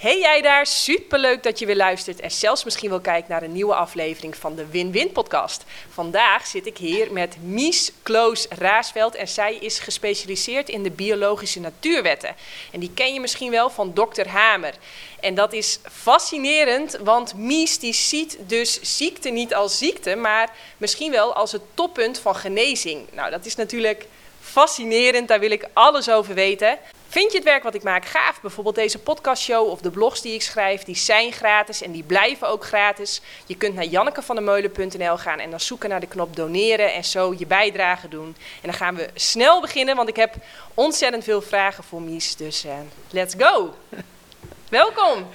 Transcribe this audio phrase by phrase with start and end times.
[0.00, 3.52] Hey jij daar, superleuk dat je weer luistert en zelfs misschien wel kijkt naar een
[3.52, 5.64] nieuwe aflevering van de Win-Win podcast.
[5.88, 11.60] Vandaag zit ik hier met Mies Kloos Raasveld en zij is gespecialiseerd in de biologische
[11.60, 12.34] natuurwetten.
[12.72, 14.28] En die ken je misschien wel van Dr.
[14.28, 14.74] Hamer.
[15.20, 21.10] En dat is fascinerend, want Mies die ziet dus ziekte niet als ziekte, maar misschien
[21.10, 23.06] wel als het toppunt van genezing.
[23.12, 24.06] Nou, dat is natuurlijk
[24.40, 26.78] fascinerend, daar wil ik alles over weten.
[27.10, 28.40] Vind je het werk wat ik maak gaaf?
[28.40, 32.48] Bijvoorbeeld deze podcastshow of de blogs die ik schrijf, die zijn gratis en die blijven
[32.48, 33.20] ook gratis.
[33.46, 37.46] Je kunt naar jannekevandermeulen.nl gaan en dan zoeken naar de knop doneren en zo je
[37.46, 38.36] bijdrage doen.
[38.36, 40.34] En dan gaan we snel beginnen, want ik heb
[40.74, 42.36] ontzettend veel vragen voor Mies.
[42.36, 42.72] Dus uh,
[43.10, 43.74] let's go!
[44.68, 45.26] Welkom!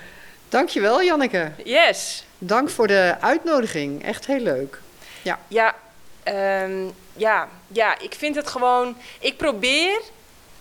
[0.50, 1.52] Dankjewel Janneke.
[1.64, 2.26] Yes.
[2.38, 4.04] Dank voor de uitnodiging.
[4.04, 4.82] Echt heel leuk.
[5.22, 5.76] Ja, ja,
[6.64, 8.98] um, ja, ja ik vind het gewoon...
[9.20, 10.02] Ik probeer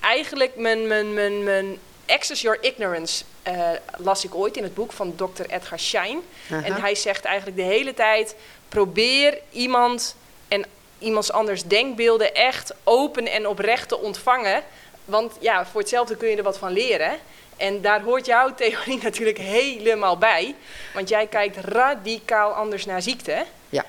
[0.05, 4.93] eigenlijk mijn, mijn, mijn, mijn Access Your Ignorance uh, las ik ooit in het boek
[4.93, 5.45] van Dr.
[5.49, 6.21] Edgar Schein.
[6.49, 8.35] En hij zegt eigenlijk de hele tijd:
[8.69, 10.16] probeer iemand
[10.49, 10.65] en
[10.99, 14.63] iemands anders denkbeelden echt open en oprecht te ontvangen.
[15.05, 17.18] Want ja, voor hetzelfde kun je er wat van leren.
[17.57, 20.55] En daar hoort jouw theorie natuurlijk helemaal bij.
[20.95, 23.45] Want jij kijkt radicaal anders naar ziekte.
[23.68, 23.85] Ja.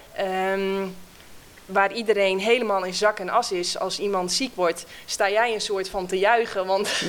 [0.54, 0.96] Um,
[1.66, 5.62] waar iedereen helemaal in zak en as is als iemand ziek wordt, sta jij een
[5.62, 6.66] soort van te juichen.
[6.66, 6.90] Want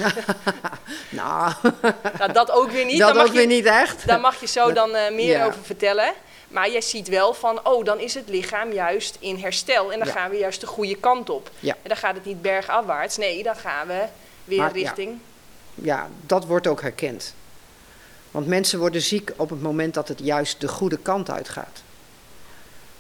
[1.09, 1.53] nou.
[2.19, 2.99] nou, dat ook weer niet.
[2.99, 4.07] Dat daar ook weer niet echt.
[4.07, 6.13] Daar mag je zo dan uh, meer over vertellen.
[6.49, 9.93] Maar jij ziet wel van, oh, dan is het lichaam juist in herstel.
[9.93, 11.51] En dan gaan we juist de goede kant op.
[11.61, 11.73] Ja.
[11.83, 13.17] En dan gaat het niet bergafwaarts.
[13.17, 14.05] Nee, dan gaan we
[14.45, 15.19] weer Maar, richting...
[15.75, 17.35] Ja, dat wordt ook herkend.
[18.31, 21.83] Want mensen worden ziek op het moment dat het juist de goede kant uitgaat.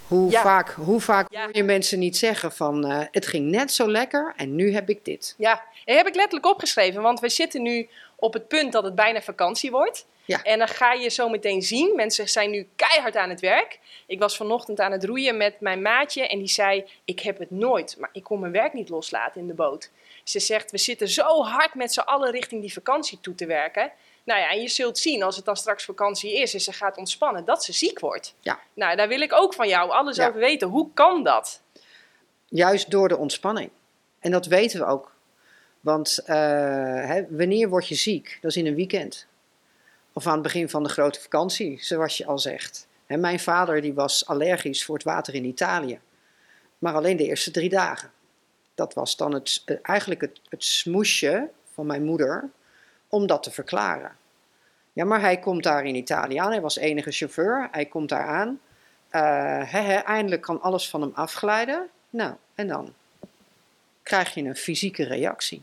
[0.08, 0.42] Hoe Ja.
[0.42, 1.42] vaak, hoe vaak Ja.
[1.42, 4.88] hoor je mensen niet zeggen van eh, het ging net zo lekker en nu heb
[4.88, 5.34] ik dit.
[5.38, 8.94] Ja, en heb ik letterlijk opgeschreven, want we zitten nu op het punt dat het
[8.94, 10.06] bijna vakantie wordt.
[10.24, 10.42] Ja.
[10.42, 13.78] En dan ga je zo meteen zien, mensen zijn nu keihard aan het werk.
[14.06, 17.50] Ik was vanochtend aan het roeien met mijn maatje en die zei, ik heb het
[17.50, 19.90] nooit, maar ik kon mijn werk niet loslaten in de boot.
[20.24, 23.92] Ze zegt, we zitten zo hard met z'n allen richting die vakantie toe te werken.
[24.26, 26.96] Nou ja, en je zult zien als het dan straks vakantie is en ze gaat
[26.96, 28.34] ontspannen, dat ze ziek wordt.
[28.40, 28.58] Ja.
[28.74, 30.28] Nou, daar wil ik ook van jou alles Ja.
[30.28, 30.68] over weten.
[30.68, 31.60] Hoe kan dat?
[32.48, 33.70] Juist door de ontspanning.
[34.18, 35.14] En dat weten we ook.
[35.80, 36.36] Want eh,
[37.06, 38.38] hè, wanneer word je ziek?
[38.40, 39.26] Dat is in een weekend.
[40.12, 42.86] Of aan het begin van de grote vakantie, zoals je al zegt.
[43.06, 46.00] Hè, mijn vader die was allergisch voor het water in Italië.
[46.78, 48.12] Maar alleen de eerste drie dagen.
[48.74, 52.50] Dat was dan het, eigenlijk het, het smoesje van mijn moeder
[53.08, 54.16] om dat te verklaren.
[54.92, 56.50] Ja, maar hij komt daar in Italië aan.
[56.50, 57.68] Hij was enige chauffeur.
[57.70, 58.60] Hij komt daar aan.
[59.08, 61.88] Eh, eindelijk kan alles van hem afglijden.
[62.10, 62.94] Nou, en dan
[64.02, 65.62] krijg je een fysieke reactie.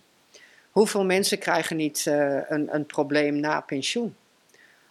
[0.71, 4.15] Hoeveel mensen krijgen niet eh, een, een probleem na pensioen?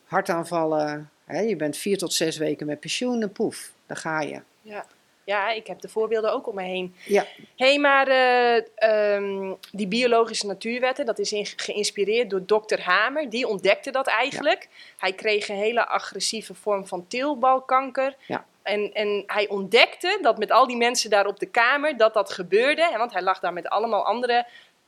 [0.04, 4.40] Hartaanvallen, je bent vier tot zes weken met pensioen en poef, daar ga je.
[4.62, 4.86] Ja.
[5.24, 6.94] Ja, ik heb de voorbeelden ook om me heen.
[7.04, 12.80] Ja, Hé, hey, maar eh, ehm, die biologische natuurwetten, dat is in- geïnspireerd door dokter
[12.82, 13.30] Hamer.
[13.30, 14.68] Die ontdekte dat eigenlijk.
[14.98, 18.16] Hij kreeg een hele agressieve vorm van teelbalkanker.
[18.26, 18.44] Ja.
[18.62, 22.32] En, en hij ontdekte dat met al die mensen daar op de kamer, dat dat
[22.32, 22.90] gebeurde.
[22.96, 24.46] Want hij lag daar met allemaal andere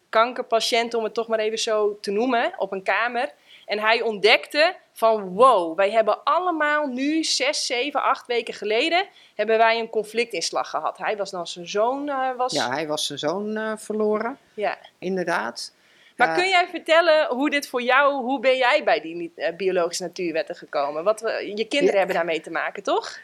[0.09, 3.33] kankerpatiënten, om het toch maar even zo te noemen, op een kamer.
[3.67, 9.59] En hij ontdekte van wow, wij hebben allemaal nu zes, zeven, acht weken geleden hebben
[9.59, 10.99] wij een conflictinslag gehad.
[10.99, 12.53] Hij was dan zijn zoon eh, was.
[12.53, 14.79] ja hij was zijn zoon eh, verloren, Ja.
[14.99, 15.73] inderdaad.
[16.17, 20.03] Maar kun jij vertellen hoe dit voor jou, hoe ben jij bij die eh, biologische
[20.03, 21.05] natuurwetten gekomen?
[21.05, 21.99] Wat we, je kinderen Ja.
[21.99, 23.19] hebben daarmee te maken, toch?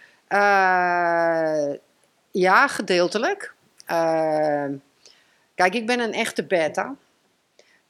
[2.30, 3.54] Ja, gedeeltelijk.
[5.54, 6.94] Kijk, ik ben een echte beta.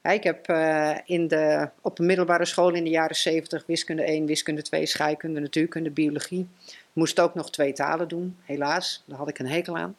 [0.03, 4.25] Ik heb eh, in de, op de middelbare school in de jaren 70 wiskunde 1,
[4.25, 6.47] wiskunde 2, scheikunde, natuurkunde, biologie.
[6.93, 9.03] Moest ook nog twee talen doen, helaas.
[9.05, 9.95] Daar had ik een hekel aan.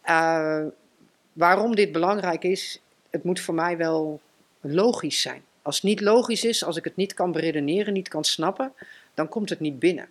[0.00, 0.66] Eh,
[1.32, 2.80] waarom dit belangrijk is,
[3.10, 4.20] het moet voor mij wel
[4.60, 5.42] logisch zijn.
[5.62, 8.72] Als het niet logisch is, als ik het niet kan beredeneren, niet kan snappen,
[9.14, 10.08] dan komt het niet binnen.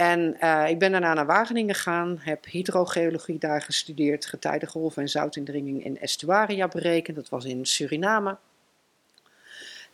[0.00, 5.84] En eh, ik ben daarna naar Wageningen gegaan, heb hydrogeologie daar gestudeerd, getijdengolven en zoutindringing
[5.84, 7.16] in estuaria berekend.
[7.16, 8.36] Dat was in Suriname.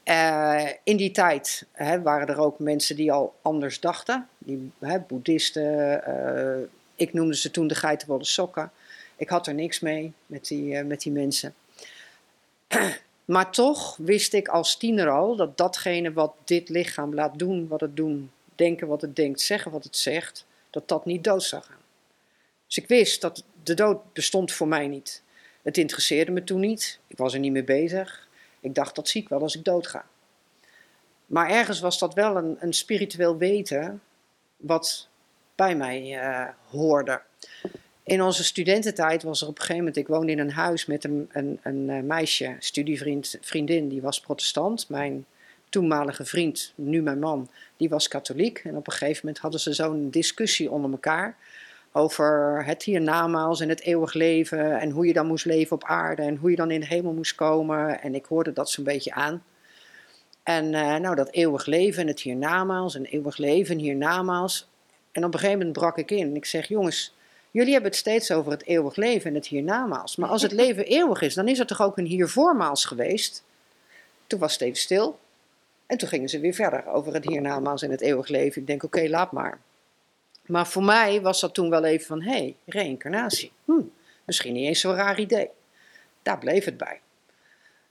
[0.03, 4.29] Eh, in die tijd hè, waren er ook mensen die al anders dachten.
[4.39, 8.71] Die, hè, boeddhisten, eh, ik noemde ze toen de geitenwolle sokken.
[9.17, 11.55] Ik had er niks mee met die, met die mensen.
[13.25, 17.81] Maar toch wist ik als tiener al dat datgene wat dit lichaam laat doen, wat
[17.81, 21.63] het doen, denken wat het denkt, zeggen wat het zegt, dat dat niet dood zou
[21.63, 21.85] gaan.
[22.67, 25.23] Dus ik wist dat de dood bestond voor mij niet.
[25.63, 26.99] Het interesseerde me toen niet.
[27.07, 28.29] Ik was er niet mee bezig.
[28.61, 30.07] Ik dacht dat zie ik wel als ik dood ga.
[31.27, 34.03] Maar ergens was dat wel een, een spiritueel weten
[34.57, 35.09] wat
[35.55, 37.23] bij mij eh, hoorde.
[38.03, 41.05] In onze studententijd was er op een gegeven moment, ik woonde in een huis met
[41.05, 44.89] een, een, een eh, meisje, studievriend, vriendin, die was protestant.
[44.89, 45.27] Mijn
[45.69, 48.61] toenmalige vriend, nu mijn man, die was katholiek.
[48.65, 51.37] En op een gegeven moment hadden ze zo'n discussie onder elkaar
[51.93, 56.23] over het hiernamaals en het eeuwig leven en hoe je dan moest leven op aarde
[56.23, 58.01] en hoe je dan in de hemel moest komen.
[58.01, 59.43] En ik hoorde dat zo'n beetje aan.
[60.43, 64.69] En uh, nou, dat eeuwig leven en het hiernamaals en eeuwig leven en hiernamaals.
[65.13, 66.37] En op een gegeven moment brak ik in.
[66.37, 67.15] Ik zeg, jongens,
[67.51, 70.17] jullie hebben het steeds over het eeuwig leven en het hiernamaals.
[70.17, 73.45] Maar als het leven eeuwig is, dan is er toch ook een hiervoormaals geweest?
[74.27, 75.19] Toen was het even stil.
[75.87, 78.61] En toen gingen ze weer verder over het hiernamaals en het eeuwig leven.
[78.61, 79.61] Ik denk, oké, laat maar.
[80.47, 83.53] Maar voor mij was dat toen wel even van, hé, hey, reïncarnatie.
[83.65, 83.83] Hm,
[84.25, 85.51] misschien niet eens zo'n raar idee.
[86.23, 87.01] Daar bleef het bij.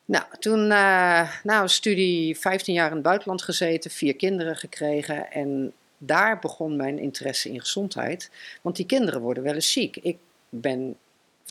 [0.06, 5.32] Nou, toen uh, na een studie 15 jaar in het buitenland gezeten, vier kinderen gekregen.
[5.32, 8.30] En daar begon mijn interesse in gezondheid.
[8.62, 9.96] Want die kinderen worden wel eens ziek.
[9.96, 10.18] Ik
[10.50, 10.98] ben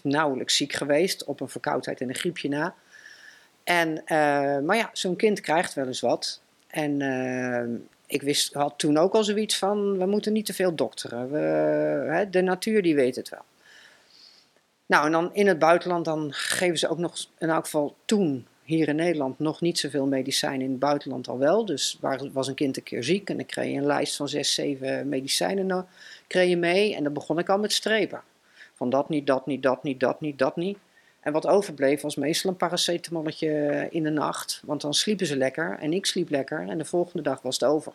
[0.02, 2.74] nauwelijks ziek geweest, op een verkoudheid en een griepje na.
[3.64, 6.40] En, uh, maar ja, zo'n kind krijgt wel eens wat.
[6.66, 10.74] En uh, ik wist, had toen ook al zoiets van, we moeten niet te veel
[10.74, 11.30] dokteren.
[11.30, 11.38] We,
[12.10, 13.42] hè, de natuur die weet het wel.
[14.86, 18.46] Nou, en dan in het buitenland, dan geven ze ook nog, in elk geval toen,
[18.64, 20.60] hier in Nederland, nog niet zoveel medicijnen.
[20.60, 21.64] In het buitenland al wel.
[21.64, 24.28] Dus waar, was een kind een keer ziek en dan kreeg je een lijst van
[24.28, 25.86] zes, zeven medicijnen
[26.26, 26.94] kreeg je mee.
[26.94, 28.22] En dan begon ik al met strepen.
[28.74, 30.78] Van dat niet, dat niet, dat niet, dat niet, dat niet.
[31.24, 34.62] En wat overbleef was meestal een paracetamolletje in de nacht.
[34.64, 36.68] Want dan sliepen ze lekker en ik sliep lekker.
[36.68, 37.92] En de volgende dag was het over.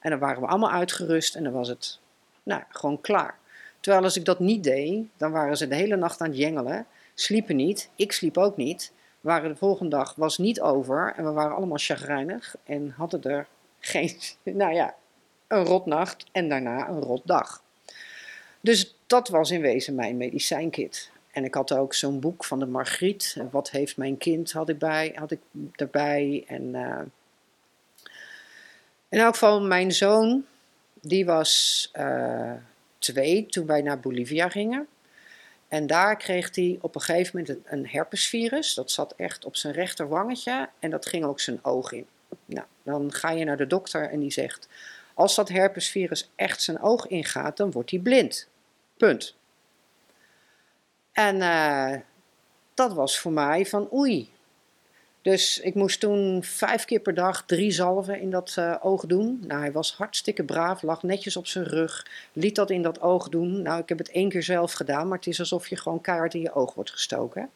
[0.00, 1.98] En dan waren we allemaal uitgerust en dan was het
[2.42, 3.38] nou, gewoon klaar.
[3.80, 6.86] Terwijl als ik dat niet deed, dan waren ze de hele nacht aan het jengelen.
[7.14, 8.92] Sliepen niet, ik sliep ook niet.
[9.20, 12.56] Waren de volgende dag was niet over en we waren allemaal chagrijnig.
[12.64, 13.46] En hadden er
[13.78, 14.94] geen, nou ja,
[15.46, 17.62] een rotnacht en daarna een rotdag.
[18.60, 21.10] Dus dat was in wezen mijn medicijnkit.
[21.30, 23.36] En ik had ook zo'n boek van de Margriet.
[23.50, 25.40] Wat heeft mijn kind had ik, bij, had ik
[25.74, 26.44] erbij.
[26.46, 27.00] En uh,
[29.08, 30.44] in elk geval mijn zoon,
[31.00, 32.52] die was uh,
[32.98, 34.88] twee toen wij naar Bolivia gingen.
[35.68, 38.74] En daar kreeg hij op een gegeven moment een, een herpesvirus.
[38.74, 42.06] Dat zat echt op zijn rechterwangetje en dat ging ook zijn oog in.
[42.44, 44.68] Nou, dan ga je naar de dokter en die zegt:
[45.14, 48.48] Als dat herpesvirus echt zijn oog ingaat, dan wordt hij blind.
[48.96, 49.38] Punt.
[51.20, 52.00] En uh,
[52.74, 54.30] dat was voor mij van oei.
[55.22, 59.42] Dus ik moest toen vijf keer per dag drie zalven in dat uh, oog doen.
[59.46, 63.28] Nou, hij was hartstikke braaf, lag netjes op zijn rug, liet dat in dat oog
[63.28, 63.62] doen.
[63.62, 66.34] Nou, ik heb het één keer zelf gedaan, maar het is alsof je gewoon kaart
[66.34, 67.50] in je oog wordt gestoken.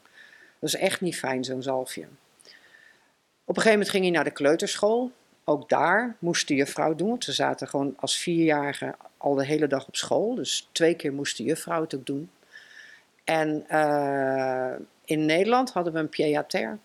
[0.58, 2.02] Dat is echt niet fijn, zo'n zalfje.
[2.02, 5.10] Op een gegeven moment ging hij naar de kleuterschool.
[5.44, 9.66] Ook daar moest de juffrouw doen, want ze zaten gewoon als vierjarige al de hele
[9.66, 10.34] dag op school.
[10.34, 12.30] Dus twee keer moest de juffrouw het ook doen.
[13.24, 14.72] En uh,
[15.04, 16.78] in Nederland hadden we een pied-à-terre.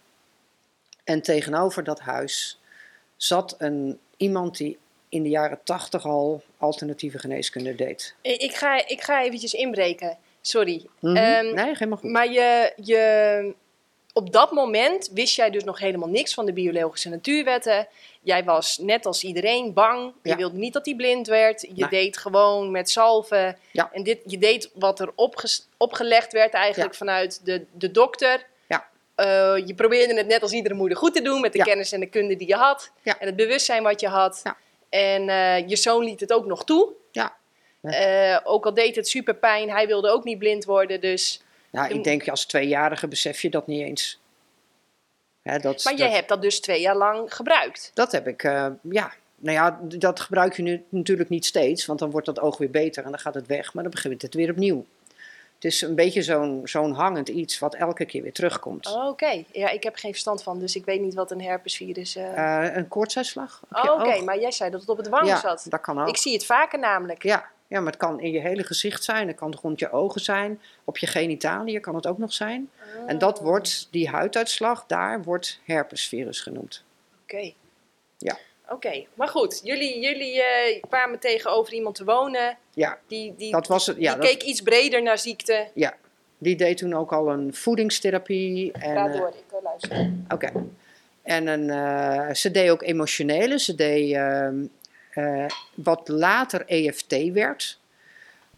[1.04, 2.60] En tegenover dat huis
[3.16, 4.78] zat een, iemand die
[5.10, 8.16] in de jaren tachtig al alternatieve geneeskunde deed.
[8.22, 10.86] Ik ga, ik ga eventjes inbreken, sorry.
[11.00, 11.46] Mm -hmm.
[11.48, 12.12] um, nee, helemaal goed.
[12.12, 13.54] Maar je, je,
[14.14, 17.88] op dat moment wist jij dus nog helemaal niks van de biologische natuurwetten.
[18.22, 20.14] Jij was net als iedereen bang.
[20.24, 21.62] Je wilde niet dat hij blind werd.
[21.62, 21.90] Je Nee.
[21.90, 23.58] deed gewoon met salven.
[23.72, 23.90] Ja.
[23.94, 25.12] En dit, je deed wat er
[25.78, 26.98] opgelegd werd eigenlijk Ja.
[26.98, 28.46] vanuit de, de dokter.
[28.68, 28.88] Ja.
[29.16, 29.26] Eh,
[29.68, 31.64] je probeerde het net als iedere moeder goed te doen met de Ja.
[31.64, 32.92] kennis en de kunde die je had.
[33.02, 33.20] Ja.
[33.20, 34.42] En het bewustzijn wat je had.
[34.44, 34.58] Ja.
[34.90, 36.90] En eh, je zoon liet het ook nog toe.
[37.12, 37.36] Ja.
[37.82, 37.92] Ja.
[37.92, 41.02] Eh, ook al deed het super pijn, hij wilde ook niet blind worden.
[41.02, 41.42] Dus...
[41.72, 44.20] Nou, ik denk als tweejarige besef je dat niet eens.
[45.50, 47.92] Hè, dat, Maar jij dat, hebt dat dus twee jaar lang gebruikt.
[47.94, 49.12] dat heb ik, eh, ja.
[49.42, 52.70] Nou ja, dat gebruik je nu natuurlijk niet steeds, want dan wordt dat oog weer
[52.72, 54.86] beter en dan gaat het weg, maar dan begint het weer opnieuw.
[55.56, 58.88] Het is een beetje zo'n zo'n hangend iets wat elke keer weer terugkomt.
[58.88, 62.16] Oh, Oké, ja, ik heb geen verstand van, dus ik weet niet wat een herpesvirus...
[62.16, 63.62] Eh, een koortsuitslag?
[63.72, 64.24] oh, je Oké, oog?
[64.24, 65.66] maar jij zei dat het op het wang ja, zat.
[65.70, 66.08] dat kan ook.
[66.08, 67.24] Ik zie het vaker namelijk.
[67.24, 70.22] Ja, ja, maar het kan in je hele gezicht zijn, het kan rond je ogen
[70.22, 72.70] zijn, op je genitaliën kan het ook nog zijn.
[73.08, 76.84] En dat Oh, wordt, die huiduitslag, daar wordt herpesvirus genoemd.
[77.24, 77.52] Oké.
[78.18, 78.38] Ja.
[78.70, 82.58] Oké, maar goed, jullie, jullie eh, kwamen tegenover iemand te wonen.
[82.74, 83.98] Ja, Die, die, dat was het.
[84.00, 85.68] Ja, die dat, keek iets breder naar ziekte.
[86.38, 88.72] die deed toen ook al een voedingstherapie.
[88.72, 90.12] En, Praat eh, door, ik uh, luister.
[90.30, 90.52] Oké.
[91.22, 93.60] En een, eh, ze deed ook emotionele.
[93.60, 94.18] Ze deed
[95.10, 97.80] eh, wat later EFT werd.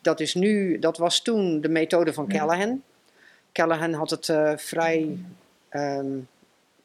[0.02, 2.84] Dat, is nu, dat was toen de methode van Callahan.
[3.52, 5.18] Callahan had het eh, vrij
[5.70, 6.18] ehm,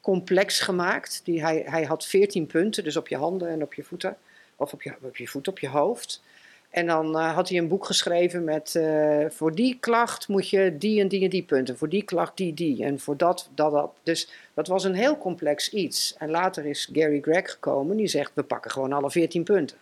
[0.01, 1.21] complex gemaakt.
[1.23, 4.17] Die, hij, hij had 14 punten, dus op je handen en op je voeten.
[4.55, 6.21] Of op je, op je voet, op je hoofd.
[6.69, 10.77] En dan eh, had hij een boek geschreven met eh, voor die klacht moet je
[10.77, 11.77] die en die en die punten.
[11.77, 12.83] Voor die klacht die, die.
[12.83, 13.91] En voor dat, dat, dat.
[14.03, 16.15] Dus dat was een heel complex iets.
[16.17, 19.77] En later is Gary Gregg gekomen die zegt we pakken gewoon alle 14 punten.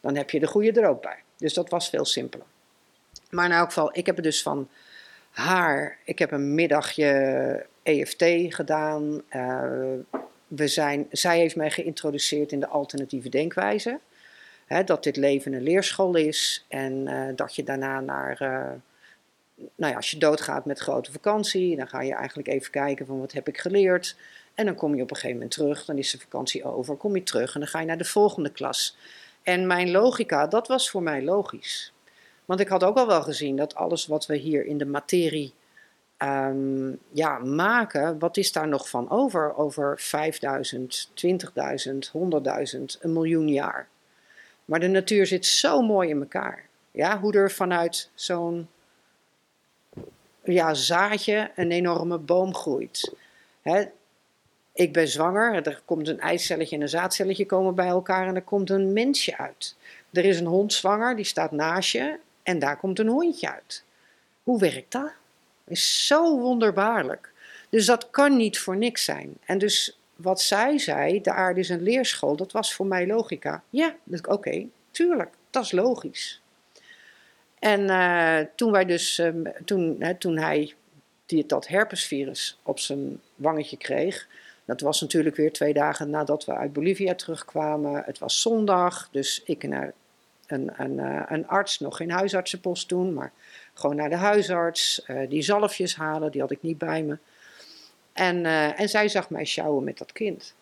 [0.00, 1.18] Dan heb je de goede er ook bij.
[1.36, 2.46] Dus dat was veel simpeler.
[3.30, 4.68] Maar in elk geval, ik heb het dus van
[5.30, 5.98] haar.
[6.04, 9.22] Ik heb een middagje EFT gedaan.
[9.36, 9.62] Uh,
[10.46, 13.98] we zijn, zij heeft mij geïntroduceerd in de alternatieve denkwijze.
[14.84, 19.96] Dat dit leven een leerschool is en uh, dat je daarna naar, uh, nou ja,
[19.96, 23.48] als je doodgaat met grote vakantie, dan ga je eigenlijk even kijken van wat heb
[23.48, 24.16] ik geleerd.
[24.54, 27.14] En dan kom je op een gegeven moment terug, dan is de vakantie over, kom
[27.14, 28.96] je terug en dan ga je naar de volgende klas.
[29.42, 31.92] En mijn logica, dat was voor mij logisch.
[32.44, 35.54] Want ik had ook al wel gezien dat alles wat we hier in de materie
[36.18, 39.56] um, ja, maken, wat is daar nog van over?
[39.56, 41.32] Over 5000, 20.000,
[42.76, 43.88] 100.000, een miljoen jaar.
[44.70, 46.66] Maar de natuur zit zo mooi in elkaar.
[46.90, 48.68] Ja, hoe er vanuit zo'n
[50.44, 53.14] ja, zaadje een enorme boom groeit.
[53.62, 53.84] Hè?
[54.72, 58.42] Ik ben zwanger, er komt een eicelletje en een zaadcelletje komen bij elkaar en er
[58.42, 59.76] komt een mensje uit.
[60.12, 63.84] Er is een hond zwanger, die staat naast je en daar komt een hondje uit.
[64.42, 65.12] Hoe werkt dat?
[65.64, 67.32] Is zo wonderbaarlijk.
[67.68, 69.36] Dus dat kan niet voor niks zijn.
[69.44, 73.62] En dus wat zij zei, de aarde is een leerschool, dat was voor mij logica.
[73.70, 73.96] Ja,
[74.28, 76.40] oké, tuurlijk, dat is logisch.
[77.58, 80.74] En uh, toen wij dus, um, toen, hè, toen hij
[81.26, 84.28] die, dat herpesvirus op zijn wangetje kreeg,
[84.64, 88.02] dat was natuurlijk weer twee dagen nadat we uit Bolivia terugkwamen.
[88.06, 89.92] Het was zondag, dus ik naar
[90.46, 93.32] een, een, uh, een arts, nog geen huisartsenpost doen, maar
[93.74, 97.18] gewoon naar de huisarts, uh, die zalfjes halen, die had ik niet bij me.
[98.12, 100.54] En, uh, en zij zag mij sjouwen met dat kind.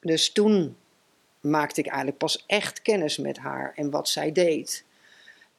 [0.00, 0.76] Dus toen
[1.40, 4.84] maakte ik eigenlijk pas echt kennis met haar en wat zij deed.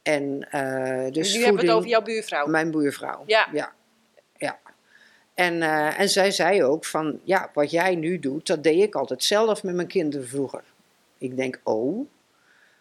[0.01, 2.47] En, uh, dus nu hebben we het over jouw buurvrouw.
[2.47, 3.23] Mijn buurvrouw.
[3.25, 3.47] Ja.
[3.51, 3.73] ja.
[4.37, 4.59] ja.
[5.33, 8.95] En, uh, en zij zei ook van, ja, wat jij nu doet, dat deed ik
[8.95, 10.63] altijd zelf met mijn kinderen vroeger.
[11.17, 12.07] Ik denk, oh.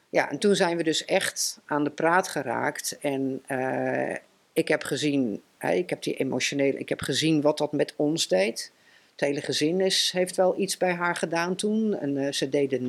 [0.08, 2.98] Ja, en toen zijn we dus echt aan de praat geraakt.
[3.00, 4.16] En uh,
[4.52, 8.72] ik heb gezien ik heb die emotionele, ik heb gezien wat dat met ons deed.
[9.12, 11.98] Het hele gezin is, heeft wel iets bij haar gedaan toen.
[11.98, 12.86] En uh, ze deed de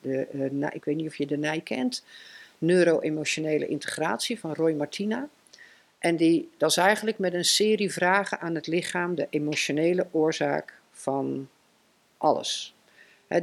[0.00, 2.04] de, uh, ik weet niet of je de NIJ kent.
[2.58, 5.28] Neuro-emotionele integratie van Roy Martina.
[5.98, 10.74] En die, dat is eigenlijk met een serie vragen aan het lichaam de emotionele oorzaak
[10.90, 11.48] van
[12.16, 12.74] alles.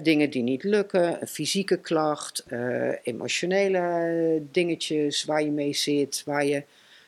[0.01, 6.45] Dingen die niet lukken, een fysieke klacht, uh, emotionele dingetjes waar je mee zit, waar
[6.45, 6.63] je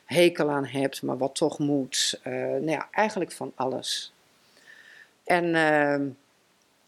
[0.06, 2.20] hekel aan hebt, maar wat toch moet.
[2.28, 4.14] Uh, nou ja, eigenlijk van alles.
[5.24, 6.08] En uh,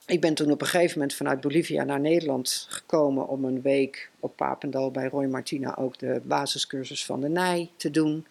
[0.06, 4.10] ik ben toen op een gegeven moment vanuit Bolivia naar Nederland gekomen om een week
[4.20, 8.26] op Papendal bij Roy Martina ook de basiscursus van de NIJ te doen.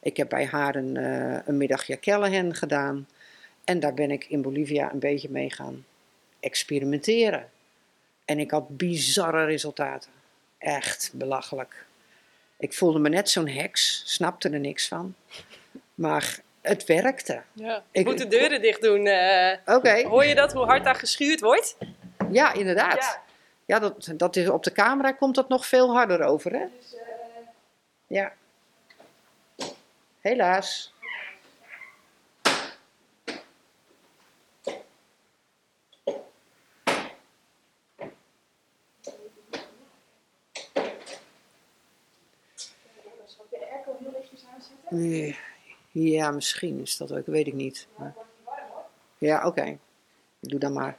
[0.00, 3.08] Ik heb bij haar een, uh, een middagje Callahan gedaan.
[3.64, 5.84] En daar ben ik in Bolivia een beetje mee gaan
[6.40, 7.48] experimenteren.
[8.24, 10.10] En ik had bizarre resultaten.
[10.58, 11.86] Echt belachelijk.
[12.60, 15.14] Ik voelde me net zo'n heks, snapte er niks van.
[15.94, 17.42] Maar het werkte.
[17.52, 17.82] Ja.
[17.90, 19.06] Ik moet de deuren dicht doen.
[19.06, 19.52] Uh.
[19.64, 20.04] Okay.
[20.04, 21.76] Hoor je dat, hoe hard daar geschuurd wordt?
[22.30, 23.02] Ja, inderdaad.
[23.02, 23.22] Ja,
[23.64, 26.64] ja dat, dat is, op de camera komt dat nog veel harder over, hè?
[26.78, 27.00] Dus, uh...
[28.06, 28.32] Ja.
[30.20, 30.92] Helaas.
[45.92, 47.88] Ja, misschien is dat ook, weet ik niet.
[49.18, 49.46] Ja, oké.
[49.46, 49.78] Okay.
[50.40, 50.98] Doe dan maar.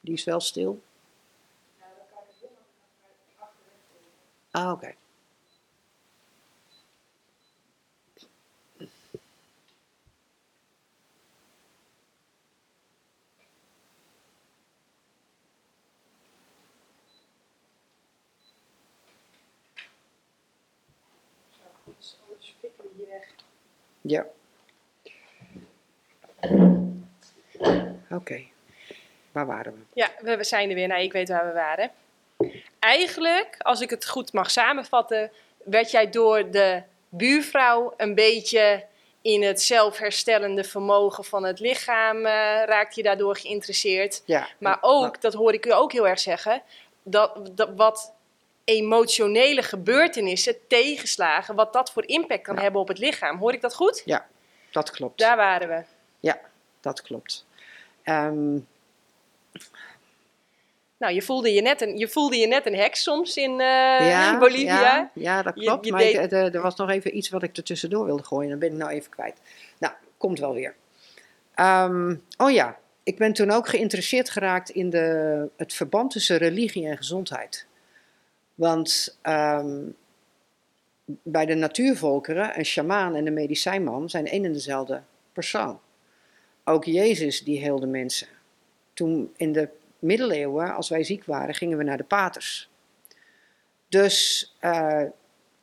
[0.00, 0.82] Die is wel stil.
[4.50, 4.94] Ah, oké.
[24.00, 24.26] Ja.
[28.10, 28.17] Oké.
[28.28, 28.50] Okay.
[29.32, 30.00] Waar waren we?
[30.00, 30.88] Ja, we zijn er weer.
[30.88, 31.90] Nee, ik weet waar we waren.
[32.78, 35.30] Eigenlijk, als ik het goed mag samenvatten,
[35.64, 38.84] werd jij door de buurvrouw een beetje
[39.22, 42.22] in het zelfherstellende vermogen van het lichaam uh,
[42.64, 44.22] raakt je daardoor geïnteresseerd.
[44.24, 46.62] Ja, maar ook, dat hoor ik u ook heel erg zeggen,
[47.02, 48.12] dat, dat wat
[48.64, 53.38] emotionele gebeurtenissen, tegenslagen, wat dat voor impact kan hebben op het lichaam.
[53.38, 54.02] Hoor ik dat goed?
[54.04, 54.26] Ja,
[54.70, 55.18] dat klopt.
[55.18, 55.84] Daar waren we.
[56.20, 56.40] Ja,
[56.80, 57.46] dat klopt.
[58.08, 58.58] Ehm,
[60.96, 63.58] nou, je voelde je net een, je voelde je net een heks soms in, uh,
[64.10, 64.80] ja, in Bolivia.
[64.80, 65.84] Ja, ja dat klopt.
[65.84, 66.14] Je, je maar deed...
[66.14, 68.50] ik, er, er was nog even iets wat ik er tussendoor wilde gooien.
[68.50, 69.40] Dan ben ik nou even kwijt.
[69.78, 70.74] Nou, komt wel weer.
[71.54, 76.86] Ehm, oh ja, ik ben toen ook geïnteresseerd geraakt in de, het verband tussen religie
[76.86, 77.66] en gezondheid.
[78.54, 79.78] Want ehm,
[81.04, 85.80] bij de natuurvolkeren, een sjamaan en een medicijnman zijn één en dezelfde persoon.
[86.68, 88.28] Ook Jezus die heelde mensen.
[88.94, 92.70] Toen in de middeleeuwen, als wij ziek waren, gingen we naar de paters.
[93.88, 95.02] Dus uh,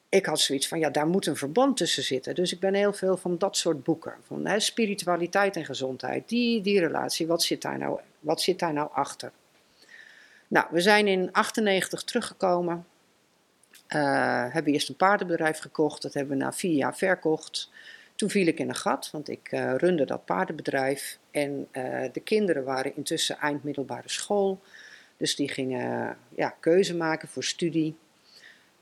[0.10, 2.36] ik had zoiets van, ja, daar moet een verband tussen zitten.
[2.36, 4.14] Dus ik ben heel veel van dat soort boeken.
[4.22, 6.30] Van spiritualiteit en gezondheid.
[6.30, 9.32] Die, die relatie, wat zit, daar nou, wat zit daar nou achter?
[10.48, 12.86] Nou, we zijn in 98 teruggekomen.
[13.90, 16.02] Uh, hebben eerst een paardenbedrijf gekocht.
[16.02, 17.70] Dat hebben we na vier jaar verkocht.
[18.16, 21.18] Toen viel ik in een gat, want ik uh, runde dat paardenbedrijf.
[21.32, 24.62] En uh, de kinderen waren intussen eind middelbare school.
[25.18, 27.96] Dus die gingen ja, keuze maken voor studie.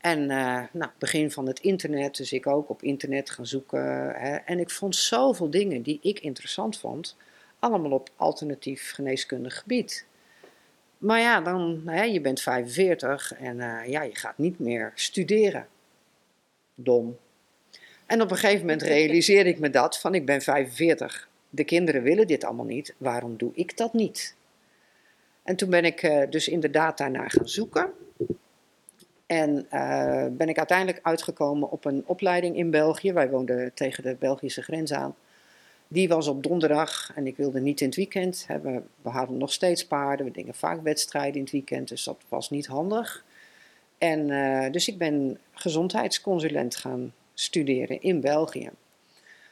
[0.00, 4.14] En uh, nou, begin van het internet, dus ik ook op internet gaan zoeken.
[4.14, 7.16] Hè, en ik vond zoveel dingen die ik interessant vond,
[7.58, 10.06] allemaal op alternatief geneeskundig gebied.
[10.98, 13.56] Maar ja, dan, je bent 45 en
[13.90, 15.66] ja, je gaat niet meer studeren.
[16.74, 17.16] Dom.
[18.06, 21.28] En op een gegeven moment realiseerde ik me dat, van ik ben 45.
[21.50, 24.34] De kinderen willen dit allemaal niet, waarom doe ik dat niet?
[25.42, 27.90] En toen ben ik uh, dus inderdaad daarnaar gaan zoeken.
[29.26, 33.12] En uh, ben ik uiteindelijk uitgekomen op een opleiding in België.
[33.12, 35.14] Wij woonden tegen de Belgische grens aan.
[35.88, 38.46] Die was op donderdag en ik wilde niet in het weekend.
[38.62, 42.22] We, we hadden nog steeds paarden, we dingen vaak wedstrijden in het weekend, dus dat
[42.28, 43.24] was niet handig.
[43.98, 48.70] En uh, dus ik ben gezondheidsconsulent gaan studeren in België.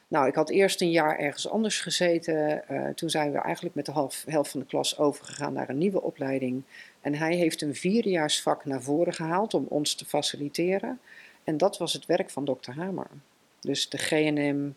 [0.07, 2.63] Nou, ik had eerst een jaar ergens anders gezeten.
[2.71, 5.77] Uh, toen zijn we eigenlijk met de half, helft van de klas overgegaan naar een
[5.77, 6.63] nieuwe opleiding.
[7.01, 10.99] En hij heeft een vierdejaarsvak naar voren gehaald om ons te faciliteren.
[11.43, 13.07] En dat was het werk van dokter Hamer.
[13.59, 14.75] Dus de GNM,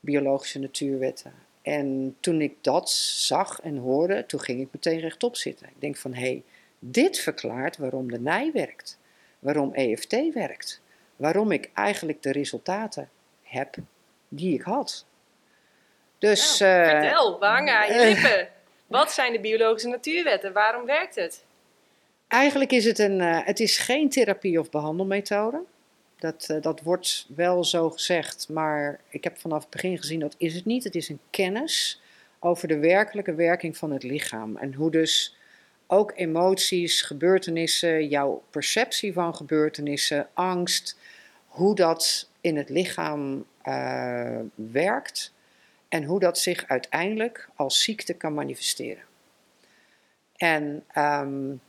[0.00, 1.32] biologische natuurwetten.
[1.62, 5.66] En toen ik dat zag en hoorde, toen ging ik meteen rechtop zitten.
[5.66, 6.42] Ik denk van, hé, hey,
[6.78, 8.98] dit verklaart waarom de NIJ werkt.
[9.38, 10.80] Waarom EFT werkt.
[11.16, 13.10] Waarom ik eigenlijk de resultaten
[13.42, 13.76] heb
[14.28, 15.06] die ik had.
[16.18, 18.40] Dus, nou, uh, vertel, we hangen aan je lippen.
[18.40, 18.46] Uh,
[18.86, 20.52] Wat zijn de biologische natuurwetten?
[20.52, 21.44] Waarom werkt het?
[22.28, 25.62] Eigenlijk is het een, uh, het is geen therapie of behandelmethode.
[26.18, 30.54] Dat, dat wordt wel zo gezegd, maar ik heb vanaf het begin gezien dat is
[30.54, 30.84] het niet.
[30.84, 32.00] Het is een kennis
[32.38, 34.56] over de werkelijke werking van het lichaam.
[34.56, 35.36] En hoe dus
[35.86, 40.98] ook emoties, gebeurtenissen, jouw perceptie van gebeurtenissen, angst,
[41.56, 45.32] hoe dat in het lichaam uh, werkt
[45.88, 49.02] en hoe dat zich uiteindelijk als ziekte kan manifesteren.
[50.36, 51.60] En um,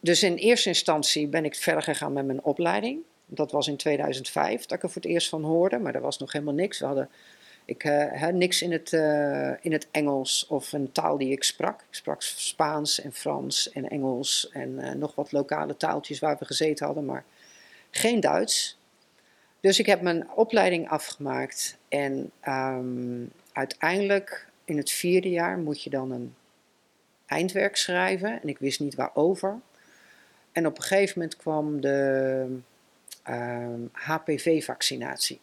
[0.00, 3.00] dus in eerste instantie ben ik verder gegaan met mijn opleiding.
[3.26, 6.18] Dat was in 2005 dat ik er voor het eerst van hoorde, maar er was
[6.18, 6.78] nog helemaal niks.
[6.78, 7.10] We hadden
[7.64, 11.80] ik, uh, niks in het, uh, in het Engels of een taal die ik sprak.
[11.80, 16.44] Ik sprak Spaans en Frans en Engels en uh, nog wat lokale taaltjes waar we
[16.44, 17.24] gezeten hadden, maar
[17.90, 18.78] geen Duits.
[19.60, 25.90] Dus ik heb mijn opleiding afgemaakt en um, uiteindelijk in het vierde jaar moet je
[25.90, 26.34] dan een
[27.26, 29.60] eindwerk schrijven en ik wist niet waarover.
[30.52, 32.58] En op een gegeven moment kwam de
[33.92, 35.40] HPV-vaccinatie.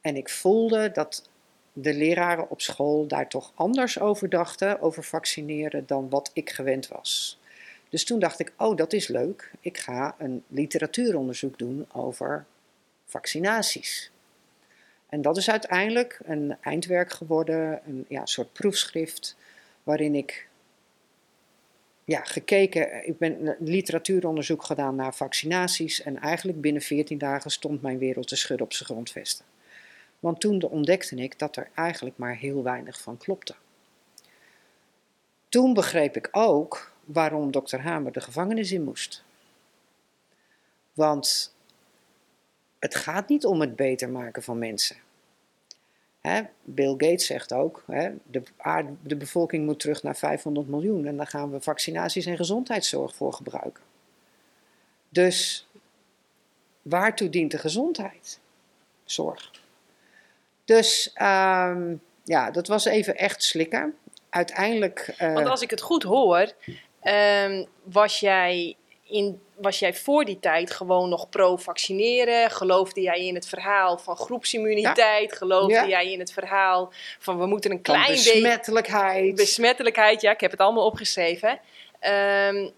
[0.00, 1.30] En ik voelde dat
[1.72, 6.88] de leraren op school daar toch anders over dachten, over vaccineren, dan wat ik gewend
[6.88, 7.40] was.
[7.88, 12.46] Dus toen dacht ik, oh dat is leuk, ik ga een literatuuronderzoek doen over
[13.06, 14.10] vaccinaties.
[15.08, 19.36] En dat is uiteindelijk een eindwerk geworden, een ja, soort proefschrift,
[19.82, 20.48] waarin ik
[22.04, 27.82] ja, gekeken, ik ben een literatuuronderzoek gedaan naar vaccinaties en eigenlijk binnen 14 dagen stond
[27.82, 29.44] mijn wereld te schudden op zijn grondvesten.
[30.22, 33.54] Want toen ontdekte ik dat er eigenlijk maar heel weinig van klopte.
[35.48, 39.24] Toen begreep ik ook waarom dokter Hamer de gevangenis in moest.
[40.92, 41.54] Want
[42.78, 44.96] het gaat niet om het beter maken van mensen.
[46.62, 47.84] Bill Gates zegt ook,
[48.26, 48.42] de,
[49.02, 53.32] de bevolking moet terug naar 500 miljoen en daar gaan we vaccinaties en gezondheidszorg voor
[53.32, 53.82] gebruiken.
[55.08, 55.68] Dus
[56.82, 59.61] waartoe dient de gezondheidszorg?
[60.64, 63.94] Dus um, ja, dat was even echt slikken.
[64.30, 65.14] Uiteindelijk.
[65.18, 66.52] Uh, Want als ik het goed hoor,
[67.02, 72.50] um, was jij in, was jij voor die tijd gewoon nog pro-vaccineren?
[72.50, 75.36] Geloofde jij in het verhaal van groepsimmuniteit?
[75.36, 75.88] Geloofde Ja.
[75.88, 79.34] jij in het verhaal van we moeten een klein beetje besmettelijkheid.
[79.34, 80.20] besmettelijkheid?
[80.20, 81.60] Ja, ik heb het allemaal opgeschreven.
[82.00, 82.68] Ehm,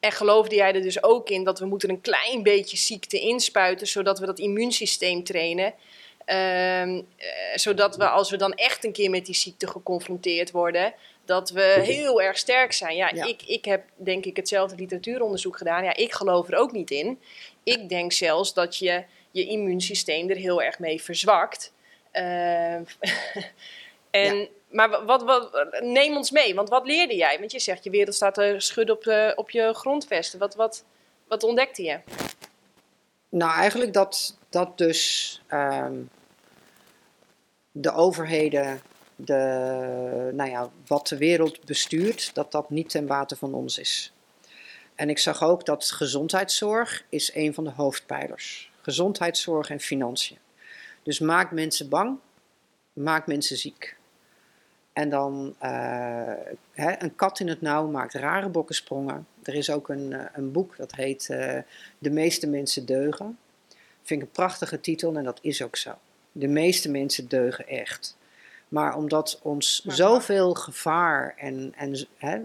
[0.00, 3.86] en geloofde jij er dus ook in dat we moeten een klein beetje ziekte inspuiten,
[3.86, 5.74] zodat we dat immuunsysteem trainen?
[6.26, 10.94] Ehm, eh, zodat we als we dan echt een keer met die ziekte geconfronteerd worden,
[11.24, 12.96] dat we heel erg sterk zijn.
[12.96, 13.24] Ja, Ja.
[13.24, 15.84] Ik, ik heb denk ik hetzelfde literatuuronderzoek gedaan.
[15.84, 17.20] Ja, ik geloof er ook niet in.
[17.62, 21.72] Ik denk zelfs dat je je immuunsysteem er heel erg mee verzwakt.
[22.10, 22.82] Ehm,
[24.10, 24.46] en, Ja.
[24.70, 27.38] Maar wa- wat, wat, neem ons mee, want wat leerde jij?
[27.38, 30.38] Want je zegt je wereld staat te schudden op, de, op je grondvesten.
[30.38, 30.84] Wat, wat,
[31.28, 31.98] wat ontdekte je?
[33.28, 35.94] Nou, eigenlijk dat, dat dus ehm,
[37.80, 38.80] de overheden,
[39.16, 44.12] de, nou ja, wat de wereld bestuurt, dat dat niet ten bate van ons is.
[44.94, 48.70] En ik zag ook dat gezondheidszorg is een van de hoofdpijlers.
[48.80, 50.38] Gezondheidszorg en financiën.
[51.02, 52.18] Dus maak mensen bang,
[52.92, 53.96] maak mensen ziek.
[54.92, 56.32] En dan eh,
[56.74, 59.26] een kat in het nauw maakt rare bokkensprongen.
[59.42, 61.58] Er is ook een, eh, een boek dat heet eh,
[61.98, 63.38] De meeste mensen deugen.
[64.02, 65.98] Vind ik een prachtige titel en dat is ook zo.
[66.38, 68.16] De meeste mensen deugen echt.
[68.68, 72.40] Maar omdat ons Maar- zoveel gevaar en, en hè,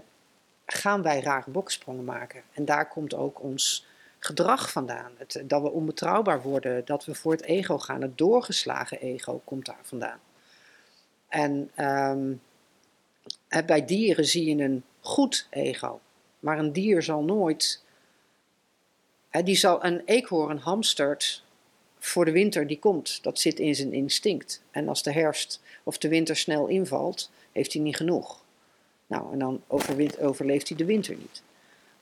[0.66, 2.42] gaan wij rare boksprongen maken.
[2.52, 3.86] En daar komt ook ons
[4.18, 5.12] gedrag vandaan.
[5.16, 8.02] Het, dat we onbetrouwbaar worden, dat we voor het ego gaan.
[8.02, 10.20] Het doorgeslagen ego komt daar vandaan.
[11.28, 12.32] En ehm,
[13.66, 16.00] bij dieren zie je een goed ego.
[16.38, 17.84] Maar een dier zal nooit.
[19.28, 21.44] Hè, die zal, een eekhoorn hamstert
[22.04, 23.18] voor de winter die komt.
[23.22, 24.62] Dat zit in zijn instinct.
[24.70, 28.40] En als de herfst of de winter snel invalt, heeft hij niet genoeg.
[29.06, 29.62] Nou, en dan
[30.18, 31.42] overleeft hij de winter niet.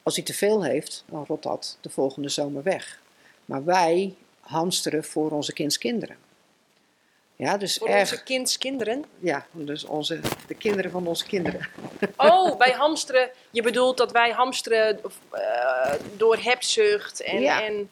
[0.03, 3.01] Als hij te veel heeft, dan rot dat de volgende zomer weg.
[3.45, 6.17] Maar wij hamsteren voor onze kindskinderen.
[7.37, 9.05] Ja, dus Voor erg, onze kindskinderen.
[9.19, 11.69] ja, dus onze, de kinderen van onze kinderen.
[12.17, 13.31] Oh, wij hamsteren.
[13.51, 17.63] Je bedoelt dat wij hamsteren eh, door hebzucht en, Ja.
[17.63, 17.91] en,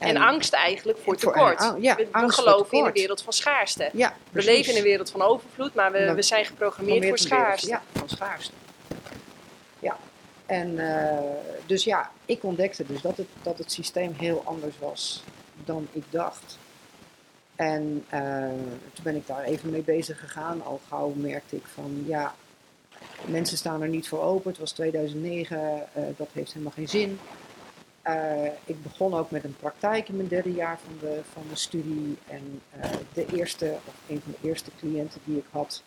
[0.00, 1.72] en angst eigenlijk voor tekort.
[1.80, 3.90] ja, we geloven in een wereld van schaarste.
[3.92, 7.18] Ja, We leven in een wereld van overvloed, maar we, Maar- we zijn geprogrammeerd voor
[7.18, 7.68] schaarste.
[7.68, 8.52] Ja, van schaarste.
[9.78, 9.96] Ja,
[10.46, 11.18] en eh,
[11.66, 15.22] dus ja, ik ontdekte dus dat het, dat het systeem heel anders was
[15.64, 16.58] dan ik dacht.
[17.56, 18.20] En eh,
[18.92, 20.64] toen ben ik daar even mee bezig gegaan.
[20.64, 22.34] Al gauw merkte ik van ja,
[23.24, 24.50] mensen staan er niet voor open.
[24.50, 25.58] Het was 2009,
[25.92, 27.18] eh, dat heeft helemaal geen zin.
[28.10, 31.56] Eh, ik begon ook met een praktijk in mijn derde jaar van de, van de
[31.56, 32.18] studie.
[32.26, 35.82] En eh, de eerste, of een van de eerste cliënten die ik had,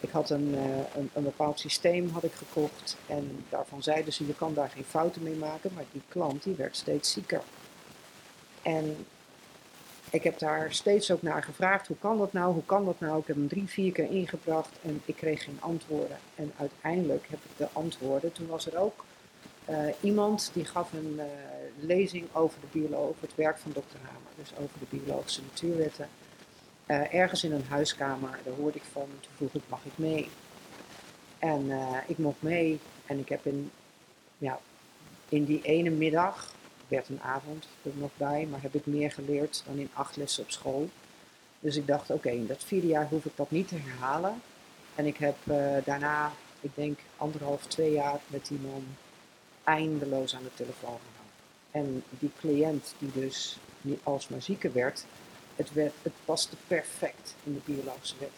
[0.00, 2.96] ik had een, eh, een, een bepaald systeem had ik gekocht.
[3.06, 5.70] En daarvan zeiden ze, je kan daar geen fouten mee maken.
[5.74, 7.42] Maar die klant die werd steeds zieker.
[8.62, 9.06] En
[10.10, 13.20] ik heb daar steeds ook naar gevraagd, hoe kan dat nou, hoe kan dat nou?
[13.20, 16.18] Ik heb hem drie, vier keer ingebracht en ik kreeg geen antwoorden.
[16.34, 18.32] En uiteindelijk heb ik de antwoorden.
[18.32, 19.04] Toen was er ook
[20.00, 21.26] iemand die gaf een eh,
[21.80, 24.30] lezing over, de biolo- over het werk van dokter Hamer.
[24.36, 26.08] Dus over de biologische natuurwetten.
[26.86, 29.08] Eh, ergens in een huiskamer, daar hoorde ik van.
[29.20, 30.28] Toen vroeg ik, mag ik mee?
[31.38, 32.78] En eh, ik mocht mee.
[33.06, 33.70] En ik heb in,
[34.38, 34.58] ja,
[35.28, 36.54] in die ene middag,
[36.88, 40.42] werd een avond er nog bij, maar heb ik meer geleerd dan in acht lessen
[40.42, 40.88] op school.
[41.60, 44.42] Dus ik dacht, oké, in dat vierde jaar hoef ik dat niet te herhalen.
[44.94, 48.84] En ik heb eh, daarna, ik denk anderhalf, twee jaar met die man
[49.64, 51.22] eindeloos aan de telefoon gehangen.
[51.70, 55.04] En die cliënt die dus niet alsmaar zieker werd,
[55.56, 58.30] het, werd, het paste perfect in de biologische wet.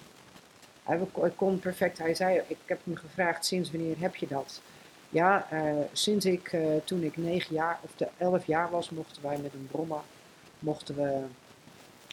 [0.83, 4.61] Hij kon- perfect, hij zei, ik heb hem gevraagd, sinds wanneer heb je dat?
[5.09, 9.23] Ja, eh, sinds ik, eh, toen ik negen jaar of de elf jaar was, mochten
[9.23, 10.01] wij met een brommer,
[10.59, 11.25] mochten we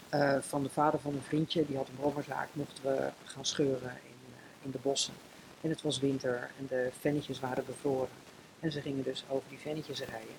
[0.09, 3.91] eh, van de vader van een vriendje, die had een brommerzaak, mochten we gaan scheuren
[4.03, 5.13] in, in de bossen.
[5.61, 8.09] En het was winter en de vennetjes waren bevroren.
[8.61, 10.35] En ze gingen dus over die vennetjes rijden.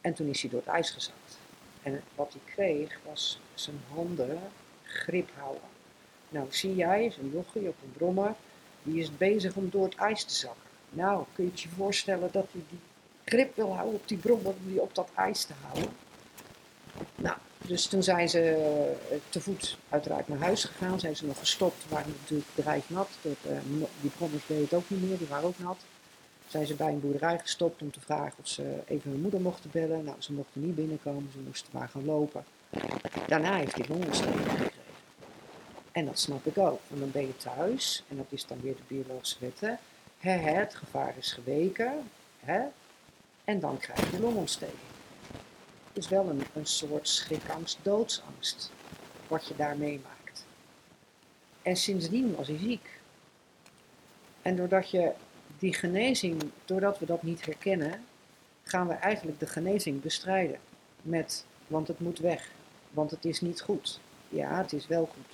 [0.00, 1.38] En toen is hij door het ijs gezakt.
[1.82, 4.38] En wat hij kreeg was zijn handen
[4.82, 5.68] grip houden.
[6.28, 8.34] Nou, zie jij, zo'n jochie op een brommer,
[8.82, 10.62] die is bezig om door het ijs te zakken.
[10.90, 12.78] Nou, kun je het je voorstellen dat hij die
[13.24, 15.92] grip wil houden op die brommer, om die op dat ijs te houden?
[17.14, 17.36] Nou,
[17.66, 18.40] dus toen zijn ze
[19.10, 23.08] eh, te voet uiteraard naar huis gegaan, zijn ze nog gestopt, waren natuurlijk drijfnat.
[23.22, 23.58] Dat, eh,
[24.00, 25.76] die brommers deden het ook niet meer, die waren ook nat.
[26.54, 29.70] Zijn ze bij een boerderij gestopt om te vragen of ze even hun moeder mochten
[29.70, 30.04] bellen.
[30.04, 32.44] Nou, ze mochten niet binnenkomen, ze moesten maar gaan lopen.
[33.26, 34.82] Daarna heeft hij longontsteking gekregen.
[35.92, 38.74] En dat snap ik ook, want dan ben je thuis, en dat is dan weer
[38.74, 39.78] de biologische wetten.
[40.18, 42.10] Het gevaar is geweken.
[42.40, 42.60] Hè?
[43.44, 44.78] En dan krijg je longontsteking.
[45.92, 48.70] Dus wel een, een soort schrikangst, doodsangst,
[49.28, 50.46] wat je daar meemaakt.
[51.62, 53.00] En sindsdien was hij ziek.
[54.42, 55.12] En doordat je
[55.58, 58.04] die genezing, doordat we dat niet herkennen,
[58.64, 60.58] gaan we eigenlijk de genezing bestrijden.
[61.02, 62.50] Met, want het moet weg,
[62.90, 64.00] want het is niet goed.
[64.28, 65.24] Ja, het is wel goed.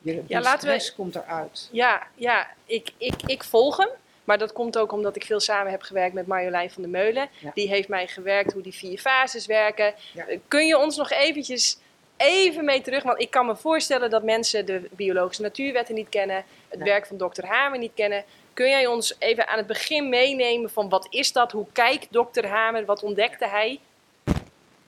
[0.00, 1.68] Je, Ja, laten we- komt eruit.
[1.72, 3.88] Ja, ja ik, ik, ik volg hem.
[4.24, 7.28] Maar dat komt ook omdat ik veel samen heb gewerkt met Marjolein van der Meulen.
[7.38, 7.50] Ja.
[7.54, 9.94] Die heeft mij gewerkt hoe die vier fases werken.
[10.12, 10.24] Ja.
[10.48, 11.78] Kun je ons nog eventjes
[12.16, 13.02] even mee terug?
[13.02, 16.44] Want ik kan me voorstellen dat mensen de biologische natuurwetten niet kennen.
[16.68, 16.88] Het Nee.
[16.88, 18.24] werk van dokter Hamer niet kennen.
[18.58, 21.52] Kun jij ons even aan het begin meenemen van wat is dat?
[21.52, 22.84] Hoe kijkt dokter Hamer?
[22.84, 23.80] Wat ontdekte hij?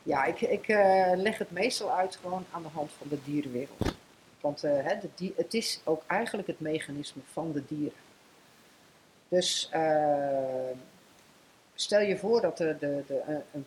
[0.03, 3.95] Ja, ik, ik eh, leg het meestal uit gewoon aan de hand van de dierenwereld.
[4.41, 4.87] Want eh,
[5.37, 7.99] het is ook eigenlijk het mechanisme van de dieren.
[9.29, 10.77] Dus eh,
[11.75, 13.67] stel je voor dat de, de, de, een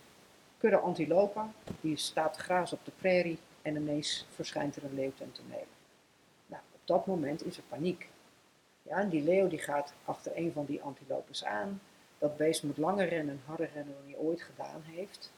[0.58, 5.14] kudde antilopen, die staat te grazen op de prairie en ineens verschijnt er een leeuw
[5.18, 5.68] ten toneel.
[6.46, 8.08] Nou, op dat moment is er paniek.
[8.84, 11.82] Ja, en die leeuw die gaat achter een van die antilopes aan.
[12.18, 15.32] Dat beest moet langer rennen, harder rennen dan hij ooit gedaan heeft.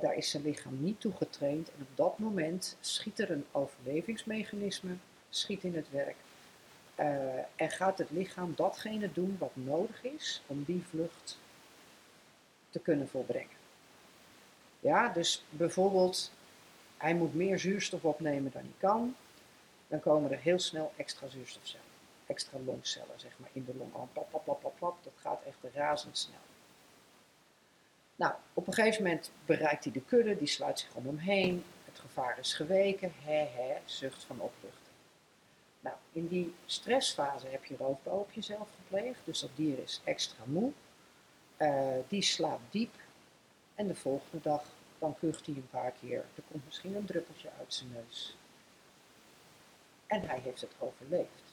[0.00, 4.96] Daar is zijn lichaam niet toe getraind en op dat moment schiet er een overlevingsmechanisme
[5.28, 6.16] schiet in het werk.
[6.94, 11.38] Eh, en gaat het lichaam datgene doen wat nodig is om die vlucht
[12.70, 13.56] te kunnen volbrengen.
[14.80, 16.32] Ja, dus bijvoorbeeld,
[16.96, 19.16] hij moet meer zuurstof opnemen dan hij kan,
[19.88, 21.86] dan komen er heel snel extra zuurstofcellen,
[22.28, 23.94] extra longcellen zeg maar in de long.
[23.94, 26.38] Al Plap, plap, plap, plap, dat gaat echt razendsnel.
[28.16, 31.64] Nou, op een gegeven moment bereikt hij de kudde, die sluit zich om hem heen.
[31.84, 34.94] Het gevaar is geweken, hè hè, zucht van opluchting.
[35.80, 40.42] Nou, in die stressfase heb je roofbouw op jezelf gepleegd, dus dat dier is extra
[40.44, 40.72] moe.
[41.56, 42.94] Eh, die slaapt diep
[43.74, 44.64] en de volgende dag
[44.98, 46.24] dan kucht hij een paar keer.
[46.34, 48.36] Er komt misschien een druppeltje uit zijn neus.
[50.06, 51.47] En hij heeft het overleefd.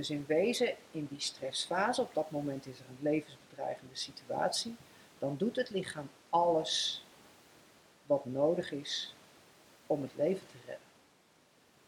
[0.00, 4.76] Dus in wezen, in die stressfase, op dat moment is er een levensbedreigende situatie,
[5.18, 7.04] dan doet het lichaam alles
[8.06, 9.14] wat nodig is
[9.86, 10.86] om het leven te redden.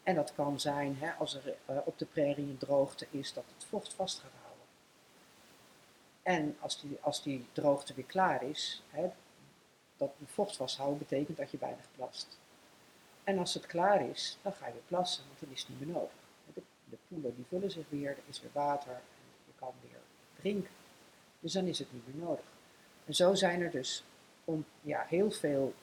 [0.03, 3.45] En dat kan zijn hè, als er eh, op de prairie een droogte is, dat
[3.55, 4.67] het vocht vast gaat houden.
[6.23, 9.11] En als die, als die droogte weer klaar is, hè,
[9.97, 12.39] dat het vocht vasthouden betekent dat je weinig plast.
[13.25, 15.81] En als het klaar is, dan ga je weer plassen, want dan is het niet
[15.81, 16.22] meer nodig.
[17.21, 19.01] Die vullen zich weer, er is weer water
[19.47, 20.01] je kan weer
[20.41, 20.71] drinken.
[21.41, 22.45] Dus dan is het niet meer nodig.
[23.05, 24.05] En zo zijn er dus
[24.45, 25.75] om, ja, heel veel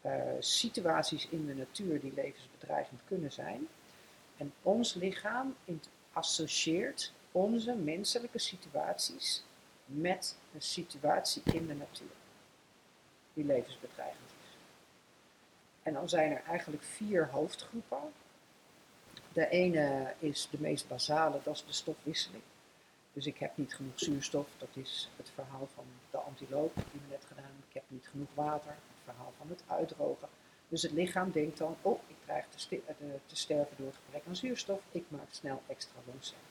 [0.00, 3.68] eh, situaties in de natuur die levensbedreigend kunnen zijn.
[4.36, 5.56] En ons lichaam
[6.12, 9.44] associeert onze menselijke situaties
[9.86, 12.16] met een situatie in de natuur
[13.32, 14.56] die levensbedreigend is.
[15.82, 17.98] En dan zijn er eigenlijk vier hoofdgroepen.
[19.34, 22.42] De ene is de meest basale, dat is de stofwisseling.
[23.12, 27.10] Dus ik heb niet genoeg zuurstof, dat is het verhaal van de antiloop die we
[27.10, 27.64] net gedaan hebben.
[27.68, 30.28] Ik heb niet genoeg water, het verhaal van het uitdrogen.
[30.68, 34.36] Dus het lichaam denkt dan, oh, ik dreig te, eh, sterven door het gebrek aan
[34.36, 36.42] zuurstof, ik maak snel extra longcellen.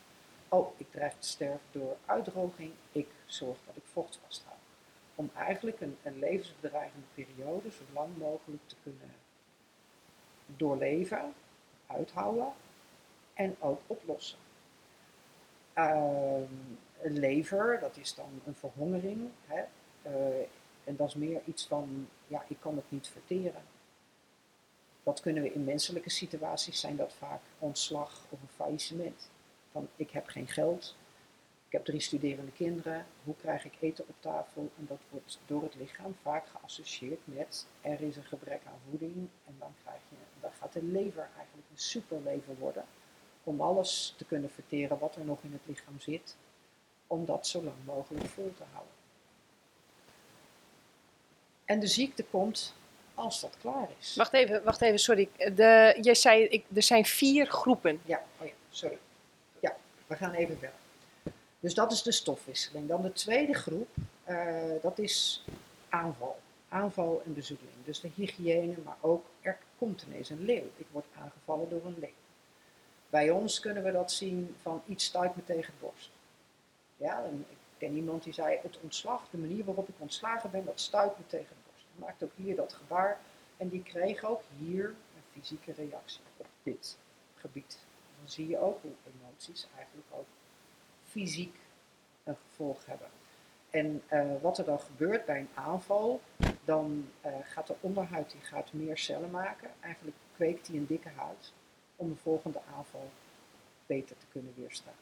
[0.50, 4.58] Oh, ik dreig te sterven door uitdroging, ik zorg dat ik vocht vasthoud.
[5.16, 9.16] Om eigenlijk een, een levensbedreigende periode zo lang mogelijk te kunnen
[10.46, 11.34] doorleven,
[11.88, 12.54] uithouden
[13.34, 14.40] en ook oplossen.
[15.74, 16.44] Ehm,
[17.02, 19.30] een lever, dat is dan een verhongering.
[19.46, 19.64] Hè?
[20.02, 20.48] eh,
[20.84, 23.62] en dat is meer iets van, ja, ik kan het niet verteren.
[25.04, 29.30] Dat kunnen we in menselijke situaties zijn dat vaak ontslag of een faillissement.
[29.72, 30.96] Van ik heb geen geld,
[31.66, 34.72] ik heb drie studerende kinderen, hoe krijg ik eten op tafel?
[34.78, 39.28] En dat wordt door het lichaam vaak geassocieerd met er is een gebrek aan voeding
[39.46, 42.86] en dan, krijg je, dan gaat de lever eigenlijk een superlever worden
[43.44, 46.36] om alles te kunnen verteren wat er nog in het lichaam zit,
[47.08, 48.94] om dat zo lang mogelijk vol te houden.
[51.66, 52.74] En de ziekte komt
[53.14, 54.16] als dat klaar is.
[54.16, 55.30] Wacht even, wacht even, sorry.
[55.38, 58.02] De, jij zei, ik, er zijn vier groepen.
[58.06, 58.98] Ja, oh ja, sorry.
[59.60, 59.76] Ja,
[60.08, 60.78] we gaan even verder.
[61.60, 62.88] Dus dat is de stofwisseling.
[62.88, 63.90] Dan de tweede groep,
[64.24, 65.44] eh, dat is
[65.90, 66.40] aanval.
[66.70, 67.76] Aanval en bezoedeling.
[67.86, 70.70] Dus de hygiëne, maar ook er komt ineens een leeuw.
[70.78, 72.23] Ik word aangevallen door een leeuw.
[73.14, 76.12] Bij ons kunnen we dat zien van iets stuit me tegen het borst.
[76.98, 80.66] Ja, en ik ken iemand die zei, het ontslag, de manier waarop ik ontslagen ben,
[80.66, 81.86] dat stuit me tegen het borst.
[81.92, 83.20] Hij maakt ook hier dat gebaar
[83.58, 86.98] en die kreeg ook hier een fysieke reactie op dit
[87.36, 87.80] gebied.
[88.20, 90.28] Dan zie je ook hoe emoties eigenlijk ook
[91.04, 91.56] fysiek
[92.24, 93.08] een gevolg hebben.
[93.70, 96.22] En eh, wat er dan gebeurt bij een aanval,
[96.66, 99.70] dan eh, gaat de onderhuid die gaat meer cellen maken.
[99.80, 101.54] Eigenlijk kweekt hij een dikke huid
[102.04, 103.10] om de volgende aanval
[103.86, 104.94] beter te kunnen weerstaan.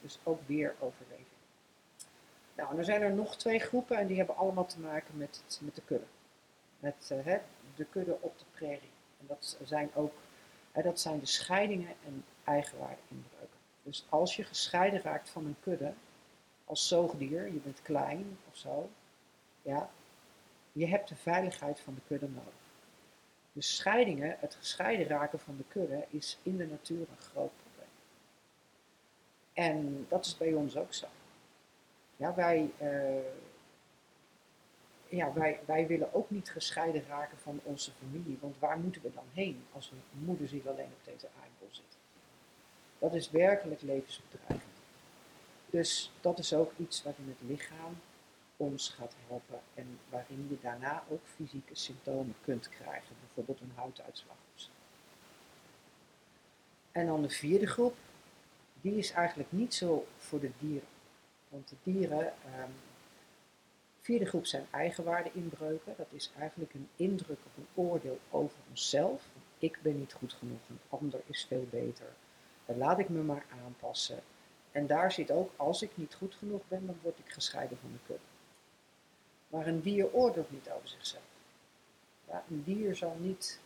[0.00, 1.26] Dus ook weer overleving.
[2.54, 5.60] Nou, en dan zijn er nog twee groepen en die hebben allemaal te maken met,
[5.60, 6.06] met de kudde.
[6.78, 7.34] Met eh,
[7.76, 8.90] de kudde op de prairie.
[9.20, 10.12] En dat zijn ook
[10.72, 13.58] hè, dat zijn de scheidingen en eigenwaarde inbreuken.
[13.82, 15.92] Dus als je gescheiden raakt van een kudde,
[16.64, 18.90] als zoogdier, je bent klein of zo,
[19.62, 19.90] ja,
[20.72, 22.61] je hebt de veiligheid van de kudde nodig.
[23.52, 27.90] Dus scheidingen, het gescheiden raken van de kudde, is in de natuur een groot probleem.
[29.52, 31.06] En dat is bij ons ook zo.
[32.16, 33.24] Ja, wij, uh,
[35.08, 39.12] ja, wij, wij willen ook niet gescheiden raken van onze familie, want waar moeten we
[39.14, 41.96] dan heen als een moederziel alleen op deze aardbol zit?
[42.98, 44.72] Dat is werkelijk levensbedreigend.
[45.66, 47.96] Dus dat is ook iets waarin het lichaam
[48.62, 54.36] ons gaat helpen en waarin je daarna ook fysieke symptomen kunt krijgen, bijvoorbeeld een huiduitslag.
[56.92, 57.96] En dan de vierde groep,
[58.80, 60.88] die is eigenlijk niet zo voor de dieren.
[61.48, 62.74] Want de dieren, um,
[64.00, 65.94] vierde groep zijn eigenwaardeinbreuken.
[65.96, 69.22] Dat is eigenlijk een indruk op een oordeel over onszelf.
[69.58, 72.12] Ik ben niet goed genoeg, een ander is veel beter.
[72.66, 74.22] Dan laat ik me maar aanpassen.
[74.72, 77.92] En daar zit ook, als ik niet goed genoeg ben, dan word ik gescheiden van
[77.92, 78.31] de kudde.
[79.52, 81.22] Maar een dier oordeelt niet over zichzelf.
[82.28, 83.60] Ja, een dier zal niet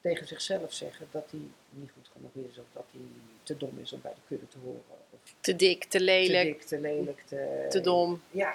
[0.00, 3.00] tegen zichzelf zeggen dat hij niet goed genoeg is, of dat hij
[3.42, 4.82] te dom is om bij de kudde te horen.
[5.10, 6.48] Of te dik, te lelijk.
[6.48, 8.22] Te dik, te lelijk, te, te dom.
[8.30, 8.54] Ja,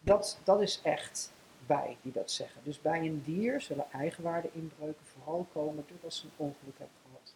[0.00, 1.32] dat, dat is echt
[1.66, 2.60] bij die dat zeggen.
[2.64, 7.34] Dus bij een dier zullen eigenwaarde inbreuken vooral komen doordat ze een ongeluk hebben gehad.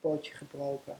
[0.00, 0.96] Pootje gebroken,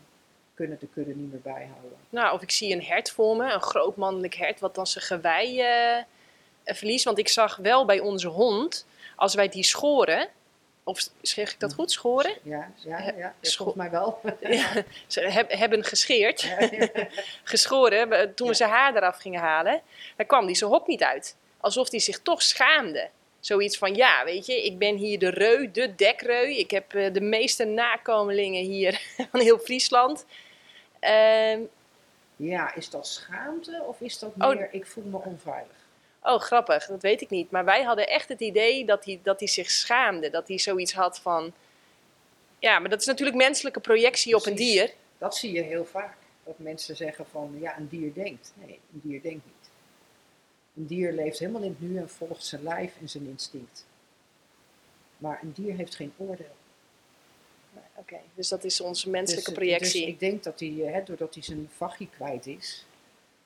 [0.54, 1.98] kunnen de kudde niet meer bijhouden.
[2.10, 5.04] Nou, of ik zie een hert voor me, een groot mannelijk hert, wat dan zijn
[5.04, 6.04] gewei uh,
[6.74, 7.04] verliest.
[7.04, 10.28] Want ik zag wel bij onze hond, als wij die schoren,
[10.84, 12.32] of zeg ik dat goed, schoren?
[12.42, 13.34] Ja, ja, ja.
[13.42, 14.20] Volgens mij wel.
[14.40, 16.48] ja, ze hebben gescheerd,
[17.44, 19.80] geschoren, toen we zijn haar eraf gingen halen.
[20.16, 21.36] Dan kwam die zijn hok niet uit.
[21.60, 23.08] Alsof hij zich toch schaamde.
[23.40, 26.48] Zoiets van, ja, weet je, ik ben hier de reu, de dekreu.
[26.48, 30.24] Ik heb uh, de meeste nakomelingen hier van heel Friesland.
[31.00, 31.58] Uh,
[32.36, 35.76] ja, is dat schaamte of is dat meer, oh, ik voel me onveilig?
[36.22, 37.50] Oh, grappig, dat weet ik niet.
[37.50, 40.30] Maar wij hadden echt het idee dat hij, dat hij zich schaamde.
[40.30, 41.52] Dat hij zoiets had van.
[42.58, 44.92] Ja, maar dat is natuurlijk menselijke projectie op een dier.
[45.18, 46.16] Dat zie je heel vaak.
[46.44, 48.52] Dat mensen zeggen van ja, een dier denkt.
[48.54, 49.70] Nee, een dier denkt niet.
[50.76, 53.86] Een dier leeft helemaal in het nu en volgt zijn lijf en zijn instinct.
[55.18, 56.56] Maar een dier heeft geen oordeel.
[57.94, 60.00] Oké, dus dat is onze menselijke dus, projectie.
[60.00, 62.84] Dus ik denk dat hij, hè, doordat hij zijn vagie kwijt is,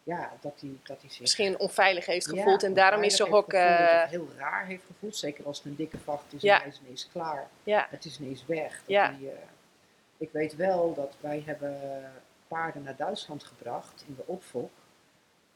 [0.04, 1.20] ja, dat hij, dat hij zich...
[1.20, 3.52] Misschien onveilig heeft gevoeld en daarom is zijn hok...
[3.52, 4.02] Uh...
[4.02, 6.54] heel raar heeft gevoeld, zeker als het een dikke vacht is ja.
[6.54, 7.48] en hij is ineens klaar.
[7.62, 7.86] Ja.
[7.90, 8.72] Het is ineens weg.
[8.72, 9.10] Dat ja.
[9.10, 9.32] Die, uh...
[10.16, 12.12] ik weet wel dat wij hebben
[12.48, 14.72] paarden naar Duitsland gebracht in de opvolk.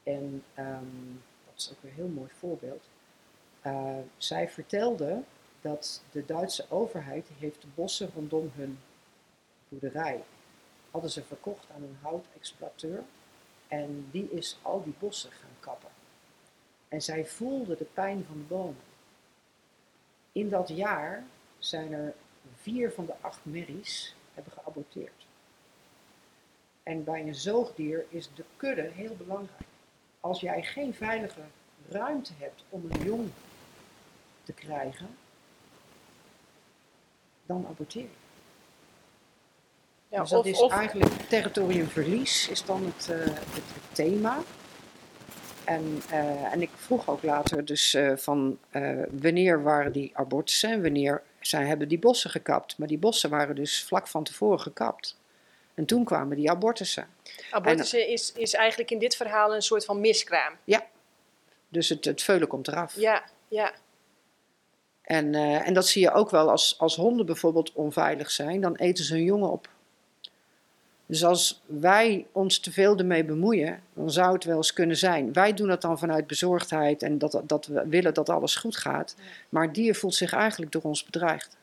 [0.03, 2.83] En um, dat is ook weer een heel mooi voorbeeld.
[3.65, 5.21] Uh, zij vertelde
[5.61, 8.79] dat de Duitse overheid die heeft de bossen rondom hun
[9.69, 10.23] boerderij
[10.91, 13.03] hadden ze verkocht aan een houtexploiteur
[13.69, 15.89] en die is al die bossen gaan kappen.
[16.87, 18.83] En zij voelde de pijn van de bomen.
[20.31, 21.23] In dat jaar
[21.57, 22.13] zijn er
[22.55, 25.25] vier van de acht merries hebben geaborteerd.
[26.83, 29.67] En bij een zoogdier is de kudde heel belangrijk.
[30.19, 31.41] Als jij geen veilige
[31.89, 33.29] ruimte hebt om een jong
[34.43, 35.17] te krijgen,
[37.45, 38.18] dan aborteer je.
[40.09, 44.37] Ja, dus dat is eigenlijk territoriumverlies, is dan het, uh, het, thema.
[45.63, 48.57] En, uh, en ik vroeg ook later dus uh, van
[49.09, 52.77] wanneer waren die abortussen en wanneer zij hebben die bossen gekapt.
[52.77, 55.17] Maar die bossen waren dus vlak van tevoren gekapt.
[55.73, 57.07] En toen kwamen die abortussen.
[57.51, 60.53] Abortussen en, is, is eigenlijk in dit verhaal een soort van miskraam.
[60.63, 60.87] Ja,
[61.67, 62.95] dus het, het veulen komt eraf.
[62.95, 63.73] Ja, ja.
[65.01, 69.03] En, en dat zie je ook wel als, als honden bijvoorbeeld onveilig zijn, dan eten
[69.03, 69.69] ze hun jongen op.
[71.09, 75.33] Dus als wij ons te veel ermee bemoeien, dan zou het wel eens kunnen zijn.
[75.33, 79.15] Wij doen dat dan vanuit bezorgdheid en dat, dat we willen dat alles goed gaat.
[79.49, 81.57] Maar het dier voelt zich eigenlijk door ons bedreigd.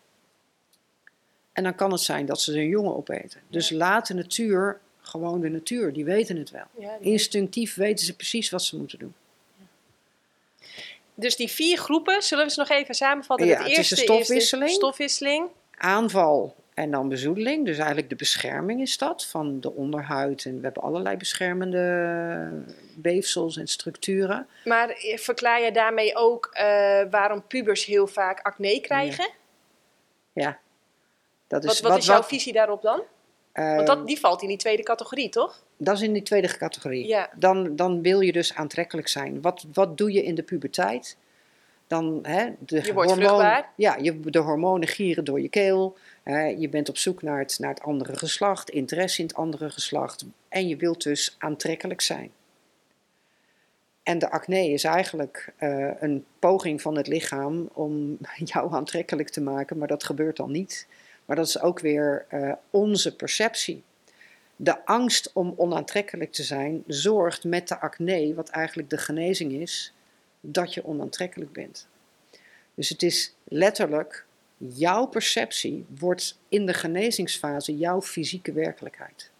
[1.52, 3.40] En dan kan het zijn dat ze hun jongen opeten.
[3.48, 6.90] Dus laat de natuur, gewoon de natuur, die weten het wel.
[7.00, 9.14] Instinctief weten ze precies wat ze moeten doen.
[11.14, 13.46] Dus die vier groepen, zullen we ze nog even samenvatten?
[13.46, 14.66] Ja, het, eerste is de stofwisseling.
[14.66, 15.48] Is de stofwisseling.
[15.76, 20.44] Aanval En dan bezoedeling, dus eigenlijk de bescherming is dat van de onderhuid.
[20.44, 22.64] En we hebben allerlei beschermende
[23.02, 24.46] weefsels en structuren.
[24.64, 26.64] Maar eh, verklaar je daarmee ook eh,
[27.10, 29.28] waarom pubers heel vaak acne krijgen?
[30.32, 30.58] Ja.
[31.46, 33.02] Dat Wat, is wat, is jouw visie daarop dan?
[33.52, 35.62] Want dat, die valt in die tweede categorie, toch?
[35.76, 37.06] dat is in die tweede categorie.
[37.06, 37.30] Ja.
[37.36, 39.40] Dan, dan wil je dus aantrekkelijk zijn.
[39.40, 41.16] Wat, wat doe je in de puberteit?
[41.86, 43.72] Dan, hè, de Je wordt vruchtbaar.
[43.76, 45.96] Ja, je, de hormonen gieren door je keel.
[46.34, 50.24] Je bent op zoek naar het, naar het andere geslacht, interesse in het andere geslacht.
[50.48, 52.30] En je wilt dus aantrekkelijk zijn.
[54.02, 58.18] En de acne is eigenlijk eh, een poging van het lichaam om
[58.52, 60.86] jou aantrekkelijk te maken, maar dat gebeurt dan niet.
[61.24, 63.82] Maar dat is ook weer eh, onze perceptie.
[64.56, 69.92] De angst om onaantrekkelijk te zijn zorgt met de acne, wat eigenlijk de genezing is,
[70.40, 71.88] dat je onaantrekkelijk bent.
[72.74, 74.25] Dus het is letterlijk,
[74.56, 79.30] jouw perceptie wordt in de genezingsfase jouw fysieke werkelijkheid.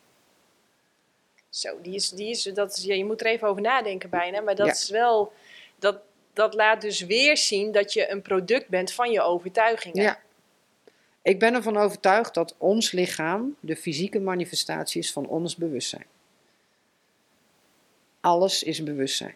[1.48, 4.40] Zo, die is, die is, dat is, ja, je moet er even over nadenken bijna.
[4.40, 4.72] Maar dat Ja.
[4.72, 5.32] is wel,
[5.78, 5.98] dat,
[6.32, 10.02] dat laat dus weer zien dat je een product bent van je overtuigingen.
[10.02, 10.20] Ja.
[11.22, 16.06] Ik ben ervan overtuigd dat ons lichaam de fysieke manifestatie is van ons bewustzijn.
[18.20, 19.34] Alles is bewustzijn.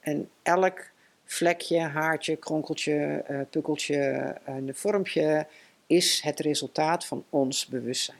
[0.00, 0.90] En elk
[1.30, 3.96] vlekje, haartje, kronkeltje, eh, pukkeltje,
[4.44, 5.46] eh, een vormpje
[5.86, 8.18] is het resultaat van ons bewustzijn.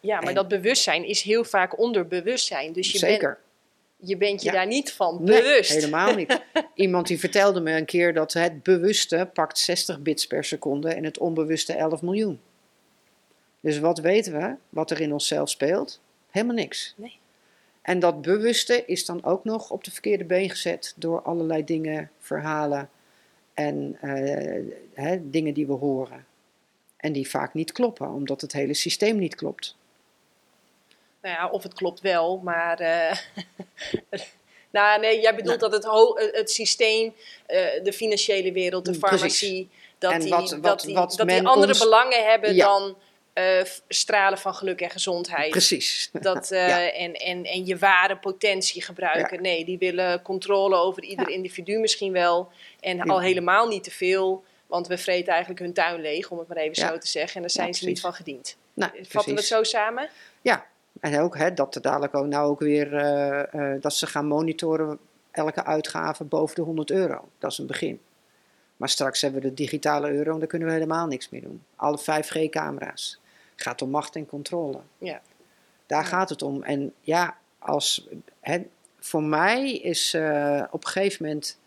[0.00, 2.72] Ja, maar En- dat bewustzijn is heel vaak onderbewustzijn.
[2.72, 3.38] Dus je, Zeker.
[3.98, 4.54] Bent, je bent je Ja.
[4.54, 5.70] daar niet van Nee, bewust.
[5.72, 6.40] helemaal niet.
[6.74, 11.04] Iemand die vertelde me een keer dat het bewuste pakt 60 bits per seconde en
[11.04, 12.40] het onbewuste 11 miljoen.
[13.60, 16.00] Dus wat weten we, wat er in onszelf speelt?
[16.30, 16.94] Helemaal niks.
[16.96, 17.17] Nee.
[17.88, 22.10] En dat bewuste is dan ook nog op de verkeerde been gezet door allerlei dingen,
[22.18, 22.90] verhalen
[23.54, 26.26] en eh, hè, dingen die we horen.
[26.96, 29.76] En die vaak niet kloppen, omdat het hele systeem niet klopt.
[31.22, 32.78] Nou ja, of het klopt wel, maar.
[32.80, 33.16] eh,
[34.70, 35.86] nou, nee, jij bedoelt dat het,
[36.34, 37.14] het systeem,
[37.46, 39.18] eh, de financiële wereld, de Mm, precies.
[39.20, 39.68] farmacie.
[39.98, 42.66] Dat En die, wat- dat die, wat dat die andere ons- belangen hebben Ja.
[42.66, 42.96] dan
[43.38, 45.50] eh, stralen van geluk en gezondheid.
[45.50, 46.10] Precies.
[46.12, 46.90] Dat, eh, Ja.
[46.92, 49.42] en, en, en je ware potentie gebruiken.
[49.42, 51.34] Nee, die willen controle over ieder Ja.
[51.34, 52.48] individu misschien wel.
[52.80, 54.44] En al helemaal niet te veel.
[54.66, 57.34] Want we vreten eigenlijk hun tuin leeg, om het maar even zo te zeggen.
[57.34, 58.56] En daar zijn ze niet van gediend.
[58.74, 60.08] Nou, Vatten we het zo samen?
[60.40, 60.66] Ja,
[61.00, 64.26] en ook hè, dat er dadelijk ook nou ook weer eh, eh, dat ze gaan
[64.26, 64.98] monitoren
[65.30, 67.28] elke uitgave boven de 100 euro.
[67.38, 68.00] Dat is een begin.
[68.76, 71.62] Maar straks hebben we de digitale euro en daar kunnen we helemaal niks meer doen.
[71.76, 73.18] Alle 5G-camera's.
[73.58, 74.80] Het gaat om macht en controle.
[74.98, 75.20] Ja.
[75.86, 76.08] Daar Ja.
[76.08, 76.62] gaat het om.
[76.62, 78.08] En ja, als,
[78.40, 78.58] hè,
[78.98, 81.58] voor mij is eh, op een gegeven moment.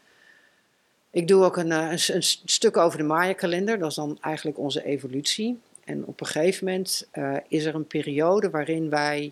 [1.10, 3.80] Ik doe ook een, eh, een, stuk over de Maya-kalender.
[3.80, 5.60] Dat is dan eigenlijk onze evolutie.
[5.84, 9.32] En op een gegeven moment eh, is er een periode waarin wij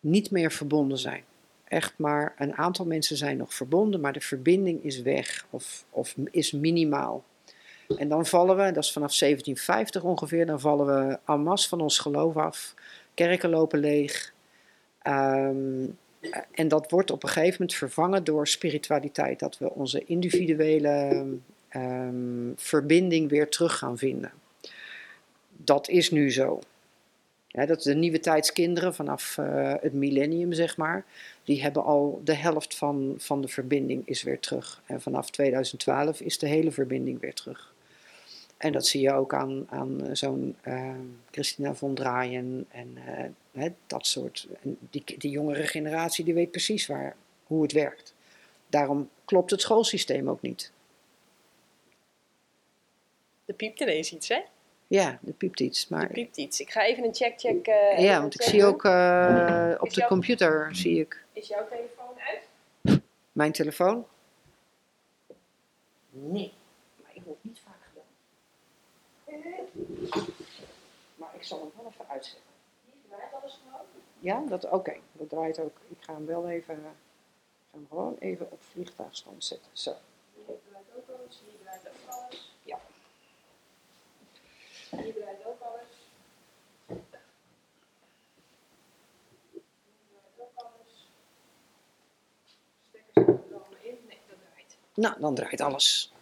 [0.00, 1.24] niet meer verbonden zijn.
[1.64, 6.14] Echt maar een aantal mensen zijn nog verbonden, maar de verbinding is weg of, of
[6.30, 7.24] is minimaal.
[7.96, 11.98] En dan vallen we, dat is vanaf 1750 ongeveer, dan vallen we en van ons
[11.98, 12.74] geloof af.
[13.14, 14.32] Kerken lopen leeg.
[15.02, 15.84] Ehm,
[16.20, 19.38] eh, en dat wordt op een gegeven moment vervangen door spiritualiteit.
[19.38, 21.26] Dat we onze individuele
[21.68, 24.32] ehm, verbinding weer terug gaan vinden.
[25.56, 26.60] Dat is nu zo.
[27.48, 31.04] Dat de nieuwe tijdskinderen vanaf eh, het millennium, zeg maar,
[31.44, 34.82] die hebben al de helft van, van de verbinding is weer terug.
[34.86, 37.76] En vanaf 2012 is de hele verbinding weer terug.
[38.58, 40.94] En dat zie je ook aan, aan eh, zo'n eh,
[41.30, 43.24] Christina von Draaien en eh,
[43.62, 44.46] hè, dat soort.
[44.62, 48.14] En die, die jongere generatie die weet precies waar, hoe het werkt.
[48.66, 50.72] Daarom klopt het schoolsysteem ook niet.
[53.44, 54.40] Er piept ineens iets, hè?
[54.86, 55.82] Ja, er piept iets.
[55.90, 56.60] Er Maar, piept iets.
[56.60, 57.66] Ik ga even een check, check.
[57.66, 61.68] eh, even ja, want ik zie ook op de jouw- computer zie ik Is jouw
[61.68, 63.00] telefoon uit?
[63.32, 64.06] mijn telefoon.
[66.10, 66.52] Nee,
[67.02, 68.06] maar ik word niet vaak gedaan.
[71.14, 72.46] Maar ik zal hem wel even uitzetten.
[74.18, 74.96] Ja, dat oké.
[75.12, 75.76] Dat draait ook.
[75.88, 76.82] Ik ga hem wel even, ik
[77.70, 79.70] ga hem gewoon even op vliegtuigstand zetten.
[79.72, 79.96] Zo.
[82.62, 82.80] Ja.
[84.90, 85.86] Hier draait ook alles.
[86.90, 87.04] Hier
[90.12, 91.08] draait ook alles.
[92.88, 93.98] Stekkers zitten er allemaal in.
[94.08, 94.76] Nee, dat draait.
[94.94, 96.12] Nou, dan draait alles.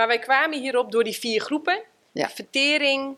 [0.00, 1.82] Maar wij kwamen hierop door die vier groepen.
[2.12, 2.28] Ja.
[2.30, 3.16] Vertering,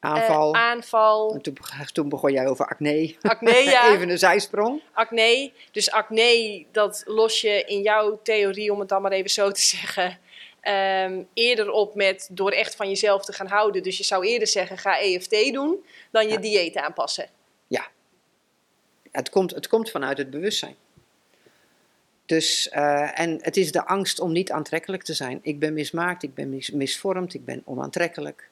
[0.00, 0.54] eh, Aanval.
[0.54, 1.56] aanval, En toen,
[1.92, 3.16] toen begon jij over acne.
[3.22, 3.92] acne, ja.
[3.94, 4.82] even een zijsprong.
[4.92, 5.52] acne.
[5.72, 9.60] Dus acne, dat los je in jouw theorie, om het dan maar even zo te
[9.60, 10.18] zeggen,
[10.60, 13.82] ehm, eerder op met door echt van jezelf te gaan houden.
[13.82, 16.38] Dus je zou eerder zeggen, ga EFT doen, dan je Ja.
[16.40, 17.28] dieet aanpassen.
[19.12, 20.76] Het komt, het komt vanuit het bewustzijn.
[22.28, 25.38] Dus, eh, en het is de angst om niet aantrekkelijk te zijn.
[25.42, 28.48] Ik ben mismaakt, ik ben mis- misvormd, ik ben onaantrekkelijk.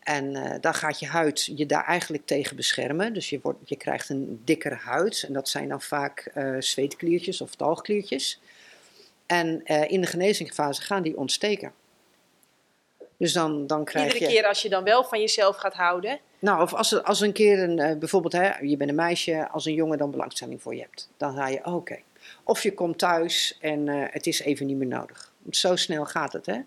[0.00, 3.14] En eh, dan gaat je huid je daar eigenlijk tegen beschermen.
[3.14, 5.24] Dus je, wordt, je krijgt een dikkere huid.
[5.26, 8.40] En dat zijn dan vaak eh zweetkliertjes of talgkliertjes.
[9.26, 11.72] En in de genezingsfase gaan die ontsteken.
[13.16, 14.36] Dus dan, dan krijg Iedere je...
[14.36, 16.18] keer als je dan wel van jezelf gaat houden.
[16.38, 19.74] Nou, of als, als een keer een, bijvoorbeeld, hè, je bent een meisje, als een
[19.74, 21.98] jongen dan belangstelling voor je hebt, dan ga je, oké.
[22.44, 25.32] Of je komt thuis en eh, het is even niet meer nodig.
[25.38, 26.60] Want zo snel gaat het, hè?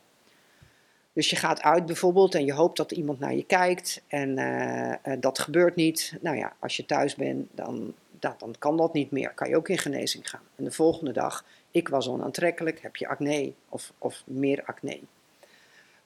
[1.14, 4.92] Dus je gaat uit bijvoorbeeld en je hoopt dat iemand naar je kijkt en eh,
[4.92, 6.18] eh, dat gebeurt niet.
[6.22, 9.32] Nou ja, als je thuis bent, dan, dan, kan dat niet meer.
[9.34, 10.42] Kan je ook in genezing gaan.
[10.56, 15.00] En de volgende dag, ik was onaantrekkelijk, heb je acne of, of meer acne.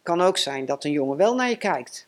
[0.04, 2.08] Kan ook zijn dat een jongen wel naar je kijkt.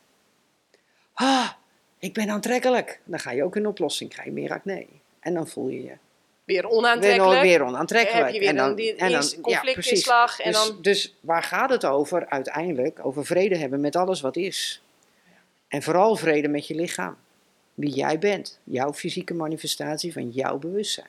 [1.12, 1.50] Ah,
[1.98, 3.00] ik ben aantrekkelijk.
[3.04, 4.86] Dan ga je ook in oplossing, krijg je meer acne.
[5.20, 5.96] En dan voel je je
[6.44, 7.42] Weer onaantrekkelijk.
[7.42, 8.24] weer onaantrekkelijk.
[8.24, 9.62] heb je weer en dan, dan die en dan- ja,
[10.38, 13.04] en dus, dan- dus waar gaat het over uiteindelijk?
[13.06, 14.82] Over vrede hebben met alles wat is.
[15.68, 17.16] En vooral vrede met je lichaam.
[17.74, 18.60] Wie jij bent.
[18.64, 21.08] Jouw fysieke manifestatie van jouw bewustzijn.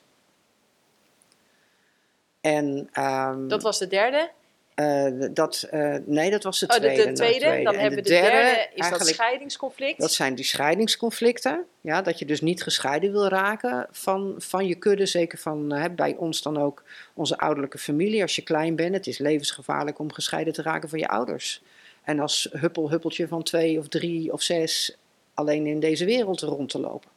[2.41, 4.31] En ehm, Dat was de derde.
[4.75, 7.05] Eh, dat, eh, nee, dat was de Oh, de, tweede.
[7.05, 7.63] de tweede.
[7.63, 8.67] Dan En hebben we de derde.
[8.73, 9.99] Is dat scheidingsconflict?
[9.99, 11.65] dat zijn die scheidingsconflicten.
[11.81, 15.05] Ja, dat je dus niet gescheiden wil raken van, van je kudde.
[15.05, 18.21] Zeker van hè, bij ons dan ook onze ouderlijke familie.
[18.21, 21.61] Als je klein bent, het is levensgevaarlijk om gescheiden te raken van je ouders.
[22.03, 24.97] En als huppel, huppeltje van twee of drie of zes
[25.33, 27.09] alleen in deze wereld rond te lopen.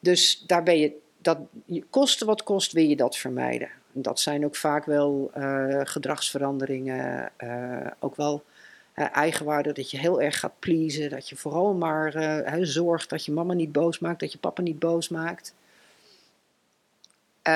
[0.00, 3.68] Dus daar ben je, dat, je- koste wat kost, wil je dat vermijden.
[3.96, 8.44] Dat zijn ook vaak wel eh, gedragsveranderingen, eh, ook wel
[8.92, 13.24] eh, eigenwaarde, dat je heel erg gaat pleasen, dat je vooral maar eh, zorgt dat
[13.24, 15.54] je mama niet boos maakt, dat je papa niet boos maakt.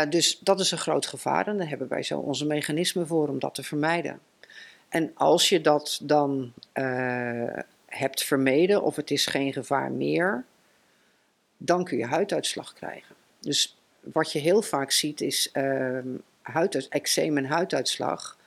[0.09, 3.39] Dus dat is een groot gevaar en daar hebben wij zo onze mechanismen voor om
[3.39, 4.21] dat te vermijden.
[4.89, 6.53] En als je dat dan
[7.87, 10.45] hebt vermeden of het is geen gevaar meer,
[11.57, 13.15] dan kun je huiduitslag krijgen.
[13.41, 16.09] Dus wat je heel vaak ziet is ehm
[16.51, 18.39] huiduit, eczeem en huiduitslag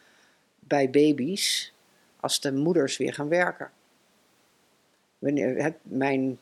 [0.59, 1.73] bij baby's
[2.19, 3.71] als de moeders weer gaan werken.
[5.19, 6.39] Wanneer, het, mijn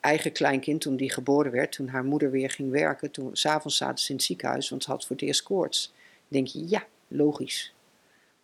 [0.00, 4.04] eigen kleinkind, toen die geboren werd, toen haar moeder weer ging werken, toen s'avonds zaten
[4.04, 5.92] ze in het ziekenhuis, want ze had voor het eerst koorts.
[6.28, 7.74] denk je, ja, logisch.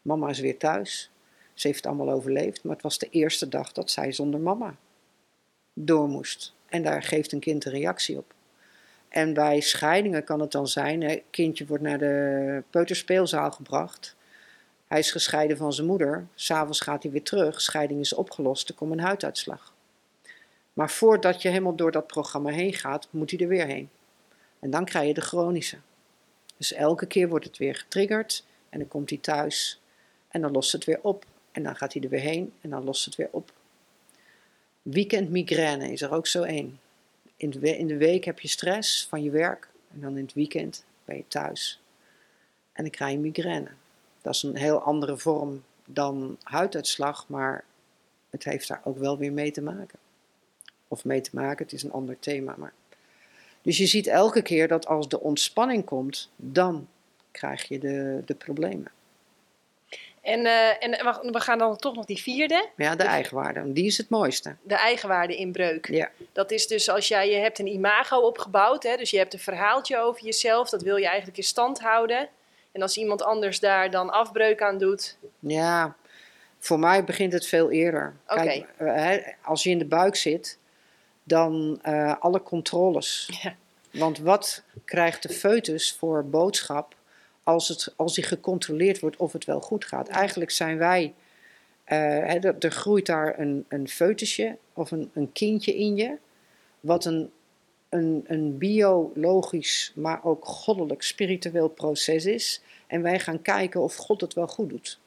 [0.02, 1.10] Mama is weer thuis.
[1.54, 4.76] Ze heeft het allemaal overleefd, maar het was de eerste dag dat zij zonder mama
[5.72, 6.54] door moest.
[6.66, 8.34] En daar geeft een kind een reactie op.
[9.08, 14.16] En bij scheidingen kan het dan zijn, een kindje wordt naar de peuterspeelzaal gebracht.
[14.86, 16.26] Hij is gescheiden van zijn moeder.
[16.34, 17.60] S'avonds gaat hij weer terug.
[17.60, 18.68] Scheiding is opgelost.
[18.68, 19.74] Er komt een huiduitslag.
[20.72, 23.90] Maar voordat je helemaal door dat programma heen gaat, moet hij er weer heen.
[24.58, 25.76] En dan krijg je de chronische.
[26.56, 28.44] Dus elke keer wordt het weer getriggerd.
[28.68, 29.80] En dan komt hij thuis.
[30.28, 31.24] En dan lost het weer op.
[31.52, 32.52] En dan gaat hij er weer heen.
[32.60, 33.52] En dan lost het weer op.
[34.82, 36.80] Weekendmigraine is er ook zo één.
[37.38, 39.68] In de, in de week heb je stress van je werk.
[39.92, 41.80] En dan in het weekend ben je thuis.
[42.72, 43.70] En dan krijg je migraine.
[44.22, 47.64] Dat is een heel andere vorm dan huiduitslag, maar
[48.30, 49.98] het heeft daar ook wel weer mee te maken.
[50.88, 52.54] Of mee te maken, het is een ander thema.
[52.58, 52.72] Maar.
[53.62, 56.88] Dus je ziet elke keer dat als de ontspanning komt, dan
[57.30, 58.90] krijg je de, de problemen.
[60.22, 63.86] En, eh, en we- we gaan dan toch nog die vierde, Ja, de eigenwaarde, die
[63.86, 64.56] is het mooiste.
[64.62, 65.88] de eigenwaarde inbreuk.
[65.88, 69.32] Ja, Dat is dus als jij, je hebt een imago opgebouwd, hè, dus je hebt
[69.32, 72.28] een verhaaltje over jezelf, dat wil je eigenlijk in stand houden.
[72.72, 75.96] En als iemand anders daar dan afbreuk aan doet, ja
[76.58, 78.16] voor mij begint het veel eerder.
[78.26, 80.58] Kijk, eh, hè, als je in de buik zit,
[81.24, 83.30] dan eh, alle controles.
[83.42, 83.54] Ja.
[83.92, 86.94] Want wat krijgt de foetus voor boodschap
[87.48, 90.08] als, het, als die gecontroleerd wordt of het wel goed gaat?
[90.08, 91.14] Eigenlijk zijn wij,
[91.84, 96.16] eh, hè, er, er groeit daar een, een foetusje of een, een kindje in je,
[96.80, 97.30] wat een,
[97.88, 102.62] een, een biologisch, maar ook goddelijk, spiritueel proces is.
[102.86, 104.98] En wij gaan kijken of God het wel goed doet.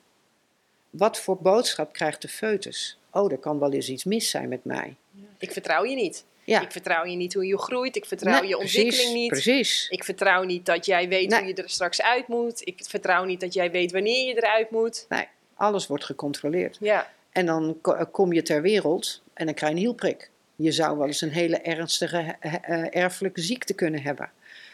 [0.89, 2.99] Wat voor boodschap krijgt de foetus?
[3.11, 4.95] Oh, er kan wel eens iets mis zijn met mij.
[5.37, 6.25] ik vertrouw je niet.
[6.43, 6.61] Ja.
[6.61, 9.29] Ik vertrouw je niet hoe je groeit, ik vertrouw je ontwikkeling precies, niet.
[9.29, 9.87] Precies.
[9.89, 11.39] Ik vertrouw niet dat jij weet Nee.
[11.39, 12.67] hoe je er straks uit moet.
[12.67, 15.05] Ik vertrouw niet dat jij weet wanneer je eruit moet.
[15.09, 16.77] Nee, alles wordt gecontroleerd.
[16.79, 20.29] Ja, En dan eh, kom je ter wereld en dan krijg je een hielprik.
[20.55, 24.31] Je zou wel eens een hele ernstige eh, erfelijke ziekte kunnen hebben.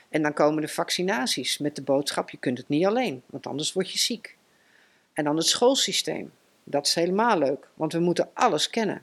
[0.10, 3.74] En dan komen de vaccinaties met de boodschap: je kunt het niet alleen, want anders
[3.74, 4.36] word je ziek.
[5.14, 6.32] En dan het schoolsysteem.
[6.64, 9.02] Dat is helemaal leuk, want we moeten alles kennen.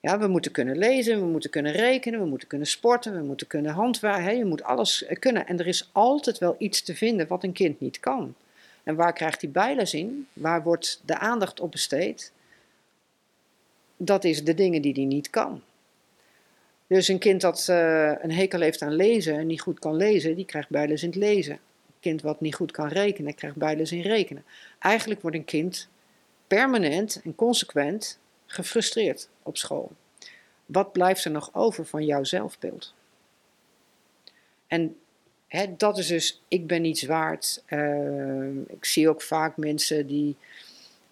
[0.00, 3.46] Ja, we moeten kunnen lezen, we moeten kunnen rekenen, we moeten kunnen sporten, we moeten
[3.46, 4.36] kunnen handwerken.
[4.36, 5.46] Je moet alles eh, kunnen.
[5.46, 8.34] En er is altijd wel iets te vinden wat een kind niet kan.
[8.82, 10.26] En waar krijgt hij bijles in?
[10.32, 12.32] Waar wordt de aandacht op besteed?
[13.96, 15.62] Dat is de dingen die hij niet kan.
[16.86, 20.36] Dus een kind dat uh, een hekel heeft aan lezen en niet goed kan lezen,
[20.36, 21.52] die krijgt bijles in het lezen.
[21.52, 24.44] Een kind wat niet goed kan rekenen, krijgt bijles in rekenen.
[24.78, 25.88] Eigenlijk wordt een kind
[26.46, 28.18] permanent en consequent
[28.48, 29.92] gefrustreerd op school.
[30.66, 32.94] Wat blijft er nog over van jouw zelfbeeld?
[34.66, 34.96] En
[35.46, 37.62] hè, dat is dus, ik ben niets waard.
[37.68, 40.36] Uh, ik zie ook vaak mensen die,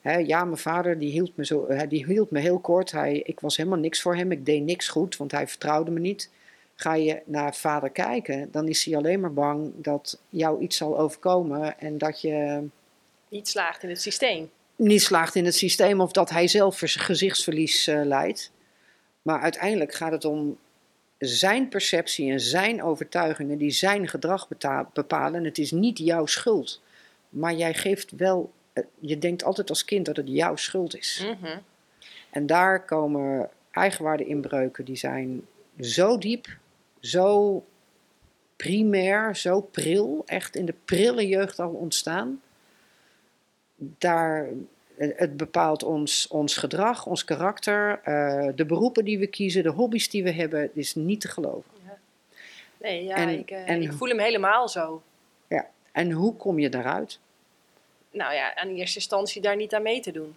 [0.00, 2.90] hè, ja, mijn vader die hield me, zo, die hield me heel kort.
[2.90, 6.00] Hij, ik was helemaal niks voor hem, ik deed niks goed, want hij vertrouwde me
[6.00, 6.30] niet.
[6.74, 10.98] Ga je naar vader kijken, dan is hij alleen maar bang dat jou iets zal
[10.98, 12.66] overkomen en dat je.
[13.28, 17.88] Niet slaagt in het systeem niet slaagt in het systeem of dat hij zelf gezichtsverlies
[17.88, 18.52] uh, leidt.
[19.22, 20.58] Maar uiteindelijk gaat het om
[21.18, 24.48] zijn perceptie en zijn overtuigingen die zijn gedrag
[24.92, 25.44] bepalen.
[25.44, 26.82] Het is niet jouw schuld.
[27.28, 31.26] Maar jij geeft wel, eh, je denkt altijd als kind dat het jouw schuld is.
[31.40, 31.58] Mhm.
[32.30, 35.46] En daar komen eigenwaardeinbreuken die zijn
[35.80, 36.56] zo diep,
[37.00, 37.64] zo
[38.56, 42.40] primair, zo pril, echt in de prille jeugd al ontstaan
[43.76, 44.48] daar,
[44.96, 50.08] het bepaalt ons, ons gedrag, ons karakter, uh, de beroepen die we kiezen, de hobby's
[50.08, 50.60] die we hebben.
[50.60, 51.70] Het is niet te geloven.
[51.84, 51.98] Ja.
[52.80, 55.02] Nee, ja, en, ik, uh, en, ik voel hem helemaal zo.
[55.48, 57.18] Ja, en hoe kom je daaruit?
[58.10, 60.36] Nou ja, aan eerste instantie daar niet aan mee te doen.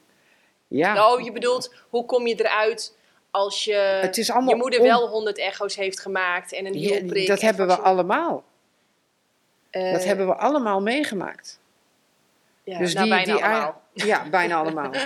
[0.67, 1.11] Ja.
[1.11, 2.97] Oh, je bedoelt, hoe kom je eruit
[3.31, 7.21] als je het is je moeder wel honderd echo's heeft gemaakt en een hielprik?
[7.21, 8.43] Ja, dat hebben we allemaal.
[9.71, 11.59] Uh, dat hebben we allemaal meegemaakt.
[12.69, 13.81] Ja, dus nou, die, bijna die allemaal.
[13.93, 14.91] Ja, bijna allemaal.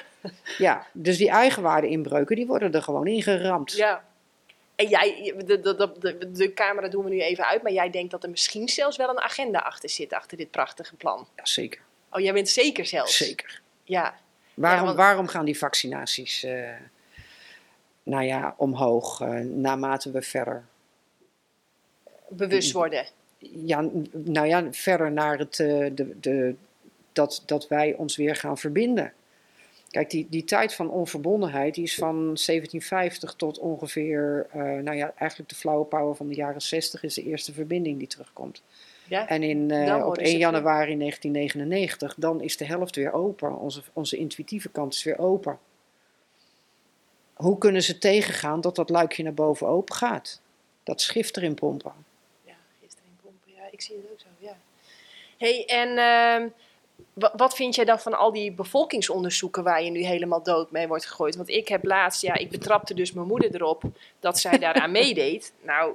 [0.57, 3.71] Ja, dus die eigenwaarde-inbreuken, die worden er gewoon ingeramd.
[3.71, 4.03] Ja.
[4.75, 8.11] En jij, de, de, de, de, camera doen we nu even uit, maar jij denkt
[8.11, 11.27] dat er misschien zelfs wel een agenda achter zit, achter dit prachtige plan.
[11.35, 11.81] Ja, zeker.
[12.11, 13.17] Oh, jij bent zeker zelfs?
[13.17, 13.61] Zeker.
[13.83, 14.13] Ja.
[14.53, 16.69] Waarom, waarom gaan die vaccinaties, uh,
[18.03, 20.65] nou ja, omhoog, uh, naarmate we verder...
[22.29, 23.05] Bewust worden?
[23.39, 26.55] Ja, nou ja, verder naar het, uh, de, de,
[27.13, 29.13] dat, dat wij ons weer gaan verbinden.
[29.93, 35.13] Kijk, die, die tijd van onverbondenheid, die is van 1750 tot ongeveer, uh, nou ja,
[35.15, 38.63] eigenlijk de flauwe power van de jaren 60 is de eerste verbinding die terugkomt.
[39.07, 43.57] Ja, en in, uh, op 1 januari 1999, dan is de helft weer open.
[43.57, 45.59] Onze, onze intuïtieve kant is weer open.
[47.33, 50.41] Hoe kunnen ze tegengaan dat dat luikje naar boven open gaat?
[50.83, 51.93] Dat schrift erin pompen.
[52.45, 54.57] Ja, gist erin pompen, ja, ik zie het ook zo, ja.
[55.37, 55.89] hey, en...
[56.43, 56.51] Uh,
[57.13, 61.05] wat vind jij dan van al die bevolkingsonderzoeken waar je nu helemaal dood mee wordt
[61.05, 61.35] gegooid?
[61.35, 63.83] Want ik heb laatst, ja, ik betrapte dus mijn moeder erop
[64.19, 65.53] dat zij daaraan meedeed.
[65.61, 65.93] Nou,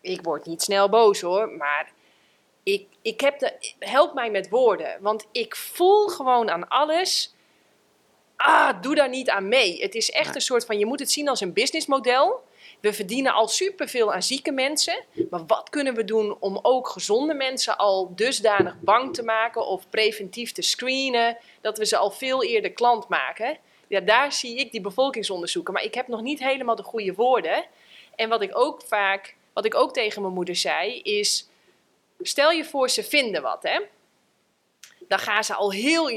[0.00, 1.92] ik word niet snel boos hoor, maar
[2.62, 4.96] ik, ik heb de, help mij met woorden.
[5.00, 7.34] Want ik voel gewoon aan alles,
[8.36, 9.82] ah, doe daar niet aan mee.
[9.82, 12.42] Het is echt een soort van, je moet het zien als een businessmodel.
[12.80, 15.04] We verdienen al superveel aan zieke mensen.
[15.30, 19.88] Maar wat kunnen we doen om ook gezonde mensen al dusdanig bang te maken of
[19.90, 23.58] preventief te screenen, dat we ze al veel eerder klant maken?
[23.86, 25.72] Ja, daar zie ik die bevolkingsonderzoeken.
[25.72, 27.64] Maar ik heb nog niet helemaal de goede woorden.
[28.16, 31.48] En wat ik ook vaak, wat ik ook tegen mijn moeder zei, is:
[32.20, 33.80] stel je voor, ze vinden wat, hè?
[35.10, 36.08] Dan gaan ze al heel.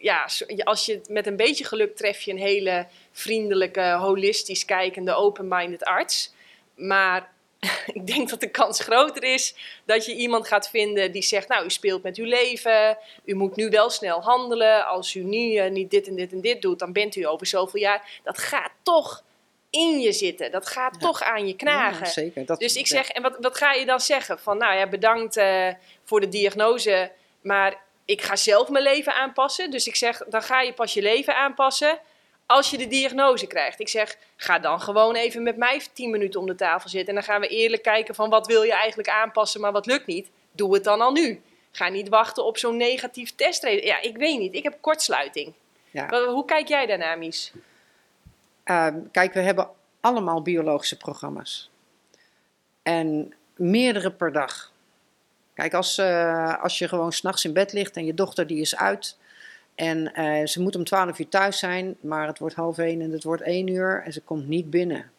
[0.00, 0.28] Ja,
[0.64, 6.32] als je met een beetje geluk tref je een hele vriendelijke, holistisch kijkende, open-minded arts.
[6.74, 7.32] Maar
[7.98, 9.54] ik denk dat de kans groter is
[9.84, 13.56] dat je iemand gaat vinden die zegt: Nou, u speelt met uw leven, u moet
[13.56, 14.86] nu wel snel handelen.
[14.86, 17.46] Als u nu uh, niet dit en dit en dit doet, dan bent u over
[17.46, 18.20] zoveel jaar.
[18.24, 19.22] Dat gaat toch
[19.70, 20.50] in je zitten.
[20.50, 22.06] Dat gaat toch aan je knagen.
[22.06, 22.46] Ja, zeker.
[22.46, 24.38] Dat, dus ik zeg: En wat, wat ga je dan zeggen?
[24.38, 25.68] Van nou ja, bedankt uh,
[26.04, 29.70] voor de diagnose, maar ik ga zelf mijn leven aanpassen.
[29.70, 31.98] Dus ik zeg: Dan ga je pas je leven aanpassen
[32.46, 33.80] als je de diagnose krijgt.
[33.80, 37.08] Ik zeg, ga dan gewoon even met mij 10 minuten om de tafel zitten.
[37.08, 40.06] En dan gaan we eerlijk kijken van wat wil je eigenlijk aanpassen, maar wat lukt
[40.06, 40.30] niet.
[40.52, 41.42] Doe het dan al nu.
[41.70, 43.88] Ga niet wachten op zo'n negatief testresultaat.
[43.88, 44.54] Ja, ik weet niet.
[44.54, 45.52] Ik heb kortsluiting.
[45.90, 46.26] Ja.
[46.26, 47.52] Hoe kijk jij daarnaar, Mies?
[48.64, 51.70] Uh, kijk, we hebben allemaal biologische programma's.
[52.82, 54.72] En meerdere per dag.
[55.58, 58.76] Kijk, als, uh, als je gewoon s'nachts in bed ligt en je dochter die is
[58.76, 59.16] uit
[59.74, 63.10] en uh, ze moet om 12 uur thuis zijn, maar het wordt half één en
[63.12, 65.10] het wordt één uur en ze komt niet binnen.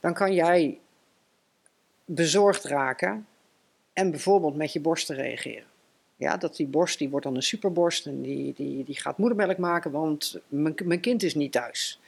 [0.00, 0.78] Dan kan jij
[2.04, 3.26] bezorgd raken
[3.92, 5.66] en bijvoorbeeld met je borsten reageren.
[6.16, 9.58] Ja, dat die borst, die wordt dan een superborst en die, die, die gaat moedermelk
[9.58, 12.00] maken, want mijn, mijn kind is niet thuis.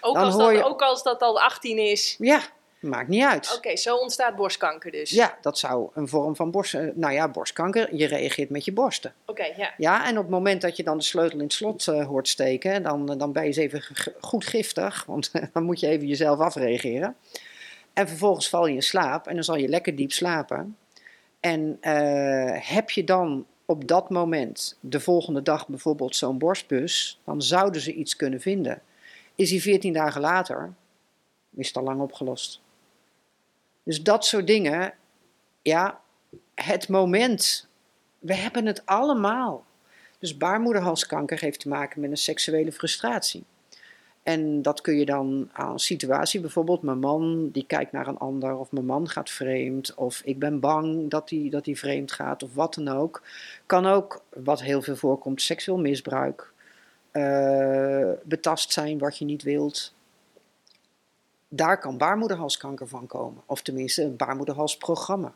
[0.00, 2.16] Ook Dan als, dat, je- ook als dat al 18 is.
[2.18, 2.40] Ja,
[2.86, 3.54] maakt niet uit.
[3.56, 5.10] Oké, zo ontstaat borstkanker dus.
[5.10, 7.94] Ja, dat zou een vorm van borst, eh, nou ja, borstkanker.
[7.94, 9.14] Je reageert met je borsten.
[9.26, 9.74] Oké, ja.
[9.76, 12.28] Ja, en op het moment dat je dan de sleutel in het slot eh, hoort
[12.28, 13.82] steken, dan, dan ben je eens even
[14.20, 17.16] goed giftig, want dan moet je even jezelf afreageren.
[17.92, 20.76] En vervolgens val je in slaap en dan zal je lekker diep slapen.
[21.40, 27.42] En eh, heb je dan op dat moment, de volgende dag bijvoorbeeld zo'n borstbus, dan
[27.42, 28.82] zouden ze iets kunnen vinden.
[29.34, 30.72] Is die 14 dagen later,
[31.54, 32.60] is het al lang opgelost.
[33.86, 34.94] Dus dat soort dingen,
[35.62, 36.00] ja,
[36.54, 37.68] het moment,
[38.18, 39.64] we hebben het allemaal.
[40.18, 43.44] Dus baarmoederhalskanker heeft te maken met een seksuele frustratie.
[44.22, 48.56] En dat kun je dan aan situatie, bijvoorbeeld mijn man die kijkt naar een ander,
[48.56, 52.42] of mijn man gaat vreemd, of ik ben bang dat hij dat die vreemd gaat,
[52.42, 53.22] of wat dan ook.
[53.66, 56.52] Kan ook, wat heel veel voorkomt, seksueel misbruik,
[57.10, 59.94] eh, betast zijn wat je niet wilt.
[61.48, 65.34] Daar kan baarmoederhalskanker van komen, of tenminste een baarmoederhalsprogramma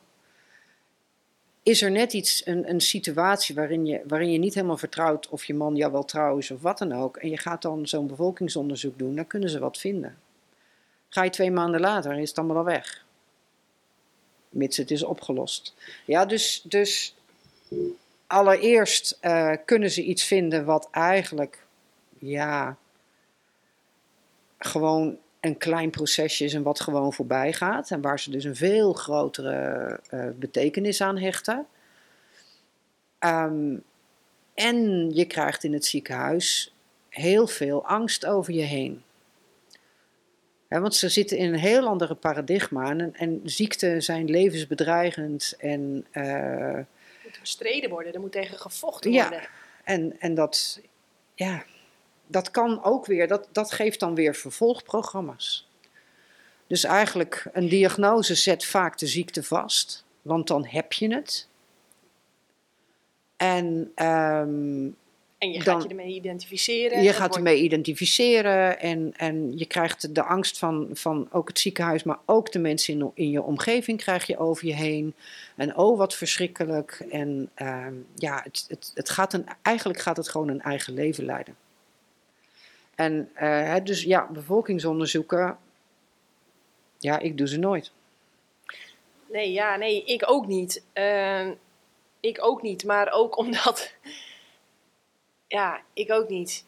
[1.63, 5.45] is er net iets, een, een situatie waarin je, waarin je niet helemaal vertrouwt of
[5.45, 7.17] je man jou wel trouw is of wat dan ook.
[7.17, 10.19] En je gaat dan zo'n bevolkingsonderzoek doen, dan kunnen ze wat vinden.
[11.09, 13.05] Ga je twee maanden later, is het allemaal al weg.
[14.49, 15.75] Mits het is opgelost.
[16.05, 17.15] Ja, dus, dus
[18.27, 21.67] allereerst eh, kunnen ze iets vinden wat eigenlijk,
[22.19, 22.77] ja,
[24.59, 27.91] gewoon een klein procesje is en wat gewoon voorbij gaat.
[27.91, 31.67] En waar ze dus een veel grotere eh, betekenis aan hechten.
[33.19, 33.77] Ehm,
[34.55, 36.75] en je krijgt in het ziekenhuis
[37.09, 39.03] heel veel angst over je heen.
[40.69, 42.91] Want ze zitten in een heel andere paradigma.
[42.91, 45.55] En, en ziekten zijn levensbedreigend.
[45.59, 46.75] En, eh,
[47.25, 49.29] moet bestreden worden, er moet tegen gevochten Ja.
[49.29, 49.49] worden.
[49.85, 50.81] en, en dat,
[51.35, 51.65] ja,
[52.31, 55.69] dat kan ook weer, dat, dat geeft dan weer vervolgprogramma's.
[56.67, 61.49] Dus eigenlijk, een diagnose zet vaak de ziekte vast, want dan heb je het.
[63.37, 64.89] En ehm,
[65.39, 67.03] En je gaat Dan- je ermee identificeren.
[67.03, 71.59] je gaat wordt- ermee identificeren en, en je krijgt de angst van, van ook het
[71.59, 75.15] ziekenhuis, maar ook de mensen in, in je omgeving krijg je over je heen.
[75.57, 77.07] En oh, wat verschrikkelijk.
[77.11, 81.25] En ehm, ja, het, het, het gaat een, eigenlijk gaat het gewoon een eigen leven
[81.25, 81.57] leiden.
[83.01, 85.59] En eh, dus ja, bevolkingsonderzoeken,
[86.99, 87.93] ja, ik doe ze nooit.
[89.29, 90.85] Nee, ja, nee, ik ook niet.
[90.93, 91.55] Ehm,
[92.21, 93.95] ik ook niet, maar ook omdat.
[95.47, 96.65] Ja, ik ook niet.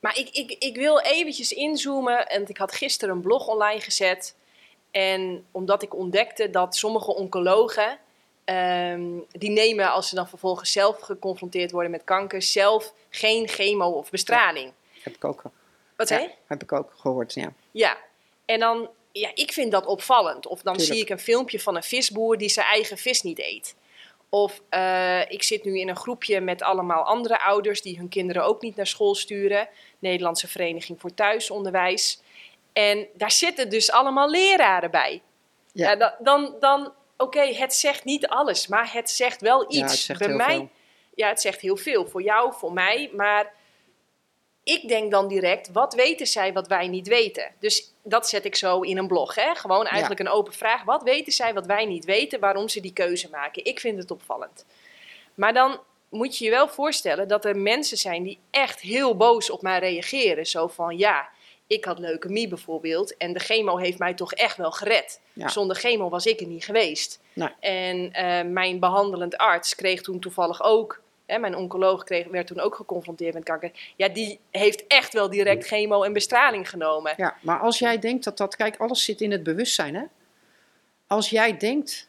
[0.00, 2.28] Maar ik, ik, ik wil eventjes inzoomen.
[2.28, 4.36] En ik had gisteren een blog online gezet.
[4.90, 7.98] En omdat ik ontdekte dat sommige oncologen.
[8.46, 12.42] Ehm, die nemen als ze dan vervolgens zelf geconfronteerd worden met kanker.
[12.42, 14.72] zelf geen chemo of bestraling.
[15.02, 15.42] Heb ik ook,
[15.96, 17.52] Wat zei ja, heb ik ook gehoord, ja.
[17.70, 17.96] Ja,
[18.44, 20.46] en dan, ja, ik vind dat opvallend.
[20.46, 20.94] Of dan Tuurlijk.
[20.94, 23.74] zie ik een filmpje van een visboer die zijn eigen vis niet eet.
[24.28, 28.44] Of eh, ik zit nu in een groepje met allemaal andere ouders die hun kinderen
[28.44, 29.68] ook niet naar school sturen.
[29.98, 32.20] Nederlandse Vereniging voor Thuisonderwijs.
[32.72, 35.22] En daar zitten dus allemaal leraren bij.
[35.72, 35.90] Ja.
[35.90, 35.96] Ja.
[35.96, 39.76] da- dan, dan oké, het zegt niet alles, maar het zegt wel iets.
[39.76, 40.68] Ja, het zegt Bij heel mij, veel.
[41.14, 42.06] ja, het zegt heel veel.
[42.06, 43.10] Voor jou, voor mij.
[43.12, 43.52] Maar
[44.62, 47.50] ik denk dan direct, wat weten zij wat wij niet weten?
[47.58, 49.34] Dus dat zet ik zo in een blog.
[49.34, 49.54] Hè?
[49.54, 50.84] Gewoon eigenlijk een open vraag.
[50.84, 53.64] Wat weten zij wat wij niet weten, waarom ze die keuze maken?
[53.64, 54.64] Ik vind het opvallend.
[55.34, 59.50] Maar dan moet je je wel voorstellen dat er mensen zijn die echt heel boos
[59.50, 60.46] op mij reageren.
[60.46, 61.28] Zo van, ja,
[61.66, 65.20] ik had leukemie bijvoorbeeld en de chemo heeft mij toch echt wel gered.
[65.32, 65.48] Ja.
[65.48, 67.20] Zonder chemo was ik er niet geweest.
[67.32, 67.48] Nee.
[67.60, 72.60] En eh, mijn behandelend arts kreeg toen toevallig ook, hè, mijn oncoloog kreeg, werd toen
[72.60, 73.70] ook geconfronteerd met kanker.
[73.96, 77.14] Ja, die heeft echt wel direct chemo en bestraling genomen.
[77.16, 80.02] Ja, maar als jij denkt dat dat, kijk, alles zit in het bewustzijn, hè?
[81.06, 82.08] Als jij denkt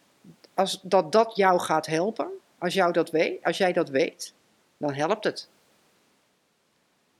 [0.53, 4.33] als, dat dat jou gaat helpen, als, jou dat weet, als jij dat weet,
[4.77, 5.49] dan helpt het.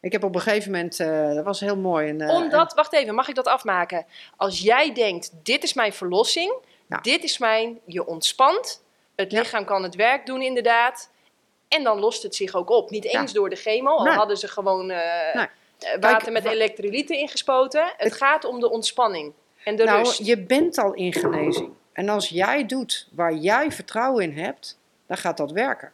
[0.02, 2.10] Ik heb op een gegeven moment, eh, dat was heel mooi.
[2.10, 4.06] Een, eh, Omdat, wacht even, mag ik dat afmaken?
[4.38, 6.54] Als jij denkt, dit is mijn verlossing,
[6.88, 6.98] Ja.
[6.98, 8.84] dit is mijn, je ontspant,
[9.16, 9.40] het Ja.
[9.40, 11.10] lichaam kan het werk doen inderdaad,
[11.68, 12.90] en dan lost het zich ook op.
[12.90, 13.22] Niet Ja.
[13.22, 14.98] eens door de chemo, al hadden ze gewoon Nee.
[14.98, 15.46] eh,
[16.00, 17.84] water Kijk, met elektrolyten ingespoten.
[17.84, 19.34] Het, Het- gaat om de ontspanning
[19.64, 20.26] en de nou, rust.
[20.26, 21.70] je bent al in genezing.
[21.94, 25.92] En als jij doet waar jij vertrouwen in hebt, dan gaat dat werken.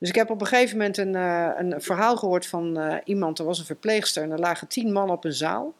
[0.00, 3.38] Dus ik heb op een gegeven moment een, eh, een verhaal gehoord van eh, iemand,
[3.38, 5.74] er was een verpleegster en er lagen tien mannen op een zaal.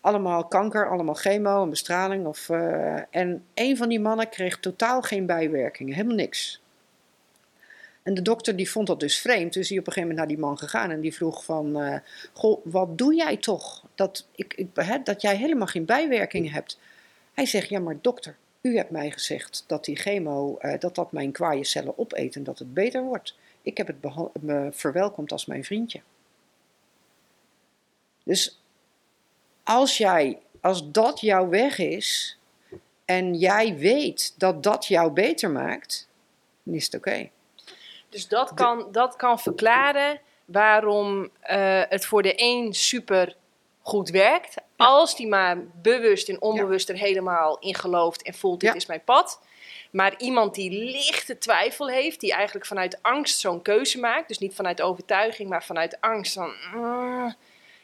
[0.00, 2.26] Allemaal kanker, allemaal chemo en bestraling.
[2.26, 6.62] Of, eh, en een van die mannen kreeg totaal geen bijwerkingen, helemaal niks.
[8.02, 10.36] En de dokter die vond dat dus vreemd, dus die op een gegeven moment naar
[10.36, 12.00] die man gegaan en die vroeg van,
[12.32, 16.78] goh, wat doe jij toch dat, ik, ik, dat jij helemaal geen bijwerkingen hebt?
[17.34, 21.12] Hij zegt, ja maar dokter, u hebt mij gezegd dat die chemo, eh, dat dat
[21.12, 23.36] mijn kwaaie cellen opeet en dat het beter wordt.
[23.62, 26.00] Ik heb het me verwelkomd als mijn vriendje.
[28.22, 28.60] Dus
[29.62, 32.38] als jij, als dat jouw weg is
[33.04, 36.08] en jij weet dat dat jou beter maakt,
[36.62, 37.30] dan is het oké.
[38.08, 43.36] Dus dat kan, dat kan verklaren waarom uh, het voor de een super
[43.84, 44.54] goed werkt.
[44.76, 49.04] Als die maar bewust en onbewust er helemaal in gelooft en voelt: dit is mijn
[49.04, 49.40] pad.
[49.90, 54.54] Maar iemand die lichte twijfel heeft, die eigenlijk vanuit angst zo'n keuze maakt, dus niet
[54.54, 56.52] vanuit overtuiging, maar vanuit angst van.
[56.74, 57.32] Uh,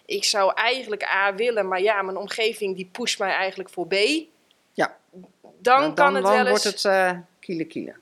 [0.06, 3.94] ik zou eigenlijk A willen, maar ja, mijn omgeving die pusht mij eigenlijk voor B.
[4.72, 4.96] Ja.
[5.10, 6.48] Dan, dan kan het dan wel eens...
[6.48, 7.94] wordt het uh, kiele kiele.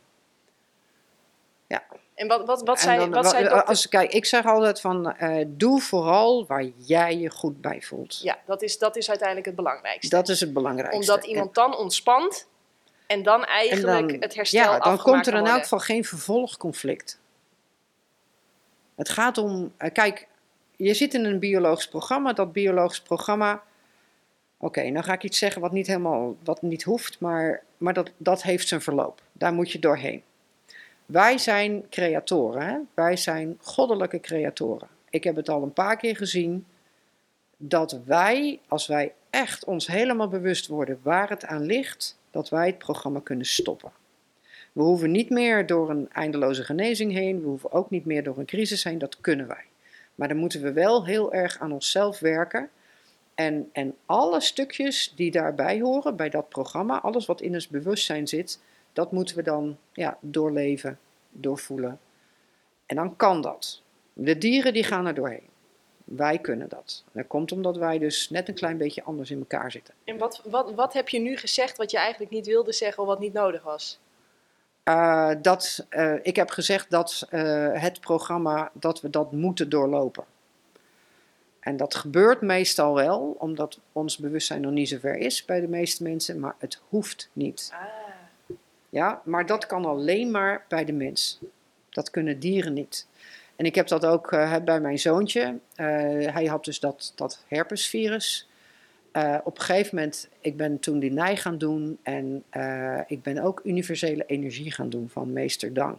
[1.67, 1.85] Ja.
[2.19, 3.65] En wat, wat, wat, zei, dan, wat zei dokter?
[3.65, 8.21] als, Kijk, ik zeg altijd van, uh, doe vooral waar jij je goed bij voelt.
[8.23, 10.17] Ja, dat is, dat is uiteindelijk het belangrijkste.
[10.17, 11.13] Dat is het belangrijkste.
[11.13, 12.49] Omdat iemand dan ontspant
[13.07, 16.05] en dan eigenlijk en dan, het herstel Ja, dan komt er in elk geval geen
[16.05, 17.21] vervolgconflict.
[18.95, 20.27] Het gaat om, uh, kijk,
[20.77, 22.33] je zit in een biologisch programma.
[22.33, 23.53] Dat biologisch programma.
[23.53, 23.63] Oké,
[24.67, 28.11] okay, nou ga ik iets zeggen wat niet helemaal wat niet hoeft, maar, maar dat,
[28.17, 29.23] dat heeft zijn verloop.
[29.33, 30.23] Daar moet je doorheen.
[31.09, 32.79] Wij zijn creatoren, hè?
[32.95, 34.89] wij zijn goddelijke creatoren.
[35.11, 36.67] Ik heb het al een paar keer gezien
[37.57, 42.67] dat wij, als wij echt ons helemaal bewust worden waar het aan ligt, dat wij
[42.67, 43.93] het programma kunnen stoppen.
[44.73, 48.39] We hoeven niet meer door een eindeloze genezing heen, we hoeven ook niet meer door
[48.39, 49.65] een crisis heen, dat kunnen wij.
[50.15, 52.71] Maar dan moeten we wel heel erg aan onszelf werken.
[53.35, 58.29] En, en alle stukjes die daarbij horen, bij dat programma, alles wat in ons bewustzijn
[58.29, 58.61] zit,
[58.99, 60.99] dat moeten we dan ja, doorleven,
[61.31, 62.01] doorvoelen.
[62.87, 63.83] En dan kan dat.
[64.13, 65.49] De dieren die gaan er doorheen.
[66.05, 67.05] Wij kunnen dat.
[67.13, 69.95] Dat komt omdat wij dus net een klein beetje anders in elkaar zitten.
[70.05, 73.09] En wat, wat, wat heb je nu gezegd wat je eigenlijk niet wilde zeggen of
[73.09, 73.99] wat niet nodig was?
[74.85, 80.25] Uh, dat, uh, ik heb gezegd dat uh, het programma, dat we dat moeten doorlopen.
[81.61, 85.69] En dat gebeurt meestal wel, omdat ons bewustzijn nog niet zo ver is bij de
[85.69, 87.71] meeste mensen, maar het hoeft niet.
[87.73, 88.08] Ah.
[88.89, 91.41] Ja, maar dat kan alleen maar bij de mens.
[91.91, 93.07] Dat kunnen dieren niet.
[93.57, 94.31] En ik heb dat ook
[94.65, 95.59] bij mijn zoontje.
[95.75, 98.49] hij had dus dat, dat herpesvirus.
[99.13, 103.23] Uh, op een gegeven moment, ik ben toen die nij gaan doen en uh, ik
[103.23, 105.99] ben ook universele energie gaan doen van meester Dang.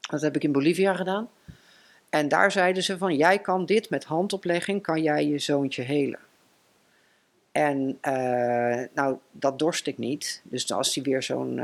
[0.00, 1.28] Dat heb ik in Bolivia gedaan.
[2.08, 6.18] En daar zeiden ze van, jij kan dit met handoplegging, kan jij je zoontje helen.
[7.52, 10.42] En uh, nou, dat dorst ik niet.
[10.44, 11.58] Dus als hij weer zo'n,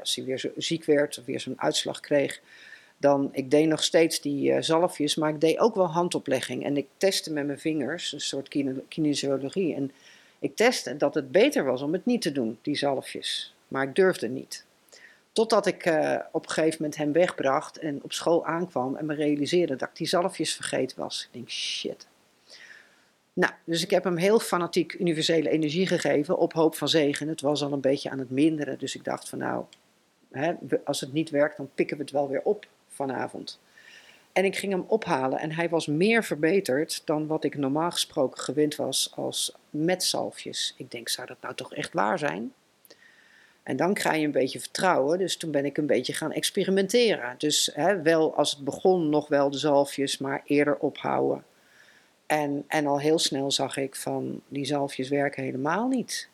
[0.00, 2.40] als hij weer zo ziek werd of weer zo'n uitslag kreeg,
[2.96, 6.64] dan, ik deed nog steeds die uh, zalfjes, maar ik deed ook wel handoplegging.
[6.64, 8.48] En ik testte met mijn vingers, een soort
[8.88, 9.74] kinesiologie.
[9.74, 9.92] En
[10.38, 13.54] ik testte dat het beter was om het niet te doen, die zalfjes.
[13.68, 14.64] Maar ik durfde niet.
[15.32, 15.86] Totdat ik
[16.32, 19.96] op een gegeven moment hem wegbracht en op school aankwam en me realiseerde dat ik
[19.96, 21.22] die zalfjes vergeten was.
[21.22, 22.06] Ik denk, shit.
[23.34, 27.28] Nou, dus ik heb hem heel fanatiek universele energie gegeven op hoop van zegen.
[27.28, 29.64] Het was al een beetje aan het minderen, dus ik dacht van nou,
[30.30, 30.54] hè,
[30.84, 33.60] als het niet werkt, dan pikken we het wel weer op vanavond.
[34.32, 38.42] En ik ging hem ophalen en hij was meer verbeterd dan wat ik normaal gesproken
[38.42, 40.74] gewend was als met zalfjes.
[40.76, 42.52] Ik denk, zou dat nou toch echt waar zijn?
[43.62, 47.34] En dan krijg je een beetje vertrouwen, dus toen ben ik een beetje gaan experimenteren.
[47.38, 51.44] Dus hè, wel als het begon nog wel de zalfjes, maar eerder ophouden.
[52.26, 56.28] En, en al heel snel zag ik van, die zalfjes werken helemaal niet.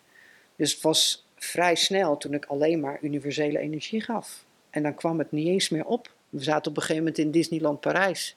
[0.57, 4.45] Dus het was vrij snel toen ik alleen maar universele energie gaf.
[4.70, 6.12] En dan kwam het niet eens meer op.
[6.28, 8.36] We zaten op een gegeven moment in Disneyland Parijs.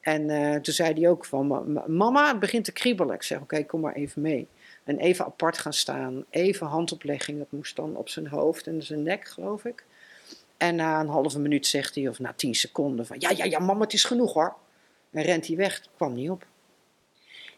[0.00, 3.14] En uh, toen zei hij ook van, mama, het begint te kriebelen.
[3.14, 4.48] Ik zeg, oké, kom maar even mee.
[4.84, 9.02] En even apart gaan staan, even handoplegging, dat moest dan op zijn hoofd en zijn
[9.02, 9.84] nek, geloof ik.
[10.56, 13.58] En na een halve minuut zegt hij, of na tien seconden, van ja, ja, ja,
[13.58, 14.54] mama, het is genoeg hoor.
[15.10, 16.46] En rent hij weg, kwam niet op.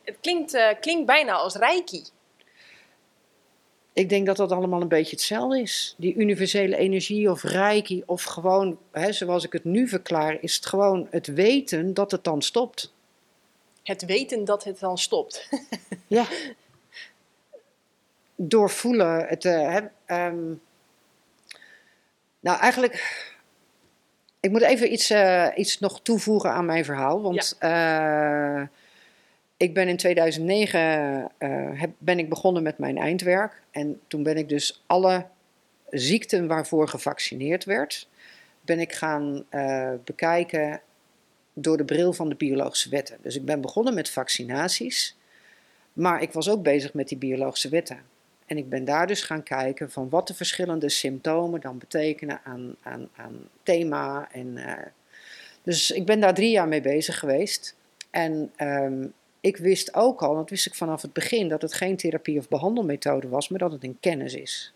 [0.06, 2.04] Het klinkt, uh, klinkt bijna als reiki.
[3.92, 5.94] Ik denk dat dat allemaal een beetje hetzelfde is.
[5.98, 10.66] Die universele energie of reiki of gewoon, hè, zoals ik het nu verklaar, is het
[10.66, 12.92] gewoon het weten dat het dan stopt.
[13.82, 15.48] Het weten dat het dan stopt.
[16.06, 16.26] ja.
[18.34, 19.26] Doorvoelen.
[19.26, 19.76] Het, uh,
[20.06, 20.60] um,
[22.40, 23.24] nou, eigenlijk.
[24.40, 27.22] Ik moet even iets, uh, iets nog toevoegen aan mijn verhaal.
[27.22, 28.60] Want ja.
[28.60, 28.66] uh,
[29.56, 30.80] ik ben in 2009
[31.38, 33.62] uh, heb, ben ik begonnen met mijn eindwerk.
[33.70, 35.26] En toen ben ik dus alle
[35.90, 38.08] ziekten waarvoor gevaccineerd werd,
[38.60, 40.80] ben ik gaan eh, bekijken
[41.52, 43.18] door de bril van de biologische wetten.
[43.22, 45.16] Dus ik ben begonnen met vaccinaties,
[45.92, 48.00] maar ik was ook bezig met die biologische wetten.
[48.46, 52.76] En ik ben daar dus gaan kijken van wat de verschillende symptomen dan betekenen aan,
[52.82, 54.28] aan, aan thema.
[54.32, 54.86] En, eh,
[55.62, 57.76] dus ik ben daar drie jaar mee bezig geweest.
[58.10, 59.06] En ehm,
[59.46, 62.48] ik wist ook al, dat wist ik vanaf het begin, dat het geen therapie of
[62.48, 64.72] behandelmethode was, maar dat het een kennis is.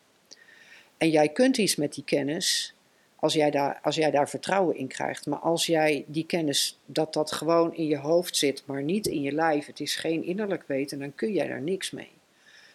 [0.98, 2.74] En jij kunt iets met die kennis
[3.16, 5.26] als jij, daar, als jij daar vertrouwen in krijgt.
[5.26, 9.22] Maar als jij die kennis, dat dat gewoon in je hoofd zit, maar niet in
[9.22, 12.12] je lijf, het is geen innerlijk weten, dan kun jij daar niks mee.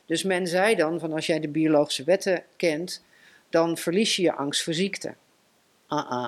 [0.05, 3.03] Dus men zei dan van als jij de biologische wetten kent,
[3.49, 5.15] dan verlies je je angst voor ziekte.
[5.87, 6.27] Ah, uh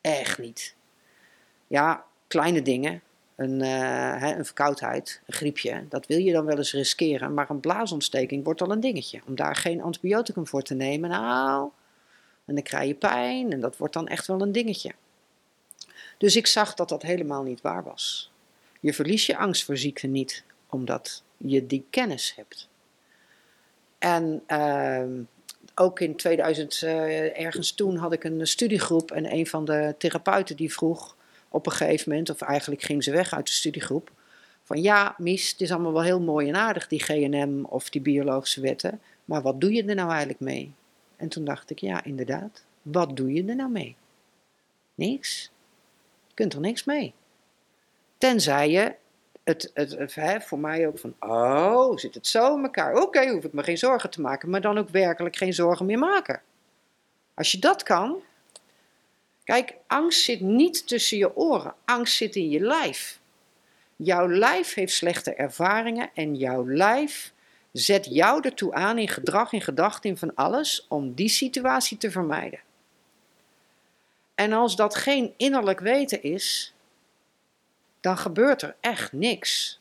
[0.00, 0.74] echt niet.
[1.66, 3.02] Ja, kleine dingen,
[3.42, 7.34] een, uh, een verkoudheid, een griepje, dat wil je dan wel eens riskeren.
[7.34, 9.20] Maar een blaasontsteking wordt al een dingetje.
[9.26, 11.70] Om daar geen antibioticum voor te nemen, nou,
[12.44, 14.92] en dan krijg je pijn en dat wordt dan echt wel een dingetje.
[16.18, 18.32] Dus ik zag dat dat helemaal niet waar was.
[18.80, 22.68] Je verliest je angst voor ziekte niet, omdat je die kennis hebt.
[23.98, 25.24] En uh,
[25.74, 29.94] ook in 2000, uh, eh, ergens toen, had ik een studiegroep en een van de
[29.98, 31.16] therapeuten die vroeg
[31.52, 34.10] op een gegeven moment, of eigenlijk ging ze weg uit de studiegroep,
[34.62, 38.00] van ja, Mies, het is allemaal wel heel mooi en aardig, die GNM of die
[38.00, 40.72] biologische wetten, maar wat doe je er nou eigenlijk mee?
[41.16, 43.96] En toen dacht ik, ja, inderdaad, wat doe je er nou mee?
[44.94, 45.50] Niks.
[46.26, 47.14] Je kunt er niks mee.
[48.18, 48.94] Tenzij je
[49.44, 53.02] het, het, het hè, voor mij ook van, oh, zit het zo in elkaar?
[53.02, 55.98] Oké, hoef ik me geen zorgen te maken, maar dan ook werkelijk geen zorgen meer
[55.98, 56.42] maken.
[57.34, 58.22] Als je dat kan,
[59.44, 63.20] kijk, angst zit niet tussen je oren, angst zit in je lijf.
[63.96, 67.32] Jouw lijf heeft slechte ervaringen en jouw lijf
[67.72, 72.10] zet jou ertoe aan in gedrag, in gedachten, in van alles, om die situatie te
[72.10, 72.60] vermijden.
[74.34, 76.74] En als dat geen innerlijk weten is,
[78.00, 79.80] dan gebeurt er echt niks.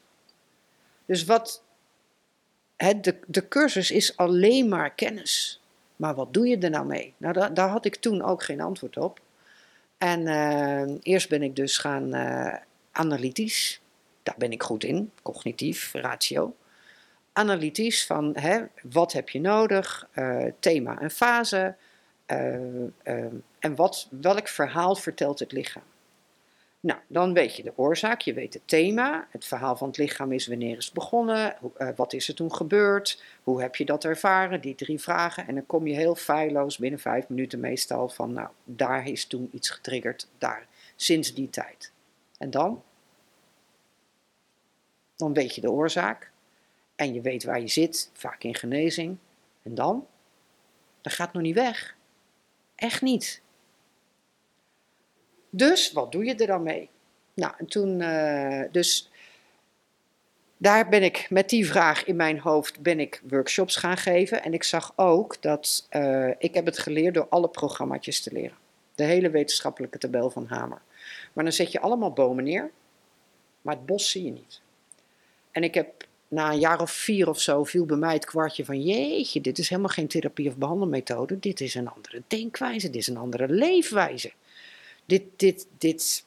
[1.05, 1.64] Dus wat,
[2.78, 5.62] de, de cursus is alleen maar kennis.
[5.95, 7.14] Maar wat doe je er nou mee?
[7.18, 9.20] Nou, daar had ik toen ook geen antwoord op.
[10.02, 12.56] En uh, eerst ben ik dus gaan uh,
[12.91, 13.82] analytisch.
[14.24, 16.56] Daar ben ik goed in, cognitief, ratio
[17.34, 21.76] analytisch van hè, wat heb je nodig, uh, thema en fase
[23.60, 25.84] en wat, welk verhaal vertelt het lichaam.
[26.82, 29.28] Nou, dan weet je de oorzaak, je weet het thema.
[29.30, 31.58] Het verhaal van het lichaam is wanneer is het begonnen,
[31.96, 35.48] wat is er toen gebeurd, hoe heb je dat ervaren, die drie vragen.
[35.48, 39.50] En dan kom je heel feilloos binnen vijf minuten meestal van, nou, daar is toen
[39.54, 41.92] iets getriggerd, daar, sinds die tijd.
[42.38, 42.84] En dan?
[45.16, 46.32] Dan weet je de oorzaak.
[46.96, 49.18] En je weet waar je zit, vaak in genezing.
[49.64, 50.08] En dan?
[51.02, 51.96] Dat gaat nog niet weg.
[52.76, 53.42] Echt niet.
[55.54, 56.89] Dus wat doe je er dan mee?
[57.34, 59.10] Nou, en toen, uh, dus
[60.58, 64.43] daar ben ik met die vraag in mijn hoofd ben ik workshops gaan geven.
[64.43, 68.58] En ik zag ook dat uh, ik heb het geleerd door alle programma's te leren.
[68.95, 70.82] De hele wetenschappelijke tabel van Hamer.
[71.34, 72.72] Maar dan zet je allemaal bomen neer,
[73.62, 74.62] maar het bos zie je niet.
[75.52, 78.66] En ik heb na een jaar of vier of zo viel bij mij het kwartje
[78.66, 81.39] van jeetje, dit is helemaal geen therapie of behandelmethode.
[81.39, 84.32] Dit is een andere denkwijze, dit is een andere leefwijze.
[85.12, 86.26] Dit, dit, dit.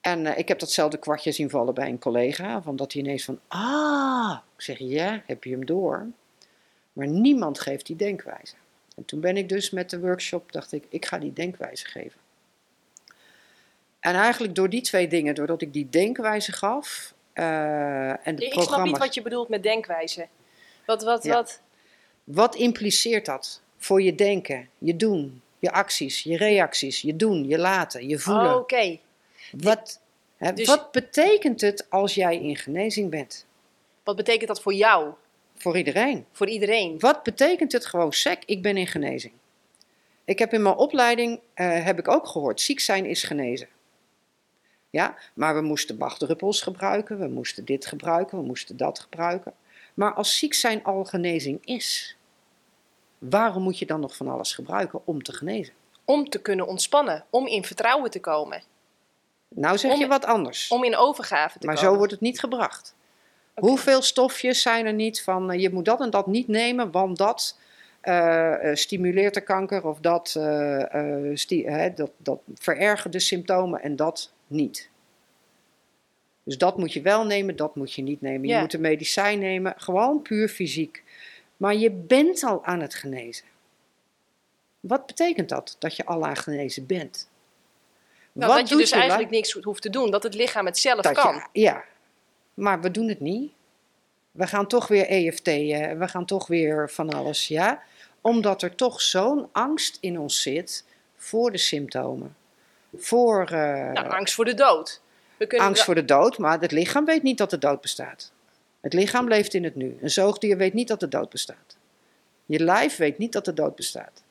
[0.00, 3.24] En uh, ik heb datzelfde kwartje zien vallen bij een collega, van dat hij ineens
[3.24, 6.06] van, ah, ik zeg ja, heb je hem door.
[6.92, 8.54] Maar niemand geeft die denkwijze.
[8.96, 12.20] En toen ben ik dus met de workshop, dacht ik, ik ga die denkwijze geven.
[14.00, 18.60] En eigenlijk door die twee dingen, doordat ik die denkwijze gaf, uh, en de ik
[18.60, 20.28] snap niet wat je bedoelt met denkwijze.
[20.86, 21.60] Wat, wat, wat?
[22.24, 27.58] Wat impliceert dat voor je denken, je doen, je acties, je reacties, je doen, je
[27.58, 28.54] laten, je voelen?
[28.54, 28.98] Oh, Oké.
[29.50, 30.00] Wat,
[30.54, 30.66] dus...
[30.66, 33.46] wat betekent het als jij in genezing bent?
[34.04, 35.12] Wat betekent dat voor jou?
[35.56, 36.26] Voor iedereen.
[36.32, 36.98] Voor iedereen.
[36.98, 39.32] Wat betekent het gewoon sec, ik ben in genezing?
[40.24, 43.68] Ik heb in mijn opleiding, uh, heb ik ook gehoord, ziek zijn is genezen.
[44.90, 45.16] Ja?
[45.34, 49.54] Maar we moesten wachtdruppels gebruiken, we moesten dit gebruiken, we moesten dat gebruiken.
[49.94, 52.15] Maar als ziek zijn al genezing is,
[53.30, 55.74] waarom moet je dan nog van alles gebruiken om te genezen?
[56.04, 58.62] Om te kunnen ontspannen, om in vertrouwen te komen.
[59.48, 60.68] Nou zeg je wat anders.
[60.68, 61.82] Om in overgave te maar komen.
[61.82, 62.94] Maar zo wordt het niet gebracht.
[63.54, 67.16] Hoeveel stofjes zijn er niet van uh, je moet dat en dat niet nemen, want
[67.16, 67.58] dat
[68.02, 74.90] uh, stimuleert de kanker of dat, uh, dat, dat verergert de symptomen en dat niet.
[76.42, 78.48] Dus dat moet je wel nemen, dat moet je niet nemen.
[78.48, 81.02] Je moet een medicijn nemen, gewoon puur fysiek.
[81.56, 83.46] Maar je bent al aan het genezen.
[84.80, 87.28] Wat betekent dat, dat je Allah genezen bent?
[88.32, 90.10] Nou, Wat dat je dus je eigenlijk niks hoeft te doen.
[90.10, 91.34] Dat het lichaam het zelf dat kan.
[91.34, 91.84] je- ja,
[92.54, 93.52] maar we doen het niet.
[94.30, 97.82] We gaan toch weer EFT'en, we gaan toch weer van alles, ja.
[98.20, 100.84] Omdat er toch zo'n angst in ons zit
[101.16, 102.36] voor de symptomen.
[102.96, 105.00] Voor eh, Nou, angst voor de dood.
[105.36, 108.32] We angst voor de dood, maar het lichaam weet niet dat de dood bestaat.
[108.86, 109.98] Het lichaam leeft in het nu.
[110.00, 111.76] Een zoogdier weet niet dat de dood bestaat.
[112.44, 114.22] Je lijf weet niet dat de dood bestaat.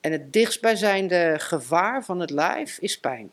[0.00, 3.30] En het dichtstbijzijnde gevaar van het lijf is pijn.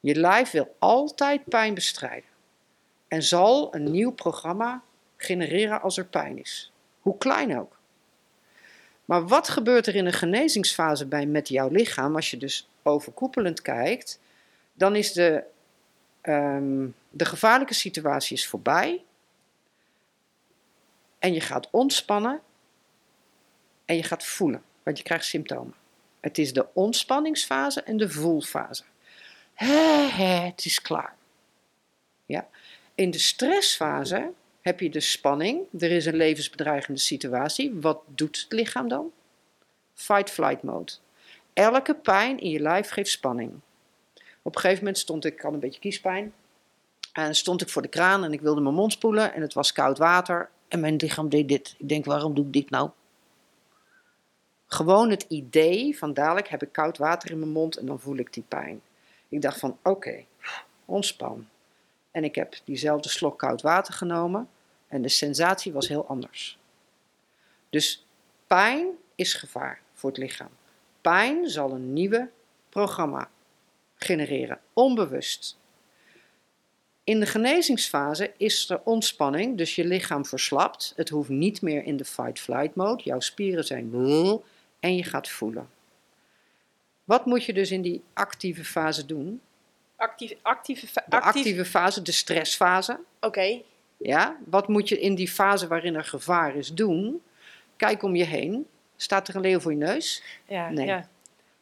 [0.00, 2.28] Je lijf wil altijd pijn bestrijden.
[3.08, 4.82] En zal een nieuw programma
[5.16, 6.72] genereren als er pijn is.
[7.00, 7.76] Hoe klein ook.
[9.04, 13.62] Maar wat gebeurt er in een genezingsfase bij met jouw lichaam, als je dus overkoepelend
[13.62, 14.20] kijkt,
[14.72, 15.44] dan is de,
[16.20, 19.04] ehm, de gevaarlijke situatie is voorbij.
[21.26, 22.40] En je gaat ontspannen
[23.84, 25.74] en je gaat voelen, want je krijgt symptomen.
[26.20, 28.82] Het is de ontspanningsfase en de voelfase.
[29.54, 31.14] Het is klaar.
[32.26, 32.48] Ja.
[32.94, 35.60] In de stressfase heb je de spanning.
[35.78, 37.74] Er is een levensbedreigende situatie.
[37.74, 39.10] Wat doet het lichaam dan?
[39.94, 40.92] Fight-flight mode.
[41.52, 43.52] Elke pijn in je lijf geeft spanning.
[44.42, 46.32] Op een gegeven moment stond ik, ik een beetje kiespijn.
[47.12, 49.72] En stond ik voor de kraan en ik wilde mijn mond spoelen en het was
[49.72, 50.50] koud water.
[50.68, 51.74] En mijn lichaam deed dit.
[51.78, 52.90] Ik denk, waarom doe ik dit nou?
[54.66, 58.16] Gewoon het idee van dadelijk heb ik koud water in mijn mond en dan voel
[58.16, 58.80] ik die pijn.
[59.28, 60.24] Ik dacht van, oké,
[60.84, 61.48] ontspan.
[62.10, 64.48] En ik heb diezelfde slok koud water genomen
[64.88, 66.58] en de sensatie was heel anders.
[67.70, 68.06] Dus
[68.46, 70.50] pijn is gevaar voor het lichaam.
[71.00, 72.30] Pijn zal een nieuwe
[72.68, 73.30] programma
[73.94, 75.58] genereren, onbewust.
[77.06, 80.92] In de genezingsfase is er ontspanning, dus je lichaam verslapt.
[80.96, 83.02] Het hoeft niet meer in de fight-flight mode.
[83.02, 84.40] Jouw spieren zijn brrr
[84.80, 85.68] en je gaat voelen.
[87.04, 89.40] Wat moet je dus in die actieve fase doen?
[89.96, 92.98] Actief, actieve, fa- De actief- actieve fase, de stressfase.
[93.20, 93.60] Oké,
[93.98, 97.22] Ja, wat moet je in die fase waarin er gevaar is doen?
[97.76, 98.66] Kijk om je heen.
[98.96, 100.22] Staat er een leeuw voor je neus?
[100.46, 100.86] ja, Nee.
[100.86, 101.08] ja,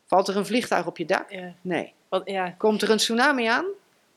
[0.07, 1.31] Valt er een vliegtuig op je dak?
[1.31, 1.55] ja.
[1.61, 1.93] Nee.
[2.09, 3.65] Wat, ja, Komt er een tsunami aan?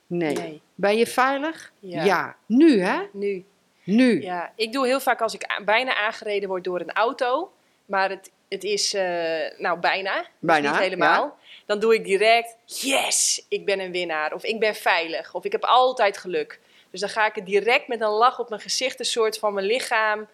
[0.08, 0.34] Nee.
[0.36, 0.62] Nee.
[0.78, 1.72] Ben je veilig?
[1.80, 2.36] Ja.
[2.46, 3.00] Nu hè?
[3.12, 3.46] nu.
[3.84, 4.22] Nu.
[4.22, 7.52] Ja, ik doe heel vaak als ik bijna aangereden word door een auto,
[7.86, 11.38] maar het, het is, eh, nou bijna, dus Bijna, niet helemaal.
[11.66, 14.34] Dan doe ik direct, yes, ik ben een winnaar.
[14.34, 15.34] Of ik ben veilig.
[15.34, 16.60] Of ik heb altijd geluk.
[16.92, 19.54] Dus dan ga ik het direct met een lach op mijn gezicht, een soort van
[19.54, 20.28] mijn lichaam,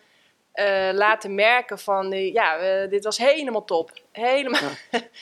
[0.51, 3.91] eh, laten merken van, eh, ja, dit was helemaal top.
[4.11, 4.69] Helemaal,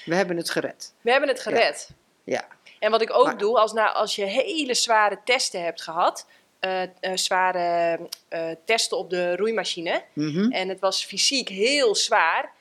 [0.05, 0.93] We hebben het gered.
[1.01, 1.89] we hebben het gered.
[2.23, 2.47] Ja.
[2.81, 6.25] En wat ik ook Maar- doe, als, nou, als je hele zware testen hebt gehad,
[6.59, 10.51] eh, eh, zware eh, testen op de roeimachine, Mhm.
[10.51, 12.51] en het was fysiek heel zwaar.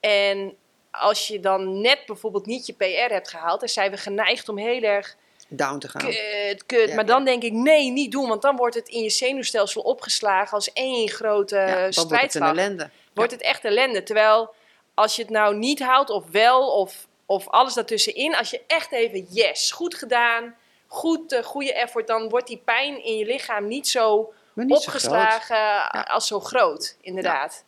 [0.00, 0.56] En
[0.90, 4.58] als je dan net bijvoorbeeld niet je PR hebt gehaald, dan zijn we geneigd om
[4.58, 5.16] heel erg
[5.48, 6.00] Down te gaan.
[6.00, 6.88] kut, kut.
[6.88, 9.82] Ja, maar dan denk ik, nee, niet doen, want dan wordt het in je zenuwstelsel
[9.82, 12.90] opgeslagen als één grote ja, dan wordt het ellende.
[13.14, 14.02] wordt het echt ellende.
[14.02, 14.54] Terwijl
[14.94, 18.92] als je het nou niet haalt of wel of, of alles daartussenin, als je echt
[18.92, 20.54] even yes, goed gedaan,
[20.86, 24.32] goed, eh, goede effort, dan wordt die pijn in je lichaam niet zo
[24.68, 27.64] opgeslagen als zo groot, inderdaad.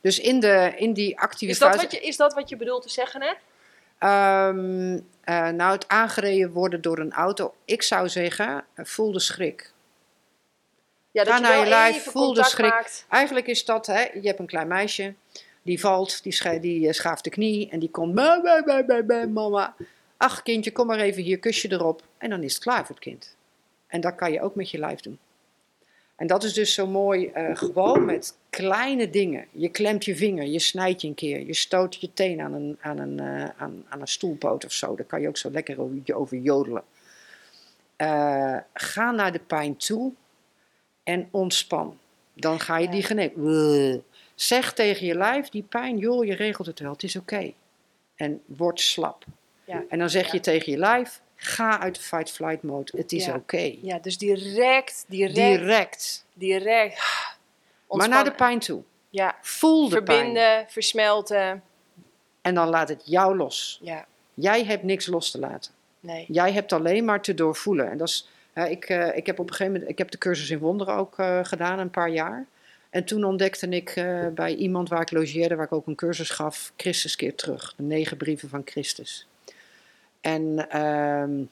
[0.00, 2.82] Dus in, de, in die actieve Is, dat wat je, is dat wat je bedoelt
[2.82, 3.36] te zeggen net?
[3.98, 7.54] Ehm, eh, nou, het aangereden worden door een auto.
[7.64, 9.72] Ik zou zeggen, eh, voel de schrik.
[11.10, 12.70] Ja, Ga je naar je lijf, voel de schrik.
[12.70, 13.06] maakt.
[13.08, 15.14] Eigenlijk is dat, hè, je hebt een klein meisje,
[15.62, 18.82] die valt, die, scha- die eh, schaaft de knie en die komt, "Ba, ba, ba,
[18.84, 19.74] ba, ba, mama.
[20.16, 22.02] Ach kindje, kom maar even hier, kusje erop.
[22.18, 23.36] En dan is het klaar voor het kind.
[23.86, 25.18] En dat kan je ook met je lijf doen.
[26.16, 29.46] En dat is dus zo mooi, eh, gewoon met kleine dingen.
[29.50, 32.78] Je klemt je vinger, je snijdt je een keer, je stoot je teen aan een,
[32.80, 34.94] aan een, eh, aan, aan een stoelpoot of zo.
[34.94, 35.80] Daar kan je ook zo lekker
[36.14, 36.82] over, jodelen.
[38.74, 40.12] Ga naar de pijn toe
[41.02, 41.98] en ontspan.
[42.34, 44.04] Dan ga je die genezen.
[44.42, 47.52] Zeg tegen je lijf, die pijn, joh, je regelt het wel, het is oké.
[48.16, 49.24] En word slap.
[49.64, 49.82] Ja.
[49.88, 50.32] En dan zeg Ja.
[50.32, 53.34] je tegen je lijf, ga uit de fight-flight mode, het is Ja.
[53.34, 53.74] oké.
[53.82, 56.24] Ja, dus direct, direct, direct.
[56.34, 57.02] Direct.
[57.88, 58.82] Maar naar de pijn toe.
[59.10, 60.16] Ja, Voel de pijn.
[60.18, 61.62] verbinden, versmelten.
[62.40, 63.78] En dan laat het jou los.
[63.82, 65.72] Ja, Jij hebt niks los te laten.
[66.00, 66.24] nee.
[66.28, 67.90] Jij hebt alleen maar te doorvoelen.
[67.90, 68.28] En dat is,
[68.68, 71.18] ik, eh, ik heb op een gegeven moment, ik heb de cursus in wonderen ook
[71.18, 72.46] eh, gedaan, een paar jaar.
[72.92, 76.30] En toen ontdekte ik eh, bij iemand waar ik logeerde, waar ik ook een cursus
[76.30, 77.74] gaf, Christus keer terug.
[77.76, 79.28] De negen brieven van Christus.
[80.20, 81.42] En ehm,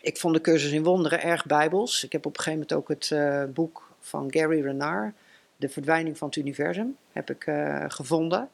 [0.00, 2.04] ik vond de cursus in wonderen erg bijbels.
[2.04, 5.14] Ik heb op een gegeven moment ook het eh, boek van Gary Renard,
[5.56, 8.48] De verdwijning van het universum, heb ik eh, gevonden.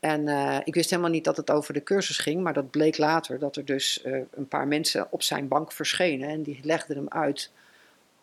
[0.00, 0.28] En
[0.64, 3.56] ik wist helemaal niet dat het over de cursus ging, maar dat bleek later dat
[3.56, 7.50] er dus een paar mensen op zijn bank verschenen en die legden hem uit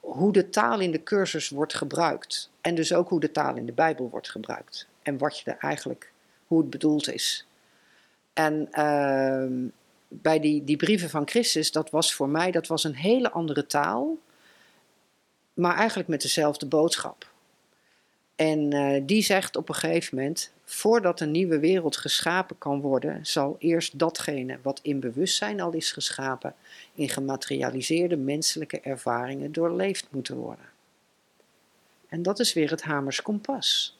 [0.03, 2.49] hoe de taal in de cursus wordt gebruikt.
[2.61, 4.87] En dus ook hoe de taal in de Bijbel wordt gebruikt.
[5.01, 6.11] En wat je er eigenlijk,
[6.47, 7.47] hoe het bedoeld is.
[8.33, 9.67] En ehm,
[10.07, 13.65] bij die, die brieven van Christus, dat was voor mij, dat was een hele andere
[13.65, 14.17] taal,
[15.53, 17.31] maar eigenlijk met dezelfde boodschap.
[18.35, 23.25] En eh, die zegt op een gegeven moment: voordat een nieuwe wereld geschapen kan worden,
[23.25, 26.55] zal eerst datgene wat in bewustzijn al is geschapen,
[26.93, 30.65] in gematerialiseerde menselijke ervaringen doorleefd moeten worden.
[32.07, 33.97] En dat is weer het Hamers kompas.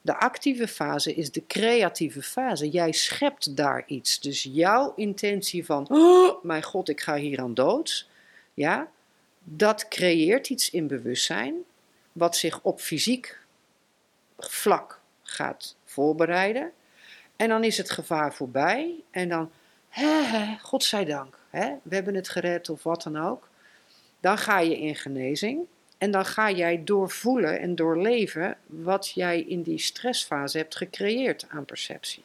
[0.00, 2.68] De actieve fase is de creatieve fase.
[2.68, 4.20] Jij schept daar iets.
[4.20, 8.08] Dus jouw intentie van, oh, mijn god, ik ga hier aan dood.
[8.54, 8.90] Ja,
[9.44, 11.54] dat creëert iets in bewustzijn,
[12.12, 13.38] wat zich op fysiek
[14.52, 16.72] vlak gaat voorbereiden.
[17.36, 18.94] En dan is het gevaar voorbij.
[19.10, 19.50] En dan,
[19.88, 21.38] hè, hè, godzijdank,
[21.82, 23.48] we hebben het gered of wat dan ook.
[24.20, 25.66] Dan ga je in genezing.
[25.98, 31.64] En dan ga jij doorvoelen en doorleven wat jij in die stressfase hebt gecreëerd aan
[31.64, 32.22] perceptie.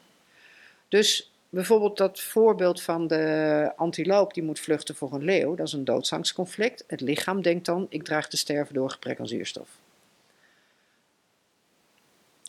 [0.87, 5.73] Dus bijvoorbeeld dat voorbeeld van de antiloop die moet vluchten voor een leeuw, dat is
[5.73, 6.83] een doodsangstconflict.
[6.87, 9.69] Het lichaam denkt dan, ik draag te sterven door gebrek aan zuurstof.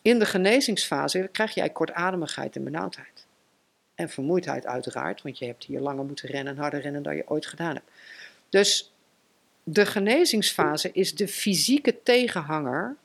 [0.02, 3.26] In de genezingsfase krijg jij kortademigheid en benauwdheid.
[3.94, 7.28] En vermoeidheid uiteraard, want je hebt hier langer moeten rennen en harder rennen dan je
[7.28, 7.90] ooit gedaan hebt.
[8.48, 8.92] Dus
[9.62, 12.96] de genezingsfase is de fysieke tegenhanger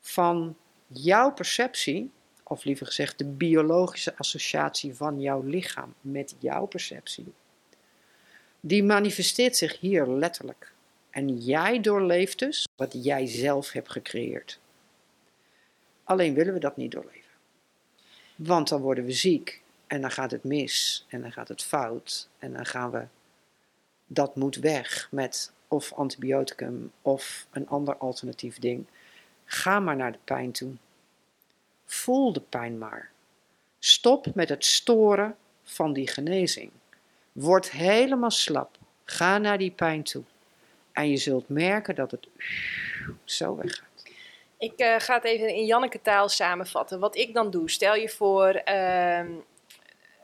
[0.00, 0.56] van
[0.86, 2.10] jouw perceptie,
[2.44, 7.32] of liever gezegd de biologische associatie van jouw lichaam met jouw perceptie.
[8.60, 10.72] Die manifesteert zich hier letterlijk.
[11.10, 14.60] En jij doorleeft dus wat jij zelf hebt gecreëerd.
[16.04, 17.30] Alleen willen we dat niet doorleven.
[18.36, 22.28] Want dan worden we ziek en dan gaat het mis en dan gaat het fout
[22.38, 23.04] en dan gaan we.
[24.06, 28.86] Dat moet weg met of antibioticum of een ander alternatief ding.
[29.44, 30.72] Ga maar naar de pijn toe.
[31.84, 33.10] Voel de pijn maar.
[33.78, 36.70] Stop met het storen van die genezing.
[37.32, 38.78] Word helemaal slap.
[39.04, 40.22] Ga naar die pijn toe.
[40.92, 42.28] En je zult merken dat het
[43.24, 43.91] zo weggaat.
[44.62, 46.98] Ik uh, ga het even in Janneke taal samenvatten.
[46.98, 49.18] Wat ik dan doe, stel je voor, uh,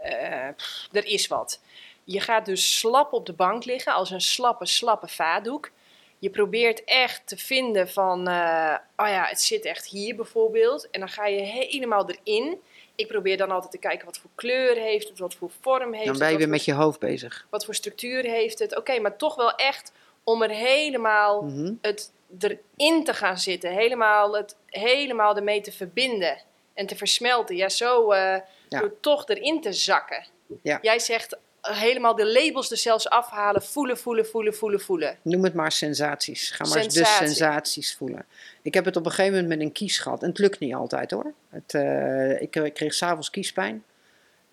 [0.04, 0.48] uh,
[0.92, 1.60] er is wat.
[2.04, 5.70] Je gaat dus slap op de bank liggen, als een slappe, slappe vaatdoek.
[6.18, 10.90] Je probeert echt te vinden van, oh ja, het zit echt hier bijvoorbeeld.
[10.90, 12.60] En dan ga je helemaal erin.
[12.94, 16.08] Ik probeer dan altijd te kijken wat voor kleur heeft het, wat voor vorm heeft
[16.08, 16.18] het.
[16.18, 17.46] Dan ben je weer met je hoofd bezig.
[17.50, 18.76] Wat voor structuur heeft het.
[18.76, 19.92] Oké, maar toch wel echt
[20.24, 21.78] om er helemaal mm -hmm.
[21.80, 23.70] het erin te gaan zitten.
[23.70, 26.38] Helemaal, het, helemaal ermee te verbinden
[26.74, 27.56] en te versmelten.
[27.56, 28.36] Ja, zo uh,
[28.68, 28.80] ja.
[28.80, 30.26] door toch erin te zakken.
[30.62, 30.78] Ja.
[30.82, 33.62] Jij zegt helemaal de labels er zelfs afhalen.
[33.62, 35.18] Voelen, voelen, voelen, voelen, voelen.
[35.22, 36.50] Noem het maar sensaties.
[36.50, 37.26] Ga maar Sensatie.
[37.26, 38.26] de sensaties voelen.
[38.62, 40.22] Ik heb het op een gegeven moment met een kies gehad.
[40.22, 41.32] En het lukt niet altijd hoor.
[41.50, 43.84] Het, uh, ik, ik kreeg s'avonds kiespijn.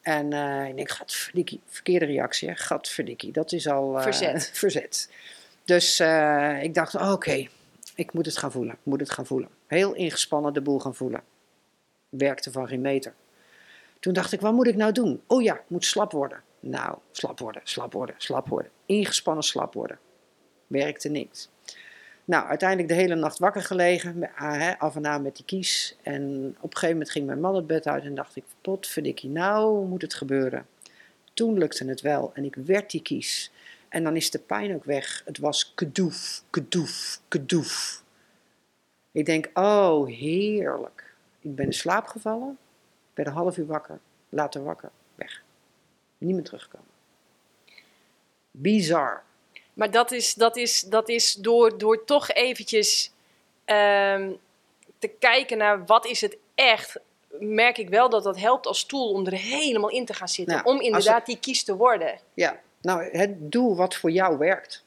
[0.02, 2.50] En uh, ik denk, gadverdikkie, verkeerde reactie.
[2.50, 2.56] Hè?
[2.56, 4.02] Gadverdikkie, dat is al...
[4.02, 4.50] verzet.
[4.54, 5.10] verzet.
[5.66, 6.00] Dus
[6.62, 7.50] ik dacht, oké, okay,
[7.96, 9.50] ik moet het gaan voelen, moet het gaan voelen.
[9.68, 11.24] Heel ingespannen de boel gaan voelen.
[12.10, 13.14] Werkte van geen meter.
[14.00, 15.22] Toen dacht ik, wat moet ik nou doen?
[15.28, 16.44] Oh ja, moet slap worden.
[16.60, 18.72] Nou, slap worden, slap worden, slap worden.
[18.86, 20.00] Ingespannen slap worden.
[20.68, 21.50] Werkte niks.
[22.26, 24.36] Nou, uiteindelijk de hele nacht wakker gelegen,
[24.78, 25.98] af en aan met die kies.
[26.04, 26.22] En
[26.58, 29.88] op een gegeven moment ging mijn man het bed uit en dacht ik, potverdikkie, nou
[29.88, 30.68] moet het gebeuren.
[31.34, 33.52] Toen lukte het wel en ik werd die kies.
[33.96, 35.22] En dan is de pijn ook weg.
[35.26, 38.04] Het was kedoef, kedoef, kedoef.
[39.12, 41.16] Ik denk, oh, heerlijk.
[41.40, 42.58] Ik ben in slaap gevallen,
[43.14, 44.00] ben een half uur wakker,
[44.30, 45.42] later wakker, weg.
[46.18, 46.88] Niet meer terugkomen.
[48.52, 49.24] Bizar.
[49.74, 53.12] Maar dat is, dat is, dat is door, door toch eventjes
[53.66, 54.38] um,
[55.00, 57.00] te kijken naar wat is het echt,
[57.40, 60.56] merk ik wel dat dat helpt als tool om er helemaal in te gaan zitten.
[60.56, 62.20] Nou, om inderdaad het, die kies te worden.
[62.34, 64.84] Ja, nou, het, doe wat voor jou werkt.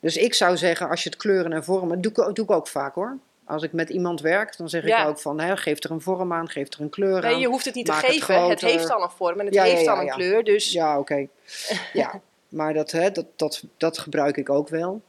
[0.00, 2.94] Dus ik zou zeggen, als je het kleuren en vormen, doe, doe ik ook vaak
[2.94, 3.18] hoor.
[3.44, 6.32] Als ik met iemand werk, dan zeg ik ook van, hè, geef er een vorm
[6.32, 7.30] aan, geef er een kleur aan.
[7.30, 8.40] Nee, je hoeft het niet te geven.
[8.40, 10.44] Het, het, heeft al een vorm en het ja, heeft ja, al een kleur.
[10.44, 10.72] Dus...
[10.72, 11.26] Ja, oké.
[11.92, 15.02] ja, maar dat, hè, dat, dat, dat gebruik ik ook wel.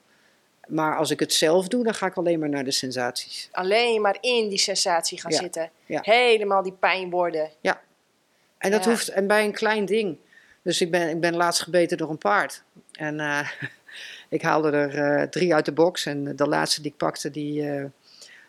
[0.67, 3.49] Maar als ik het zelf doe, dan ga ik alleen maar naar de sensaties.
[3.51, 5.69] Alleen maar in die sensatie gaan zitten.
[5.85, 7.49] Helemaal die pijn worden.
[7.59, 7.81] Ja.
[8.57, 10.17] En dat hoeft, en bij een klein ding.
[10.61, 12.63] Dus ik ben, ik ben laatst gebeten door een paard.
[12.91, 13.49] En uh,
[14.29, 16.05] ik haalde er uh, drie uit de box.
[16.05, 17.85] En de laatste die ik pakte, die, uh,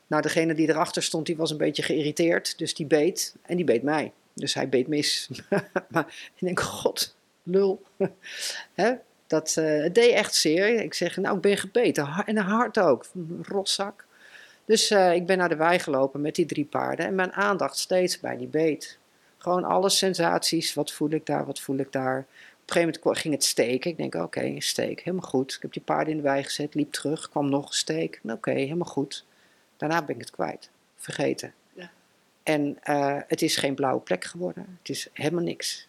[0.06, 2.58] Nou, degene die erachter stond, die was een beetje geïrriteerd.
[2.58, 3.34] Dus die beet.
[3.42, 4.12] En die beet mij.
[4.34, 5.30] Dus hij beet mis.
[5.88, 7.82] maar ik denk, god, lul.
[8.74, 8.92] Hè?
[9.26, 10.80] Dat, het deed echt zeer.
[10.80, 12.08] Ik zeg, nou, ik ben gebeten.
[12.26, 13.06] En hart ook.
[13.42, 14.04] Rotzak.
[14.64, 17.06] Dus ik ben naar de wei gelopen met die drie paarden.
[17.06, 18.98] En mijn aandacht steeds bij die beet.
[19.42, 20.74] Gewoon alle sensaties.
[20.74, 22.18] Wat voel ik daar, wat voel ik daar.
[22.18, 23.90] Op een gegeven moment ging het steken.
[23.90, 25.54] Ik denk, oké, een steek, helemaal goed.
[25.54, 28.20] Ik heb die paarden in de wei gezet, liep terug, kwam nog een steek.
[28.22, 29.24] Oké, helemaal goed.
[29.76, 30.70] Daarna ben ik het kwijt.
[30.96, 31.54] Vergeten.
[31.72, 31.90] Ja.
[32.42, 34.78] En uh, het is geen blauwe plek geworden.
[34.78, 35.88] Het is helemaal niks.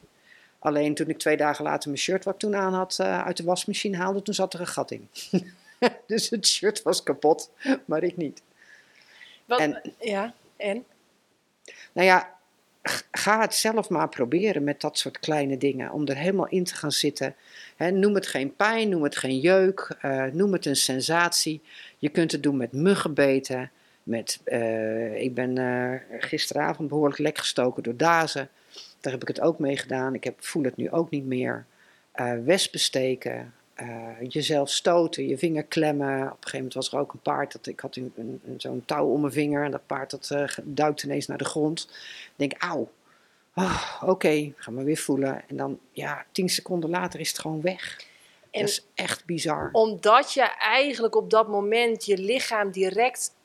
[0.59, 3.37] Alleen toen ik twee dagen later mijn shirt wat ik toen aan had uh, uit
[3.37, 5.09] de wasmachine haalde, toen zat er een gat in.
[6.07, 7.51] dus het shirt was kapot,
[7.85, 8.41] maar ik niet.
[9.45, 10.85] Wat, en, ja, en?
[11.91, 12.33] Nou ja,
[13.11, 15.91] ga het zelf maar proberen met dat soort kleine dingen.
[15.91, 17.35] Om er helemaal in te gaan zitten.
[17.77, 21.61] noem het geen pijn, noem het geen jeuk, uh, noem het een sensatie.
[21.97, 23.71] Je kunt het doen met muggenbeten.
[24.03, 28.49] Met, uh, ik ben uh, gisteravond behoorlijk lek gestoken door dazen.
[28.99, 30.13] Daar heb ik het ook mee gedaan.
[30.13, 31.65] Ik heb, voel het nu ook niet meer.
[32.43, 33.53] wespen steken,
[34.27, 36.21] jezelf stoten, je vinger klemmen.
[36.21, 38.83] Op een gegeven moment was er ook een paard, dat, ik had een, een, zo'n
[38.85, 41.87] touw om mijn vinger en dat paard dat uh, duikt ineens naar de grond.
[41.89, 42.91] Ik denk, auw,
[43.55, 45.43] oh, oké, okay, ga maar weer voelen.
[45.47, 48.05] En dan, ja, tien seconden later is het gewoon weg.
[48.51, 49.69] En dat is echt bizar.
[49.71, 53.35] Omdat je eigenlijk op dat moment je lichaam direct...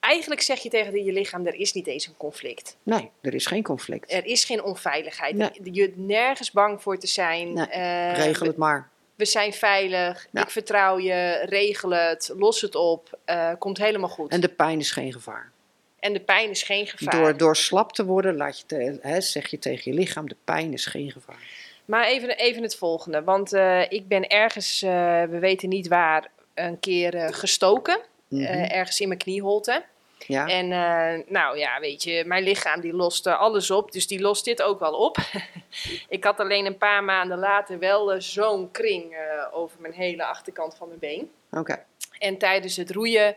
[0.00, 2.76] Eigenlijk zeg je tegen je lichaam, er is niet eens een conflict.
[2.82, 4.12] Nee, er is geen conflict.
[4.12, 5.34] Er is geen onveiligheid.
[5.34, 5.50] Nee.
[5.72, 7.52] Je hebt nergens bang voor te zijn.
[7.52, 8.88] Nee, uh, regel het maar
[9.20, 14.32] we zijn veilig, ik vertrouw je, regel het, los het op, uh, komt helemaal goed.
[14.32, 15.50] En de pijn is geen gevaar.
[15.98, 17.20] En de pijn is geen gevaar.
[17.20, 20.36] Door, door slap te worden, laat je te, hè, zeg je tegen je lichaam, de
[20.44, 21.48] pijn is geen gevaar.
[21.84, 24.90] Maar even, even het volgende, want uh, ik ben ergens, uh,
[25.22, 27.98] we weten niet waar, een keer gestoken.
[28.28, 28.64] Mm -hmm.
[28.64, 29.84] ergens in mijn knieholte.
[30.26, 30.46] Ja.
[30.46, 34.44] En uh, nou ja, weet je, mijn lichaam die lost alles op, dus die lost
[34.44, 35.16] dit ook wel op.
[36.08, 39.18] ik had alleen een paar maanden later wel uh, zo'n kring uh,
[39.52, 41.30] over mijn hele achterkant van mijn been.
[41.50, 41.84] Oké.
[42.18, 43.36] En tijdens het roeien,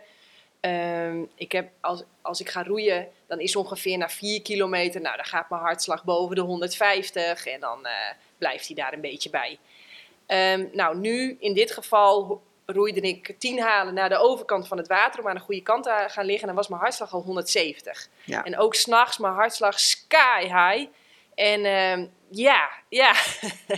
[0.62, 5.16] um, ik heb, als, als ik ga roeien, dan is ongeveer na 4 kilometer, nou
[5.16, 7.88] dan gaat mijn hartslag boven de 150 en dan
[8.38, 9.60] blijft hij daar een beetje bij.
[10.28, 12.42] Um, nou, nu in dit geval
[12.74, 15.84] roeide ik tien halen naar de overkant van het water om aan de goede kant
[15.84, 16.42] te gaan liggen.
[16.42, 18.08] En dan was mijn hartslag al 170.
[18.24, 18.44] Ja.
[18.44, 20.90] En ook s'nachts mijn hartslag sky high.
[21.36, 23.14] En uh, ja, ja.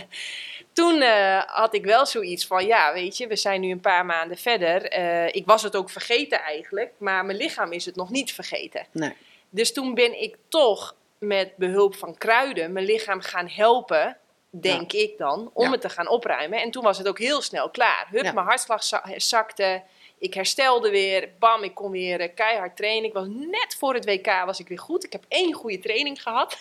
[0.72, 4.06] Toen uh, had ik wel zoiets van, ja, weet je, we zijn nu een paar
[4.06, 4.98] maanden verder.
[4.98, 8.86] Uh, ik was het ook vergeten eigenlijk, maar mijn lichaam is het nog niet vergeten.
[8.92, 9.12] Nee.
[9.50, 14.16] Dus toen ben ik toch met behulp van kruiden mijn lichaam gaan helpen
[14.50, 16.62] denk ik dan, om het te gaan opruimen.
[16.62, 18.06] En toen was het ook heel snel klaar.
[18.10, 18.84] Hup, mijn hartslag
[19.16, 19.82] zakte.
[20.18, 21.28] Ik herstelde weer.
[21.38, 23.08] Bam, ik kon weer eh, keihard trainen.
[23.08, 25.04] Ik was net voor het WK was ik weer goed.
[25.04, 26.58] Ik heb één goede training gehad.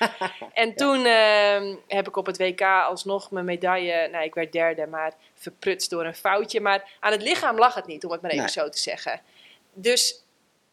[0.52, 4.08] en toen uh, heb ik op het WK alsnog mijn medaille...
[4.08, 6.60] Nou, ik werd derde, maar verprutst door een foutje.
[6.60, 9.20] Maar aan het lichaam lag het niet, om het maar even zo te zeggen.
[9.72, 10.22] Dus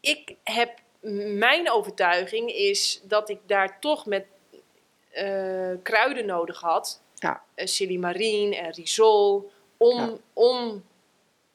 [0.00, 0.78] ik heb...
[1.36, 4.24] Mijn overtuiging is dat ik daar toch met
[5.18, 7.00] uh, kruiden nodig had.
[7.14, 7.42] Ja.
[7.56, 9.50] Uh, silimarine en risol.
[9.76, 10.12] Om, ja.
[10.32, 10.84] om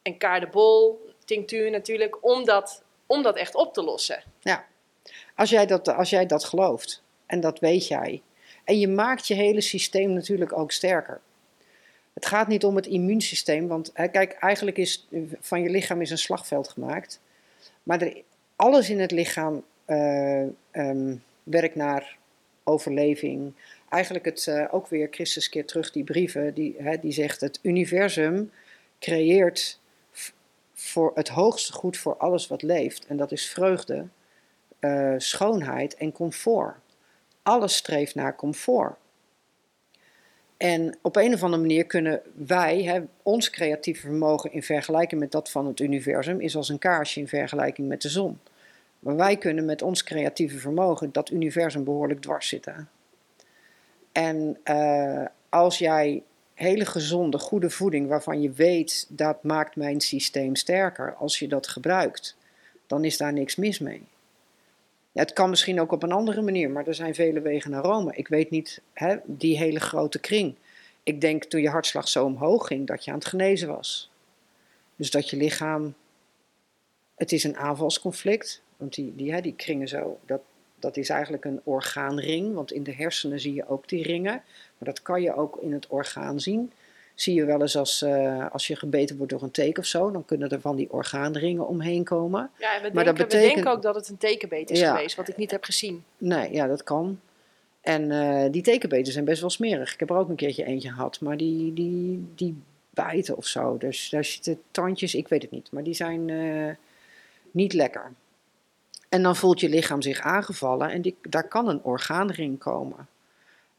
[0.02, 4.24] en kaardebol, tinctuur natuurlijk, om dat, om dat echt op te lossen.
[4.40, 4.66] Ja,
[5.36, 8.22] als jij, dat, als jij dat gelooft, en dat weet jij,
[8.64, 11.22] en je maakt je hele systeem natuurlijk ook sterker.
[12.14, 15.08] Het gaat niet om het immuunsysteem, want hè, kijk, eigenlijk is
[15.40, 17.20] van je lichaam is een slagveld gemaakt.
[17.84, 18.22] Maar er,
[18.56, 22.18] alles in het lichaam uh, um, werkt naar
[22.72, 23.54] overleving.
[23.90, 27.60] Eigenlijk het, uh, ook weer Christus keer terug die brieven, die, hè, die zegt het
[27.62, 28.52] universum
[29.00, 29.80] creëert
[30.74, 33.06] voor het hoogste goed voor alles wat leeft.
[33.06, 34.08] En dat is vreugde,
[34.80, 36.76] uh, schoonheid en comfort.
[37.44, 38.96] Alles streeft naar comfort.
[40.58, 45.32] En op een of andere manier kunnen wij, hè, ons creatieve vermogen in vergelijking met
[45.32, 48.40] dat van het universum, is als een kaarsje in vergelijking met de zon.
[49.02, 52.90] Maar wij kunnen met ons creatieve vermogen dat universum behoorlijk dwars zitten.
[54.12, 56.24] En uh, als jij
[56.54, 61.68] hele gezonde, goede voeding, waarvan je weet dat maakt mijn systeem sterker, als je dat
[61.68, 62.38] gebruikt,
[62.88, 64.08] dan is daar niks mis mee.
[65.14, 68.16] Het kan misschien ook op een andere manier, maar er zijn vele wegen naar Rome.
[68.16, 70.56] Ik weet niet, hè, die hele grote kring.
[71.04, 74.12] Ik denk toen je hartslag zo omhoog ging, dat je aan het genezen was.
[74.96, 75.94] Dus dat je lichaam.
[77.16, 78.62] Het is een aanvalsconflict.
[78.82, 80.42] Want die, die, hè, die kringen zo, dat,
[80.80, 82.54] dat is eigenlijk een orgaanring.
[82.54, 84.34] Want in de hersenen zie je ook die ringen.
[84.78, 86.72] Maar dat kan je ook in het orgaan zien.
[87.16, 90.12] Zie je wel eens als, eh, als je gebeten wordt door een teken of zo,
[90.12, 92.50] dan kunnen er van die orgaanringen omheen komen.
[92.60, 94.96] Ja, en we, Maar dat we betekent- denken ook dat het een tekenbeet is Ja.
[94.96, 96.04] geweest, wat ik niet heb gezien.
[96.18, 97.20] Nee, ja, dat kan.
[97.82, 99.94] En eh, die tekenbeten zijn best wel smerig.
[99.94, 102.56] Ik heb er ook een keertje eentje gehad, maar die, die, die
[102.90, 103.78] bijten of zo.
[103.78, 106.76] Dus daar zitten tandjes, ik weet het niet, maar die zijn eh,
[107.52, 108.12] niet lekker.
[109.12, 113.08] En dan voelt je lichaam zich aangevallen en die, daar kan een orgaanring komen.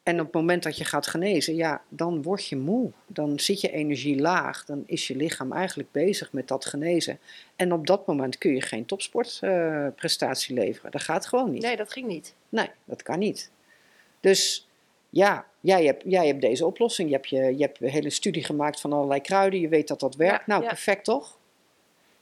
[0.03, 2.91] En op het moment dat je gaat genezen, ja, dan word je moe.
[3.07, 4.65] Dan zit je energie laag.
[4.65, 7.19] Dan is je lichaam eigenlijk bezig met dat genezen.
[7.57, 10.91] En op dat moment kun je geen topsportprestatie leveren.
[10.91, 11.63] Dat gaat gewoon niet.
[11.63, 12.35] Nee, dat ging niet.
[12.49, 13.51] Nee, dat kan niet.
[14.21, 14.69] Dus
[15.11, 17.09] ja, jij hebt, jij hebt deze oplossing.
[17.09, 19.61] Je hebt, je, je hebt een hele studie gemaakt van allerlei kruiden.
[19.61, 20.47] Je weet dat dat werkt.
[20.47, 20.69] Ja, nou, ja.
[20.69, 21.37] perfect toch?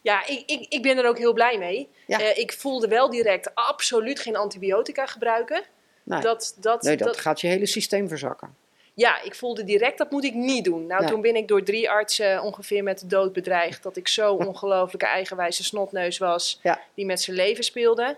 [0.02, 1.88] Ja, ik, ik, ik ben er ook heel blij mee.
[2.06, 2.20] Ja.
[2.20, 5.62] Eh, ik voelde wel direct absoluut geen antibiotica gebruiken.
[6.02, 8.56] Nee, Dat, dat, nee, dat, dat, gaat je hele systeem verzakken.
[8.94, 10.86] ja, ik voelde direct, dat moet ik niet doen.
[10.86, 13.82] Nou, toen ben ik door drie artsen ongeveer met de dood bedreigd.
[13.82, 16.80] Dat ik zo ongelooflijke eigenwijze snotneus was, Ja.
[16.94, 18.16] die met zijn leven speelde.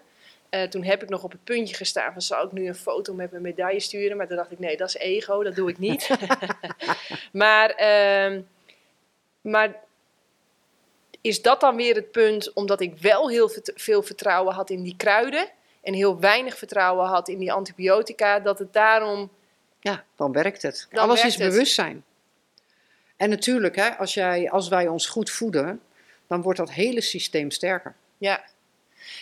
[0.48, 3.14] Eh, toen heb ik nog op het puntje gestaan van, zou ik nu een foto
[3.14, 4.16] met mijn medaille sturen?
[4.16, 6.08] Maar toen dacht ik, nee, dat is ego, dat doe ik niet.
[7.32, 8.40] maar, ehm,
[9.40, 9.74] maar
[11.22, 14.96] is dat dan weer het punt, omdat ik wel heel veel vertrouwen had in die
[14.96, 15.48] kruiden...
[15.82, 19.30] en heel weinig vertrouwen had in die antibiotica, dat het daarom...
[19.80, 20.86] Ja, dan werkt het.
[20.90, 21.50] Dan Alles werkt is het.
[21.52, 22.04] bewustzijn.
[23.16, 25.80] En natuurlijk, hè, als, jij, als wij ons goed voeden,
[26.26, 27.94] dan wordt dat hele systeem sterker.
[28.18, 28.44] Ja.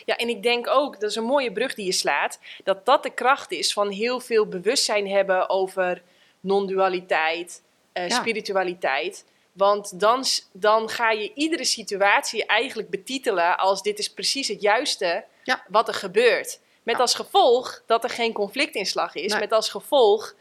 [0.04, 3.02] ja, en ik denk ook, dat is een mooie brug die je slaat, dat dat
[3.02, 6.02] de kracht is van heel veel bewustzijn hebben over
[6.40, 7.62] non-dualiteit,
[7.92, 8.16] eh, Ja.
[8.20, 9.24] spiritualiteit.
[9.60, 15.24] Want dan, dan ga je iedere situatie eigenlijk betitelen als dit is precies het juiste
[15.44, 15.64] Ja.
[15.68, 16.60] wat er gebeurt.
[16.82, 17.00] Met Ja.
[17.00, 19.30] als gevolg dat er geen conflictinslag is.
[19.32, 19.40] Nee.
[19.40, 20.34] Met als gevolg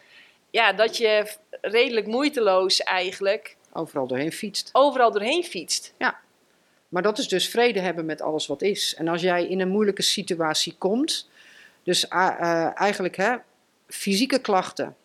[0.49, 1.31] ja, dat je
[1.61, 4.69] redelijk moeiteloos eigenlijk Overal doorheen fietst.
[4.71, 5.93] overal doorheen fietst.
[6.89, 8.95] Maar dat is dus vrede hebben met alles wat is.
[8.95, 11.29] En als jij in een moeilijke situatie komt,
[11.83, 13.35] dus eh, eigenlijk hè,
[13.87, 14.95] fysieke klachten,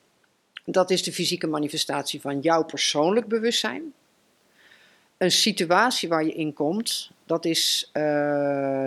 [0.65, 3.93] dat is de fysieke manifestatie van jouw persoonlijk bewustzijn.
[5.17, 8.03] Een situatie waar je in komt, dat is eh,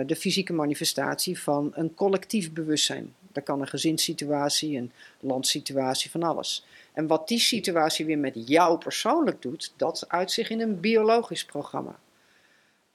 [0.06, 3.14] de fysieke manifestatie van een collectief bewustzijn.
[3.32, 6.66] Dat kan een gezinssituatie, een landsituatie, van alles.
[6.92, 11.44] En wat die situatie weer met jou persoonlijk doet, dat uit zich in een biologisch
[11.44, 11.98] programma.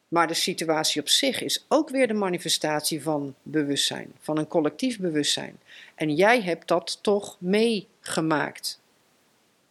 [0.08, 5.00] Maar de situatie op zich is ook weer de manifestatie van bewustzijn, van een collectief
[5.00, 5.60] bewustzijn.
[5.96, 8.82] En jij hebt dat toch meegemaakt.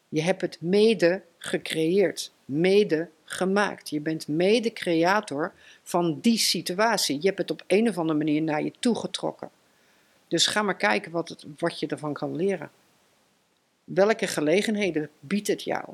[0.09, 3.91] Je hebt het mede gecreëerd, mede gemaakt.
[3.91, 5.53] Je bent mede creator
[5.83, 7.17] van die situatie.
[7.21, 9.51] Je hebt het op een of andere manier naar je toe getrokken.
[10.29, 12.71] Dus ga maar kijken wat, het, wat je ervan kan leren.
[13.85, 15.85] Welke gelegenheden biedt het jou?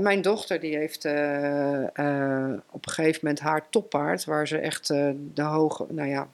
[0.00, 4.90] Mijn dochter die heeft eh, eh, op een gegeven moment haar toppaard, waar ze echt
[4.90, 6.28] eh, de hoge, nou ja,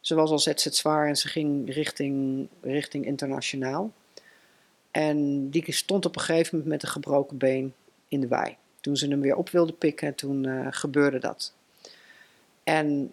[0.00, 3.92] ze was al zet zwaar en ze ging richting, richting internationaal.
[4.90, 7.74] En die stond op een gegeven moment met een gebroken been
[8.08, 8.56] in de wei.
[8.82, 11.52] Toen ze hem weer op wilde pikken, toen eh, gebeurde dat.
[12.64, 13.12] En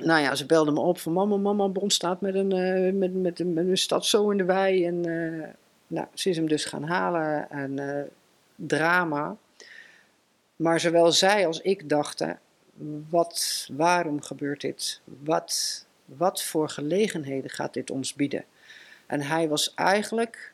[0.00, 3.14] nou ja, ze belde me op van mama, mama, Bron staat met een, eh, met,
[3.14, 4.86] met, een- stad zo in de wei.
[4.86, 5.48] En eh,
[5.86, 8.08] nou, ze is hem dus gaan halen en
[8.56, 9.36] drama.
[10.56, 12.38] Maar zowel zij als ik dachten,
[13.10, 15.00] wat, waarom gebeurt dit?
[15.04, 18.44] Wat, wat voor gelegenheden gaat dit ons bieden?
[19.06, 20.52] En hij was eigenlijk,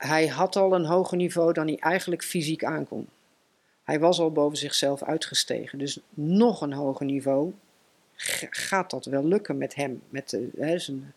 [0.00, 3.08] hij had al een hoger niveau dan hij eigenlijk fysiek aankon.
[3.84, 5.78] Hij was al boven zichzelf uitgestegen.
[5.78, 7.52] Dus nog een hoger niveau
[8.50, 10.02] gaat dat wel lukken met hem.
[10.08, 11.14] Met, hè, zijn,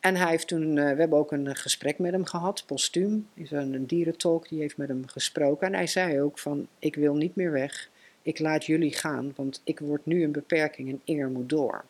[0.00, 3.28] en hij heeft toen, eh, we hebben ook een gesprek met hem gehad, postuum.
[3.34, 5.66] Is een, een dierentalk, die heeft met hem gesproken.
[5.66, 7.88] En hij zei ook van, ik wil niet meer weg.
[8.22, 11.84] Ik laat jullie gaan, want ik word nu een beperking en Inger moet door.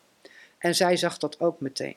[0.57, 1.95] En zij zag dat ook meteen.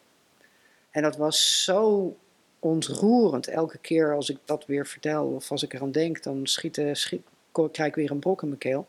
[0.90, 2.16] En dat was zo
[2.64, 3.48] ontroerend.
[3.48, 6.80] Elke keer als ik dat weer vertel of als ik eraan denk, dan schiet,
[7.52, 8.86] krijg ik weer een brok in mijn keel.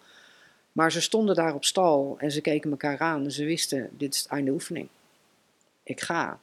[0.72, 4.14] Maar ze stonden daar op stal en ze keken elkaar aan en ze wisten, dit
[4.14, 4.88] is het einde oefening.
[5.84, 6.40] Ik ga.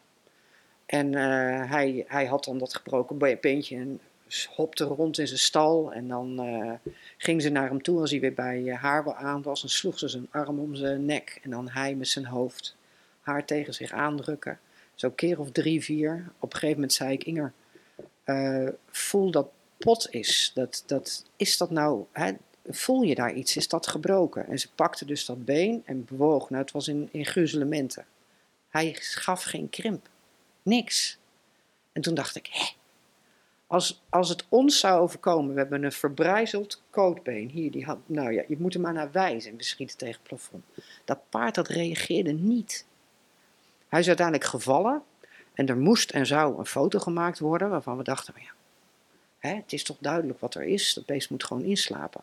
[0.87, 4.01] En eh, hij, hij had dan dat gebroken be- beentje en
[4.55, 5.93] hopte rond in zijn stal.
[5.93, 9.43] En dan eh, ging ze naar hem toe als hij weer bij eh, haar aan
[9.43, 9.63] was.
[9.63, 11.41] En sloeg ze zijn arm om zijn nek.
[11.43, 12.77] En dan hij met zijn hoofd
[13.21, 14.59] haar tegen zich aandrukken.
[15.03, 16.33] Zo keer of drie, vier.
[16.39, 17.53] Op een gegeven moment zei ik, Inger,
[18.25, 19.49] eh, voel dat
[19.79, 20.51] pot is.
[20.55, 22.33] Dat, dat, is dat nou, hè,
[22.65, 23.57] voel je daar iets?
[23.57, 24.47] Is dat gebroken?
[24.47, 26.51] En ze pakte dus dat been en bewoog.
[26.51, 28.07] Nou, het was in, in gruzelementen.
[28.69, 30.09] Hij gaf geen krimp.
[30.63, 31.19] Niks.
[31.93, 32.65] En toen dacht ik, hè?
[33.67, 37.49] Als, als het ons zou overkomen, we hebben een verbrijzeld kootbeen.
[37.49, 40.23] Hier, die had, nou ja, je moet er maar naar wijzen en we schieten tegen
[40.23, 40.65] plafond.
[41.05, 42.87] Dat paard dat reageerde niet.
[43.93, 45.03] Hij is uiteindelijk gevallen
[45.55, 48.51] en er moest en zou een foto gemaakt worden waarvan we dachten, ja,
[49.39, 50.95] hè, het is toch duidelijk wat er is.
[50.95, 52.21] Dat beest moet gewoon inslapen.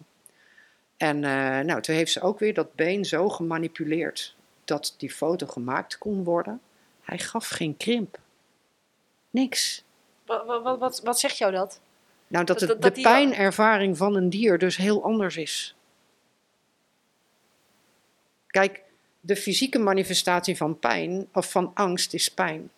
[0.98, 4.36] En uh, nou, toen heeft ze ook weer dat been zo gemanipuleerd
[4.66, 6.62] dat die foto gemaakt kon worden.
[7.02, 8.20] Hij gaf geen krimp.
[9.30, 9.84] Niks.
[10.26, 11.80] Wat, wat, wat, wat zegt jou dat?
[12.28, 15.76] Nou, dat, het, de pijnervaring van een dier dus heel anders is.
[18.48, 18.84] Kijk,
[19.20, 22.70] de fysieke manifestatie van pijn of van angst is pijn.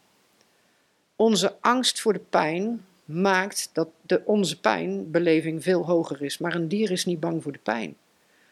[1.15, 6.38] Onze angst voor de pijn maakt dat de, onze pijnbeleving veel hoger is.
[6.38, 7.95] Maar een dier is niet bang voor de pijn.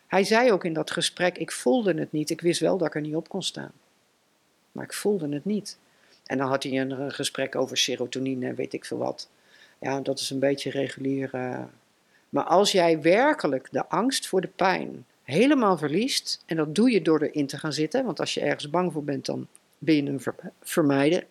[0.07, 2.29] Hij zei ook in dat gesprek: Ik voelde het niet.
[2.29, 3.71] Ik wist wel dat ik er niet op kon staan.
[4.71, 5.77] Maar ik voelde het niet.
[6.25, 9.29] En dan had hij een, gesprek over serotonine en weet ik veel wat.
[9.79, 11.29] Ja, dat is een beetje regulier.
[11.35, 11.63] Uh...
[12.29, 17.01] Maar als jij werkelijk de angst voor de pijn helemaal verliest, en dat doe je
[17.01, 19.47] door erin te gaan zitten, want als je ergens bang voor bent, dan
[19.77, 20.19] ben je hem
[20.61, 21.23] vermijden.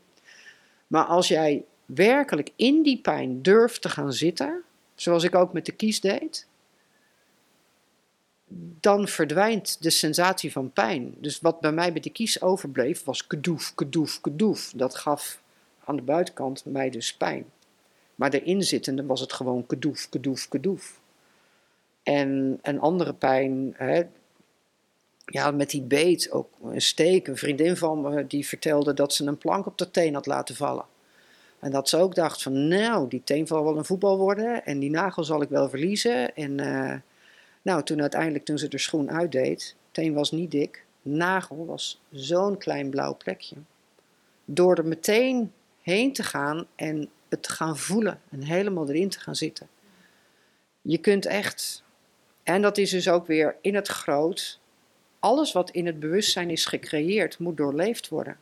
[0.87, 4.63] Maar als jij werkelijk in die pijn durft te gaan zitten,
[4.95, 6.47] zoals ik ook met de kies deed,
[8.81, 11.15] dan verdwijnt de sensatie van pijn.
[11.19, 14.73] Dus wat bij mij bij de kies overbleef, was kedoef, kedoef, kedoef.
[14.75, 15.43] Dat gaf
[15.85, 17.45] aan de buitenkant mij dus pijn.
[18.15, 21.01] Maar erin zittende was het gewoon kedoef, kedoef, kedoef.
[22.09, 24.03] En een andere pijn, hè,
[25.25, 27.29] ja, met die beet, ook een steek.
[27.29, 30.55] Een vriendin van me die vertelde dat ze een plank op de teen had laten
[30.55, 30.85] vallen.
[31.59, 34.79] En dat ze ook dacht van, nou, die teen zal wel een voetbal worden en
[34.79, 36.35] die nagel zal ik wel verliezen.
[36.37, 36.95] En uh,
[37.63, 42.59] nou, toen uiteindelijk, toen ze de schoen uitdeed, teen was niet dik, nagel was zo'n
[42.59, 43.57] klein blauw plekje.
[44.45, 45.53] Door er meteen
[45.83, 49.69] heen te gaan en het te gaan voelen en helemaal erin te gaan zitten.
[50.83, 51.83] Je kunt echt,
[52.49, 54.61] en dat is dus ook weer in het groot,
[55.19, 58.39] alles wat in het bewustzijn is gecreëerd, moet doorleefd worden.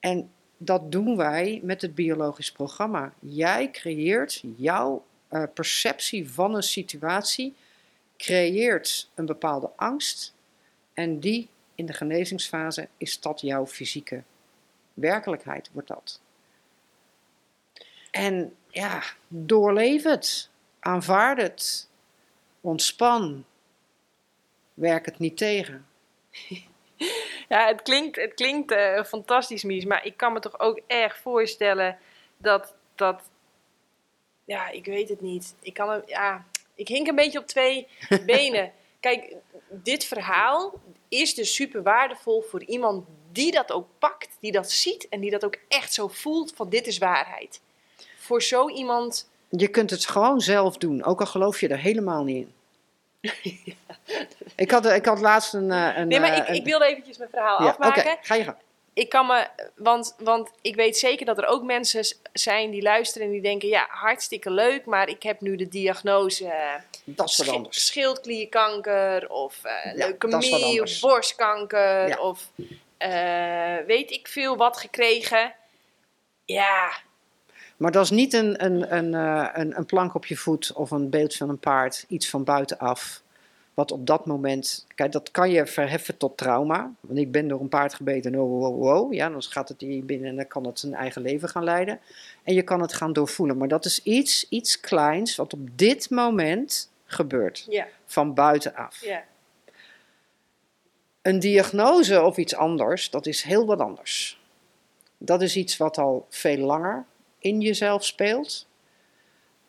[0.00, 3.12] En dat doen wij met het biologisch programma.
[3.20, 7.54] Jij creëert jouw uh, perceptie van een situatie
[8.16, 10.34] creëert een bepaalde angst
[10.92, 14.22] en die in de genezingsfase is dat jouw fysieke
[14.94, 16.20] werkelijkheid, wordt dat.
[18.10, 20.50] En ja, doorleef het,
[20.80, 21.88] aanvaard het,
[22.64, 23.44] ontspan,
[24.74, 25.86] werk het niet tegen.
[27.48, 31.16] Ja, het klinkt, het klinkt uh, fantastisch, Mies, maar ik kan me toch ook erg
[31.16, 31.98] voorstellen
[32.36, 33.22] dat, dat,
[34.44, 35.54] ja, ik weet het niet.
[35.60, 37.86] Ik kan ja, ik hink een beetje op twee
[38.26, 38.72] benen.
[39.00, 39.34] Kijk,
[39.68, 45.08] dit verhaal is dus super waardevol voor iemand die dat ook pakt, die dat ziet
[45.08, 47.60] en die dat ook echt zo voelt van dit is waarheid.
[48.16, 49.32] Voor zo iemand...
[49.56, 52.52] Je kunt het gewoon zelf doen, ook al geloof je er helemaal niet in.
[54.56, 55.70] ik, had, ik had laatst een...
[55.70, 58.02] Eh, een nee, maar ik, ik wilde eventjes mijn verhaal ja, afmaken.
[58.02, 58.56] Oké, ga je gang
[58.94, 63.26] ik kan me, want, want ik weet zeker dat er ook mensen zijn die luisteren
[63.26, 66.52] en die denken: ja, hartstikke leuk, maar ik heb nu de diagnose.
[67.04, 67.86] Dat is wat anders.
[67.86, 72.50] Schildklierkanker of uh, leukemie of borstkanker of
[72.98, 75.54] uh, weet ik veel wat gekregen.
[76.44, 76.92] Ja.
[77.76, 80.90] Maar dat is niet een, een, een, uh, een, een plank op je voet of
[80.90, 83.22] een beeld van een paard, iets van buitenaf
[83.74, 86.92] wat op dat moment, kijk, dat kan je verheffen tot trauma.
[87.00, 90.04] Want ik ben door een paard gebeten, oh, wow, wow, ja, dan gaat het hier
[90.04, 92.00] binnen en dan kan het zijn eigen leven gaan leiden.
[92.42, 93.56] En je kan het gaan doorvoelen.
[93.56, 97.86] Maar dat is iets, iets kleins wat op dit moment gebeurt, ja.
[98.06, 99.04] van buitenaf.
[99.04, 99.24] Ja.
[101.22, 104.42] Een diagnose of iets anders, dat is heel wat anders.
[105.18, 107.04] Dat is iets wat al veel langer
[107.44, 108.66] in jezelf speelt.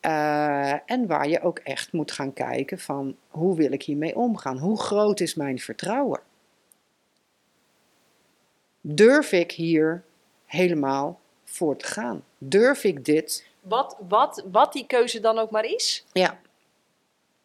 [0.02, 4.58] Uh, en waar je ook echt moet gaan kijken van hoe wil ik hiermee omgaan?
[4.58, 6.20] Hoe groot is mijn vertrouwen?
[8.82, 10.04] Durf ik hier
[10.46, 12.24] helemaal voor te gaan?
[12.38, 13.46] Durf ik dit?
[13.62, 16.06] Wat, wat, wat die keuze dan ook maar is?
[16.12, 16.40] Ja.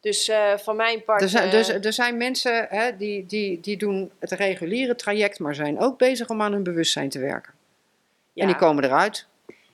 [0.01, 1.23] Dus uh, van mijn part.
[1.23, 5.55] Er zijn, dus, er zijn mensen hè, die, die, die doen het reguliere traject, maar
[5.55, 7.53] zijn ook bezig om aan hun bewustzijn te werken.
[8.33, 8.43] Ja.
[8.43, 9.29] En die komen eruit.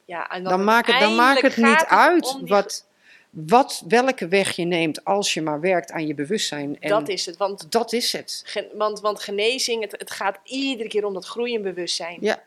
[0.06, 2.86] Ja, en dan, dan, maakt het, dan maakt het niet uit wat,
[3.30, 6.80] wat, welke weg je neemt als je maar werkt aan je bewustzijn.
[6.80, 7.36] En dat is het.
[7.36, 8.44] Want, dat is het.
[8.74, 12.18] want, want genezing, het, het gaat iedere keer om dat groeien bewustzijn.
[12.20, 12.42] Ja.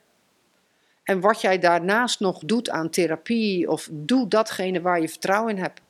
[1.03, 5.61] En wat jij daarnaast nog doet aan therapie, of doe datgene waar je vertrouwen in
[5.61, 5.81] hebt.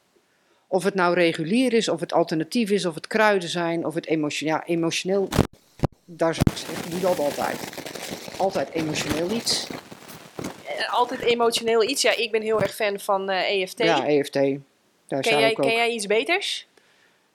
[0.67, 4.05] Of het nou regulier is, of het alternatief is, of het kruiden zijn, of het
[4.07, 4.55] emotioneel.
[4.55, 5.29] Ja, emotioneel,
[6.05, 7.59] daar zou ik zeggen, doe dat altijd.
[8.37, 9.67] Altijd emotioneel iets
[10.87, 12.01] altijd emotioneel iets.
[12.01, 13.79] Ja, ik ben heel erg fan van eh, EFT.
[13.83, 14.33] Ja, EFT.
[14.33, 15.55] Daar ken, jij, ook.
[15.61, 16.67] ken jij iets beters?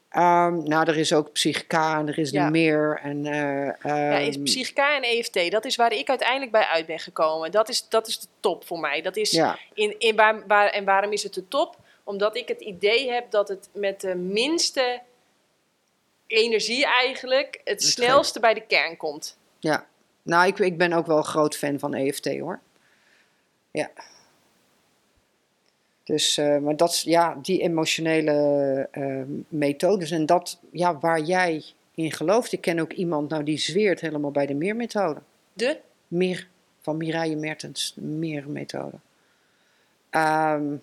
[0.09, 2.51] Ehm, nou, er is ook Psychica en er is Ja.
[2.51, 3.01] meer.
[3.03, 5.51] En, eh, ja, is ehm, Psychica en EFT.
[5.51, 7.51] Dat is waar ik uiteindelijk bij uit ben gekomen.
[7.51, 9.03] Dat is, dat is de top voor mij.
[9.03, 11.77] Dat is ja, in, in waar, waar, en waarom is het de top?
[12.05, 15.01] Omdat ik het idee heb dat het met de minste
[16.27, 19.37] energie eigenlijk het Het snelste bij de kern komt.
[19.59, 19.87] ja.
[20.23, 22.61] Nou, ik, ik ben ook wel groot fan van EFT hoor.
[23.75, 23.91] Ja.
[26.05, 31.65] Dus, eh, maar dat is, ja, die emotionele eh, methodes en dat, ja, waar jij
[31.95, 32.53] in gelooft.
[32.53, 35.21] Ik ken ook iemand, nou, die zweert helemaal bij de meermethode.
[35.53, 35.81] De?
[36.09, 36.49] Meer,
[36.81, 38.97] van Mireille Mertens, de meermethode.
[40.11, 40.77] Ehm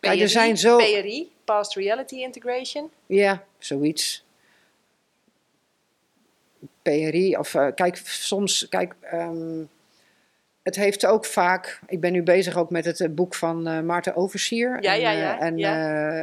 [0.00, 0.76] kijk, er PRI, zijn zo...
[0.76, 2.90] PRI, Past Reality Integration.
[3.06, 4.24] Ja, zoiets.
[6.82, 9.62] PRI, of eh, kijk, soms, kijk, ehm,
[10.62, 13.80] het heeft ook vaak, ik ben nu bezig ook met het eh, boek van eh,
[13.80, 14.82] Maarten Oversier.
[14.82, 15.74] Ja, en, ja, eh, ja, en ja.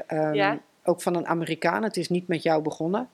[0.08, 0.60] eh, ehm, Ja.
[0.84, 3.10] ook van een Amerikaan, het is niet met jou begonnen.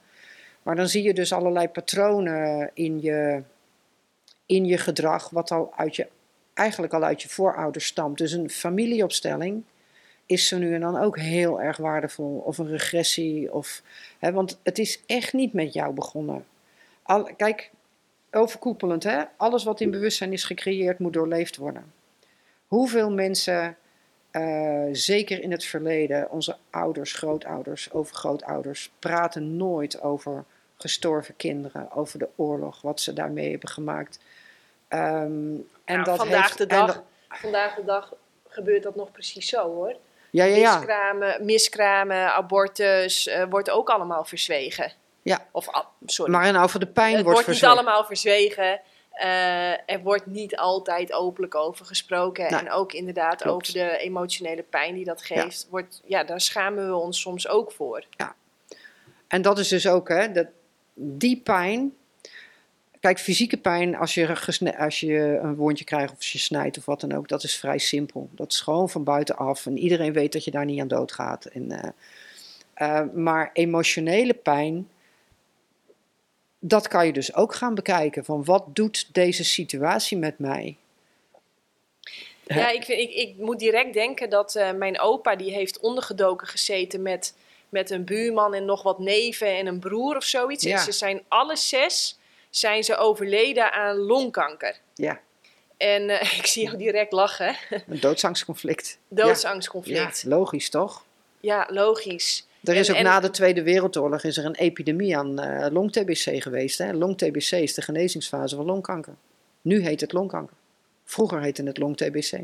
[0.62, 3.42] Maar dan zie je dus allerlei patronen in je,
[4.46, 6.06] in je gedrag, wat al uit je,
[6.54, 8.18] eigenlijk al uit je voorouders stamt.
[8.18, 9.62] Dus een familieopstelling
[10.26, 12.42] is zo nu en dan ook heel erg waardevol.
[12.44, 13.52] Of een regressie.
[13.52, 13.82] Of,
[14.18, 16.44] hè, want het is echt niet met jou begonnen.
[17.02, 17.70] Al, kijk,
[18.34, 19.22] overkoepelend, hè?
[19.36, 21.92] alles wat in bewustzijn is gecreëerd moet doorleefd worden.
[22.66, 23.76] Hoeveel mensen,
[24.30, 30.44] eh, zeker in het verleden, onze ouders, grootouders, overgrootouders, praten nooit over
[30.76, 34.18] gestorven kinderen, over de oorlog, wat ze daarmee hebben gemaakt.
[34.88, 38.14] Ehm, en Nou, dat vandaag, heeft, de en dag, dat- vandaag de dag
[38.48, 39.96] gebeurt dat nog precies zo hoor.
[40.30, 40.76] ja, ja, ja.
[40.78, 44.92] Miskramen, miskramen, abortus, eh, wordt ook allemaal verzwegen.
[45.24, 45.46] Ja.
[45.52, 45.68] Of,
[46.06, 46.32] sorry.
[46.32, 48.80] Maar en over de pijn het wordt wordt niet allemaal verzwegen.
[49.10, 52.50] Eh, er wordt niet altijd openlijk over gesproken.
[52.50, 53.54] Nee, en ook inderdaad klopt.
[53.54, 55.66] over de emotionele pijn die dat geeft.
[55.70, 58.04] Wordt, ja, daar schamen we ons soms ook voor.
[59.28, 60.46] En dat is dus ook, hè, dat,
[60.94, 61.94] die pijn.
[63.00, 64.36] Kijk, fysieke pijn, als je,
[64.78, 67.56] als je een wondje krijgt of als je snijdt of wat dan ook, dat is
[67.56, 68.28] vrij simpel.
[68.32, 71.44] Dat is gewoon van buitenaf en iedereen weet dat je daar niet aan doodgaat.
[71.44, 71.90] En, eh,
[72.74, 74.88] eh, maar emotionele pijn,
[76.66, 78.24] dat kan je dus ook gaan bekijken.
[78.24, 80.76] Van wat doet deze situatie met mij?
[82.46, 87.02] Ja, ik, ik, ik moet direct denken dat eh, mijn opa die heeft ondergedoken gezeten
[87.02, 87.34] met,
[87.68, 90.64] met een buurman en nog wat neven en een broer of zoiets.
[90.64, 90.76] Ja.
[90.76, 92.18] En ze zijn alle zes
[92.50, 94.78] zijn ze overleden aan longkanker.
[94.94, 95.20] Ja,
[95.76, 97.56] En eh, ik zie jou direct lachen.
[97.70, 98.98] een doodsangstconflict.
[99.08, 100.20] Doodsangstconflict.
[100.22, 101.04] Ja, logisch toch?
[101.40, 102.46] Ja, logisch.
[102.64, 105.70] Er is En- ook en- na de Tweede Wereldoorlog is er een epidemie aan eh
[105.72, 106.78] long-TBC geweest.
[106.78, 106.92] Hè?
[106.92, 109.14] Long-TBC is de genezingsfase van longkanker.
[109.62, 110.56] Nu heet het longkanker.
[111.04, 112.40] Vroeger heette het long-TBC.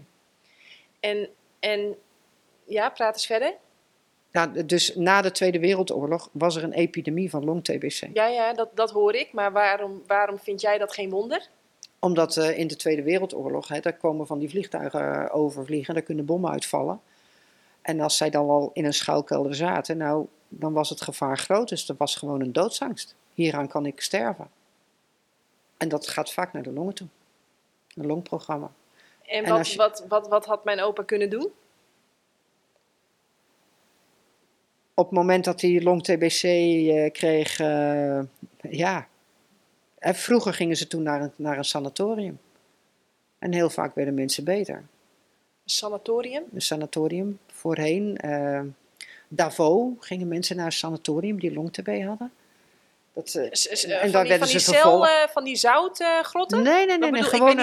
[1.01, 1.29] En,
[1.61, 1.95] en
[2.65, 3.55] ja, praat eens verder.
[4.33, 8.09] Ja, dus na de Tweede Wereldoorlog was er een epidemie van long-TBC.
[8.13, 9.33] Ja, ja, dat, dat hoor ik.
[9.33, 11.49] Maar waarom, waarom vind jij dat geen wonder?
[11.99, 16.03] Omdat eh, in de Tweede Wereldoorlog, hè, daar komen van die vliegtuigen eh, overvliegen, daar
[16.03, 17.01] kunnen bommen uitvallen.
[17.83, 21.69] En als zij dan al in een schuilkelder zaten, nou, dan was het gevaar groot.
[21.69, 23.15] Dus er was gewoon een doodsangst.
[23.35, 24.51] Hieraan kan ik sterven.
[25.77, 27.07] En dat gaat vaak naar de longen toe.
[27.95, 28.71] Een longprogramma.
[29.23, 31.51] En, En wat, je- wat, wat, wat had mijn opa kunnen doen?
[34.95, 38.21] Op het moment dat hij long-TBC eh, kreeg, eh,
[38.71, 39.09] ja.
[39.99, 42.39] En vroeger gingen ze toen naar een, naar een sanatorium.
[43.39, 44.77] En heel vaak werden mensen beter.
[44.77, 44.85] Een
[45.65, 46.43] sanatorium?
[46.55, 48.17] Een sanatorium voorheen.
[48.17, 48.61] eh
[49.33, 52.33] Davos gingen mensen naar een sanatorium die long-TB hadden.
[53.15, 55.45] Dat, eh, s- En eh, daar van die, werden van die ze cel, eh, van
[55.45, 56.63] die zoutgrotten?
[56.63, 57.23] nee, nee, nee, nee.
[57.23, 57.59] Gewoon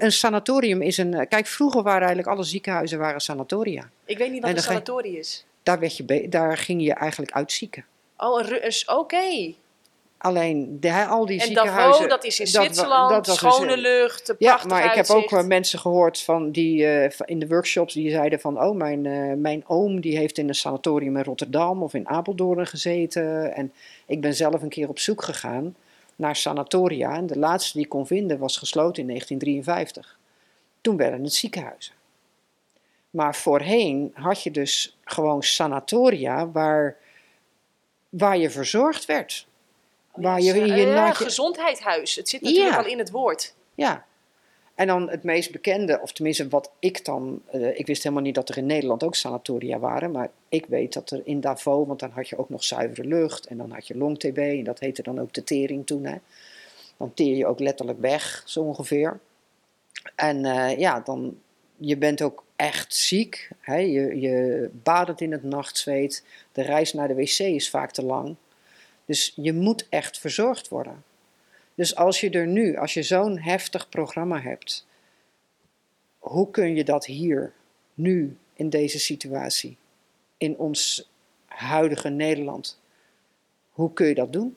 [0.00, 1.14] een, sanatorium is een.
[1.14, 3.90] eh, Kijk, vroeger waren eigenlijk alle ziekenhuizen waren sanatoria.
[4.04, 5.44] ik weet niet wat En een sanatorium is.
[5.62, 7.84] Daar, werd je daar ging je eigenlijk uitzieken.
[8.16, 8.40] Oh,
[8.86, 9.54] oké.
[10.22, 11.90] Alleen de, al die En ziekenhuizen.
[11.90, 14.84] Davos, dat is in dat Zwitserland, dat schone dus, eh, lucht, een Ja, prachtig maar
[14.84, 18.62] ik heb ook wel mensen gehoord van die eh, in de workshops die zeiden van
[18.62, 22.66] oh mijn, eh, mijn oom die heeft in een sanatorium in Rotterdam of in Apeldoorn
[22.66, 23.72] gezeten en
[24.06, 25.76] ik ben zelf een keer op zoek gegaan
[26.16, 30.18] naar sanatoria en de laatste die ik kon vinden was gesloten in 1953.
[30.80, 31.94] Toen werden het ziekenhuizen.
[33.10, 36.96] Maar voorheen had je dus gewoon sanatoria waar,
[38.08, 39.46] waar je verzorgd werd.
[40.12, 42.14] Waar je, je eh, naadje- gezondheidshuis.
[42.14, 42.80] Het zit natuurlijk Ja.
[42.82, 43.54] al in het woord.
[43.74, 44.04] Ja.
[44.74, 47.42] En dan het meest bekende, of tenminste wat ik dan...
[47.50, 50.10] eh, ik wist helemaal niet dat er in Nederland ook sanatoria waren.
[50.10, 53.46] Maar ik weet dat er in Davos, want dan had je ook nog zuivere lucht.
[53.46, 56.04] En dan had je long-TB en dat heette dan ook de tering toen.
[56.04, 56.16] Hè.
[56.96, 59.18] Dan teer je ook letterlijk weg, zo ongeveer.
[60.14, 61.38] En eh, ja, dan
[61.76, 63.48] je bent ook echt ziek.
[63.60, 63.76] Hè?
[63.76, 66.24] Je, je badet in het nachtzweet.
[66.52, 68.34] De reis naar de wc is vaak te lang.
[69.12, 71.04] Dus je moet echt verzorgd worden.
[71.74, 74.86] Dus als je er nu, als je zo'n heftig programma hebt,
[76.18, 77.52] hoe kun je dat hier,
[77.94, 79.76] nu, in deze situatie,
[80.36, 81.10] in ons
[81.44, 82.80] huidige Nederland,
[83.70, 84.56] hoe kun je dat doen?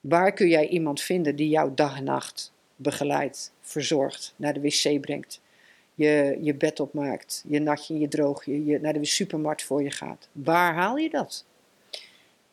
[0.00, 5.00] Waar kun jij iemand vinden die jou dag en nacht begeleidt, verzorgt, naar de wc
[5.00, 5.40] brengt,
[5.94, 10.28] je, je bed opmaakt, je natje, je droogje, je naar de supermarkt voor je gaat?
[10.32, 11.48] Waar haal je dat?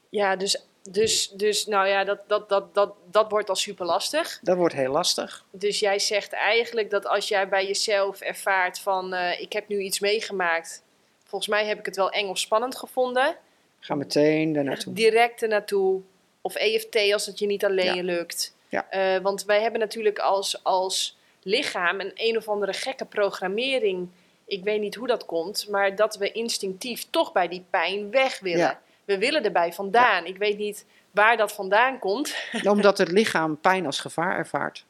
[0.10, 4.40] Ja, dus, dus, dus nou ja, dat, dat, dat, dat, dat wordt al super lastig.
[4.42, 5.46] Dat wordt heel lastig.
[5.52, 9.80] Dus jij zegt eigenlijk dat als jij bij jezelf ervaart van uh, ik heb nu
[9.80, 10.84] iets meegemaakt,
[11.24, 13.36] volgens mij heb ik het wel eng of spannend gevonden.
[13.80, 14.94] Ga meteen daar naartoe.
[14.94, 16.02] Direct er naartoe.
[16.42, 18.04] Of EFT als het je niet alleen ja.
[18.04, 18.56] lukt.
[18.70, 19.16] Ja.
[19.16, 24.10] Uh, want wij hebben natuurlijk als, als lichaam een een of andere gekke programmering.
[24.46, 28.40] Ik weet niet hoe dat komt, maar dat we instinctief toch bij die pijn weg
[28.40, 28.60] willen.
[28.60, 28.82] Ja.
[29.08, 30.26] We willen erbij vandaan.
[30.26, 32.36] Ik weet niet waar dat vandaan komt.
[32.64, 34.86] Omdat het lichaam pijn als gevaar ervaart.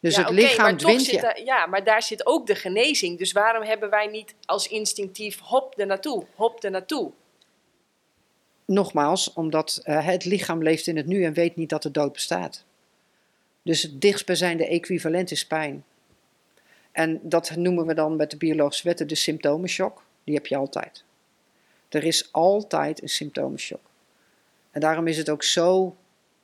[0.00, 1.42] Dus ja, het lichaam dwingt je.
[1.44, 3.18] ja, maar daar zit ook de genezing.
[3.18, 7.12] Dus waarom hebben wij niet als instinctief hop er naartoe, hop er naartoe?
[8.64, 12.12] Nogmaals, omdat eh, het lichaam leeft in het nu en weet niet dat de dood
[12.12, 12.64] bestaat.
[13.62, 15.84] Dus het dichtstbijzijnde equivalent is pijn.
[16.92, 20.02] En dat noemen we dan met de biologische wetten de symptomenshock.
[20.24, 21.04] Die heb je altijd.
[21.88, 23.90] Er is altijd een symptomenshock.
[24.70, 25.96] En daarom is het ook zo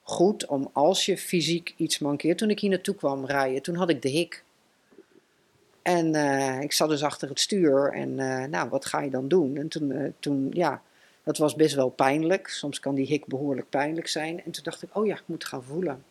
[0.02, 2.39] goed om als je fysiek iets mankeert.
[2.39, 4.44] Toen ik hier naartoe kwam rijden, toen had ik de hik.
[5.82, 9.28] En eh, ik zat dus achter het stuur en eh, nou, wat ga je dan
[9.28, 9.56] doen?
[9.56, 10.82] En toen, eh, toen, ja,
[11.23, 12.48] dat was best wel pijnlijk.
[12.48, 14.44] Soms kan die hik behoorlijk pijnlijk zijn.
[14.44, 16.05] En toen dacht ik, oh ja, ik moet gaan voelen.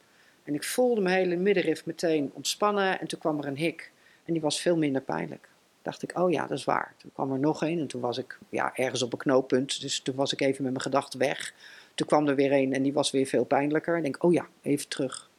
[0.44, 3.92] En ik voelde mijn hele middenrif meteen ontspannen en toen kwam er een hik.
[4.26, 5.50] En die was veel minder pijnlijk.
[5.82, 6.94] Dacht ik, oh ja, dat is waar.
[6.98, 9.82] Toen kwam er nog een en toen was ik ja, ergens op een knooppunt.
[9.82, 11.54] Dus toen was ik even met mijn gedachten weg.
[11.96, 13.96] Toen kwam er weer een en die was weer veel pijnlijker.
[13.96, 15.30] En denk, oh ja, even terug.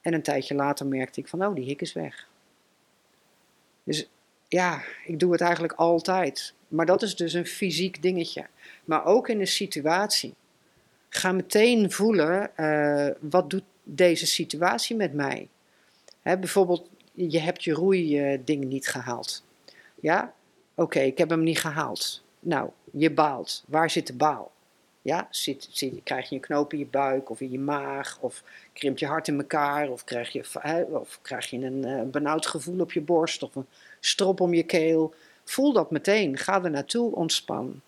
[0.00, 2.28] En een tijdje later merkte ik van, oh, die hik is weg.
[3.84, 4.08] Dus
[4.48, 6.54] ja, ik doe het eigenlijk altijd.
[6.68, 8.46] Maar dat is dus een fysiek dingetje.
[8.84, 10.34] Maar ook in een situatie.
[11.08, 15.48] Ga meteen voelen, eh, wat doet deze situatie met mij?
[16.22, 19.44] Hè, bijvoorbeeld, je hebt je roeiding niet gehaald.
[20.02, 20.34] Ja,
[20.74, 22.22] oké, ik heb hem niet gehaald.
[22.40, 23.64] Nou, je baalt.
[23.66, 24.52] Waar zit de baal?
[25.02, 28.42] Ja, zit, krijg je een knoop in je buik of in je maag, of
[28.72, 30.40] krimpt je hart in elkaar, of krijg je,
[30.90, 33.66] of krijg je een eh, benauwd gevoel op je borst, of een
[34.00, 35.14] strop om je keel.
[35.44, 37.80] Voel dat meteen, ga er naartoe, ontspan.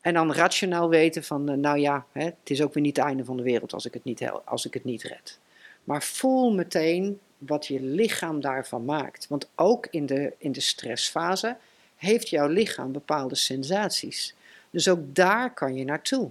[0.00, 3.06] En dan rationaal weten van, eh, nou ja, hè, het is ook weer niet het
[3.06, 5.38] einde van de wereld als ik het niet, als ik het niet red.
[5.84, 9.26] Maar voel meteen wat je lichaam daarvan maakt.
[9.28, 11.56] Want ook in de, in de stressfase
[11.96, 14.34] heeft jouw lichaam bepaalde sensaties.
[14.70, 16.30] Dus ook daar kan je naartoe.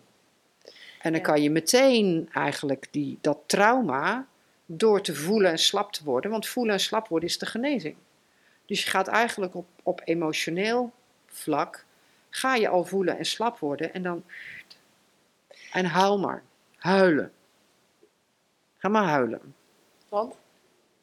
[1.02, 1.27] En dan Ja.
[1.27, 4.27] kan je meteen eigenlijk die, dat trauma
[4.65, 6.31] door te voelen en slap te worden.
[6.31, 7.95] Want voelen en slap worden is de genezing.
[8.65, 10.91] Dus je gaat eigenlijk op, op emotioneel
[11.27, 11.86] vlak,
[12.30, 13.94] ga je al voelen en slap worden.
[13.94, 14.23] En dan,
[15.72, 16.44] en huil maar.
[16.77, 17.31] Huilen.
[18.77, 19.56] Ga maar huilen.
[20.10, 20.36] Want?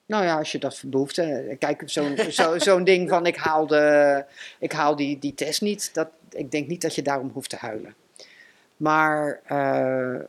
[0.06, 1.16] Nou ja, als je dat behoeft.
[1.16, 1.56] hè.
[1.56, 4.24] Kijk, zo'n zo, zo'n ding van ik haal, de,
[4.58, 5.94] ik haal die, die test niet.
[5.94, 7.94] Dat, ik denk niet dat je daarom hoeft te huilen.
[8.76, 10.20] Maar eh,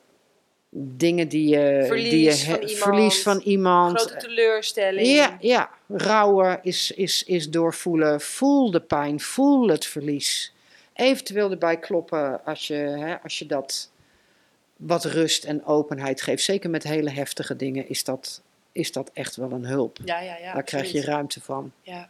[0.70, 1.84] dingen die je...
[1.88, 2.78] Verlies die je van iemand.
[2.78, 4.02] verlies van iemand.
[4.02, 5.08] Grote teleurstelling.
[5.08, 5.70] Ja, ja.
[5.88, 8.22] rouwen is, is, is doorvoelen.
[8.22, 10.54] Voel de pijn, voel het verlies.
[10.94, 13.92] Eventueel erbij kloppen als je, hè, als je dat
[14.76, 16.44] wat rust en openheid geeft.
[16.44, 18.42] Zeker met hele heftige dingen is dat,
[18.78, 19.98] is dat echt wel een hulp.
[20.06, 20.38] ja, ja.
[20.38, 21.72] ja Daar krijg je ruimte van.
[21.82, 22.10] Ja,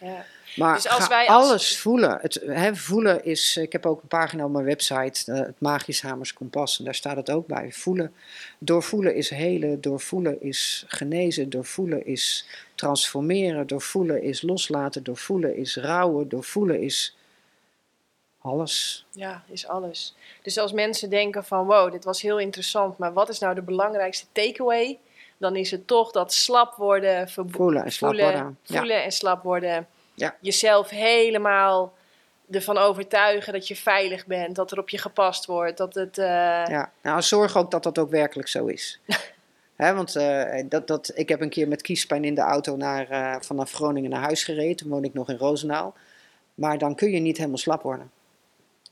[0.00, 0.24] ja.
[0.56, 2.18] Maar Dus als wij als- alles voelen.
[2.20, 6.02] Het, hè, voelen is, ik heb ook een pagina op mijn website, eh, het Magisch
[6.02, 7.72] Hamers Kompas, en daar staat het ook bij.
[7.72, 8.14] Voelen,
[8.58, 16.28] doorvoelen is helen, doorvoelen is genezen, doorvoelen is transformeren, doorvoelen is loslaten, doorvoelen is rouwen,
[16.28, 17.16] doorvoelen is
[18.40, 19.06] alles.
[19.10, 20.14] Ja, is alles.
[20.42, 23.62] Dus als mensen denken van wow, dit was heel interessant, maar wat is nou de
[23.62, 24.98] belangrijkste takeaway?
[25.38, 28.58] Dan is het toch dat slap worden, Voelen en slap voelen, worden.
[28.62, 28.78] Ja.
[28.78, 29.86] voelen en slap worden.
[30.14, 30.36] Ja.
[30.40, 31.92] Jezelf helemaal
[32.50, 36.18] ervan overtuigen dat je veilig bent, dat er op je gepast wordt, dat het...
[36.18, 36.26] eh,
[36.66, 39.00] Ja, nou zorg ook dat dat ook werkelijk zo is.
[39.76, 43.36] Want eh, dat, dat, ik heb een keer met kiespijn in de auto naar, eh,
[43.40, 44.76] vanaf Groningen naar huis gereden.
[44.76, 45.94] Toen woon ik nog in Roosendaal.
[46.54, 48.10] Maar dan kun je niet helemaal slap worden.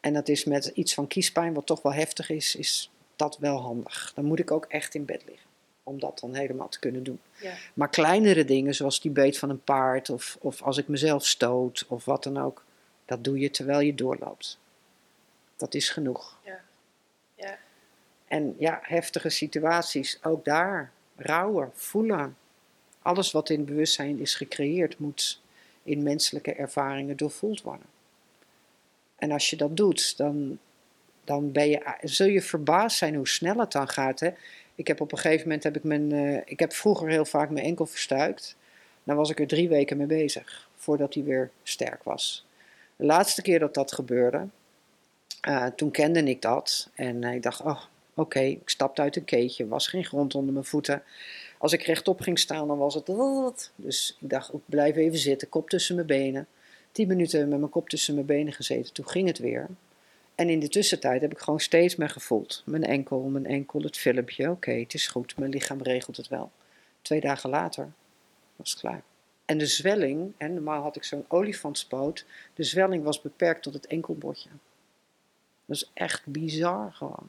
[0.00, 3.60] En dat is met iets van kiespijn, wat toch wel heftig is, is dat wel
[3.60, 4.12] handig.
[4.14, 5.45] Dan moet ik ook echt in bed liggen.
[5.86, 7.20] Om dat dan helemaal te kunnen doen.
[7.40, 7.54] Ja.
[7.74, 11.84] Maar kleinere dingen, zoals die beet van een paard, of, of als ik mezelf stoot,
[11.88, 12.64] of wat dan ook,
[13.04, 14.58] dat doe je terwijl je doorloopt.
[15.56, 16.38] Dat is genoeg.
[16.44, 16.60] Ja.
[17.34, 17.58] Ja.
[18.28, 20.92] En ja, heftige situaties, ook daar.
[21.16, 22.36] Rouwen, voelen.
[23.02, 25.40] Alles wat in het bewustzijn is gecreëerd, moet
[25.82, 27.86] in menselijke ervaringen doorvoeld worden.
[29.16, 30.58] En als je dat doet, dan,
[31.24, 34.20] dan ben je, zul je verbaasd zijn hoe snel het dan gaat.
[34.20, 34.30] Hè?
[34.76, 37.50] Ik heb op een gegeven moment, heb ik, mijn, eh, ik heb vroeger heel vaak
[37.50, 38.56] mijn enkel verstuikt.
[39.04, 42.46] Dan was ik er drie weken mee bezig, voordat hij weer sterk was.
[42.96, 44.46] De laatste keer dat dat gebeurde,
[45.40, 46.90] eh, toen kende ik dat.
[46.94, 47.82] En eh, ik dacht, oh,
[48.14, 51.02] oké, ik stapte uit een keetje, was geen grond onder mijn voeten.
[51.58, 53.06] Als ik rechtop ging staan, dan was het...
[53.76, 56.46] Dus ik dacht, ik blijf even zitten, kop tussen mijn benen.
[56.92, 59.66] Tien minuten met mijn kop tussen mijn benen gezeten, toen ging het weer.
[60.36, 62.62] En in de tussentijd heb ik gewoon steeds meer gevoeld.
[62.66, 64.50] Mijn enkel, mijn enkel, het filmpje.
[64.50, 66.50] Oké, het is goed, mijn lichaam regelt het wel.
[67.02, 67.92] Twee dagen later
[68.56, 69.02] was het klaar.
[69.44, 73.86] En de zwelling, en normaal had ik zo'n olifantspoot, de zwelling was beperkt tot het
[73.86, 74.48] enkelbordje.
[75.64, 77.26] Dat is echt bizar gewoon.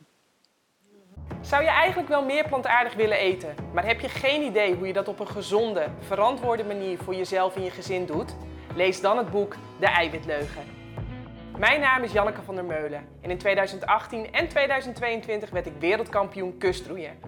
[1.41, 4.93] Zou je eigenlijk wel meer plantaardig willen eten, maar heb je geen idee hoe je
[4.93, 8.35] dat op een gezonde, verantwoorde manier voor jezelf en je gezin doet?
[8.75, 10.76] Lees dan het boek De Eiwitleugen.
[11.57, 16.57] Mijn naam is Janneke van der Meulen en in 2018 en 2022 werd ik wereldkampioen
[16.57, 17.19] kustroeien.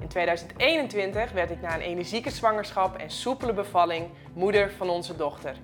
[0.00, 5.56] In 2021 werd ik na een energieke zwangerschap en soepele bevalling moeder van onze dochter.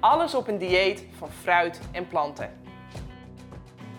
[0.00, 2.50] Alles op een dieet van fruit en planten.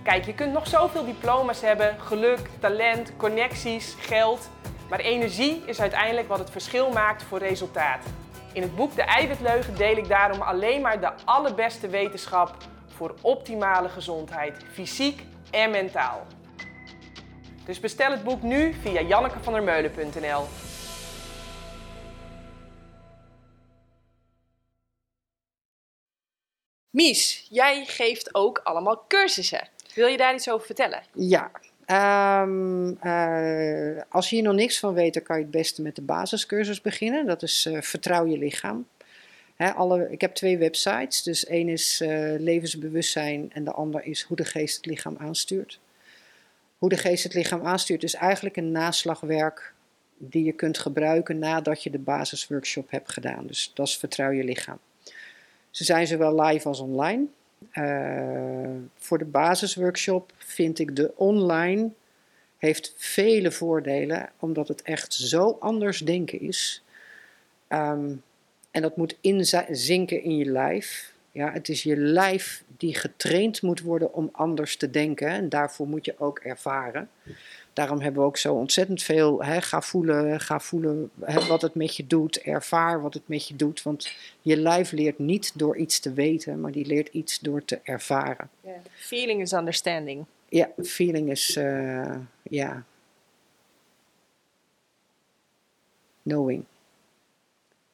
[0.03, 4.49] Kijk, je kunt nog zoveel diploma's hebben, geluk, talent, connecties, geld.
[4.89, 8.05] Maar energie is uiteindelijk wat het verschil maakt voor resultaat.
[8.53, 12.55] In het boek De Eiwitleugen deel ik daarom alleen maar de allerbeste wetenschap
[12.93, 15.21] voor optimale gezondheid, fysiek
[15.51, 16.27] en mentaal.
[17.65, 20.45] Dus bestel het boek nu via jannekevandermeulen.nl.
[26.89, 29.67] Mies, jij geeft ook allemaal cursussen.
[29.95, 31.03] Wil je daar iets over vertellen?
[31.13, 31.51] Ja,
[31.85, 35.95] ehm, eh, als je hier nog niks van weet, dan kan je het beste met
[35.95, 37.25] de basiscursus beginnen.
[37.25, 38.87] Dat is eh, Vertrouw je lichaam.
[39.57, 41.23] Alle, ik heb twee websites.
[41.23, 45.79] Dus één is eh, levensbewustzijn en de ander is hoe de geest het lichaam aanstuurt.
[46.77, 49.73] Hoe de geest het lichaam aanstuurt is eigenlijk een naslagwerk
[50.17, 53.47] die je kunt gebruiken nadat je de basisworkshop hebt gedaan.
[53.47, 54.79] Dus dat is Vertrouw je lichaam.
[55.69, 57.25] Ze zijn zowel live als online.
[57.73, 61.89] Uh, voor de basisworkshop vind ik de online
[62.57, 66.83] heeft vele voordelen, omdat het echt zo anders denken is.
[67.69, 68.23] Um,
[68.73, 71.13] en dat moet inzinken in je lijf.
[71.31, 75.27] Ja, het is je lijf die getraind moet worden om anders te denken.
[75.27, 77.09] En daarvoor moet je ook ervaren.
[77.73, 79.43] Daarom hebben we ook zo ontzettend veel.
[79.43, 82.41] Hè, ga voelen, ga voelen hè, wat het met je doet.
[82.41, 83.83] Ervaar wat het met je doet.
[83.83, 87.79] Want je lijf leert niet door iets te weten, maar die leert iets door te
[87.83, 88.49] ervaren.
[88.61, 88.75] Yeah.
[88.93, 90.25] Feeling is understanding.
[90.49, 92.83] Ja, feeling is, uh, ja.
[96.23, 96.63] Knowing.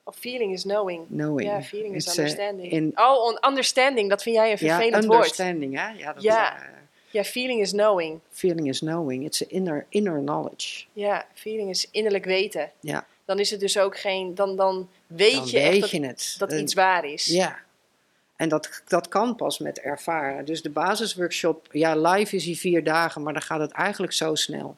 [0.09, 1.07] Oh, feeling is knowing.
[1.07, 1.49] Knowing.
[1.49, 2.71] Ja, feeling is It's, uh, understanding.
[2.71, 5.13] in- Oh, understanding, dat vind jij een vervelend ja, woord.
[5.21, 5.87] understanding, hè?
[5.89, 6.55] Ja, dat, Ja.
[6.57, 6.67] eh,
[7.11, 8.19] Ja, feeling is knowing.
[8.31, 9.25] feeling is knowing.
[9.25, 10.85] It's inner, inner knowledge.
[10.93, 12.71] Ja, feeling is innerlijk weten.
[12.79, 16.01] Ja, Dan is het dus ook geen, dan, dan weet dan je weet echt dat,
[16.01, 16.35] het.
[16.37, 17.25] dat En- iets waar is.
[17.25, 17.59] Ja.
[18.35, 20.45] En dat, dat kan pas met ervaren.
[20.45, 24.35] Dus de basisworkshop, ja, live is die vier dagen, maar dan gaat het eigenlijk zo
[24.35, 24.75] snel.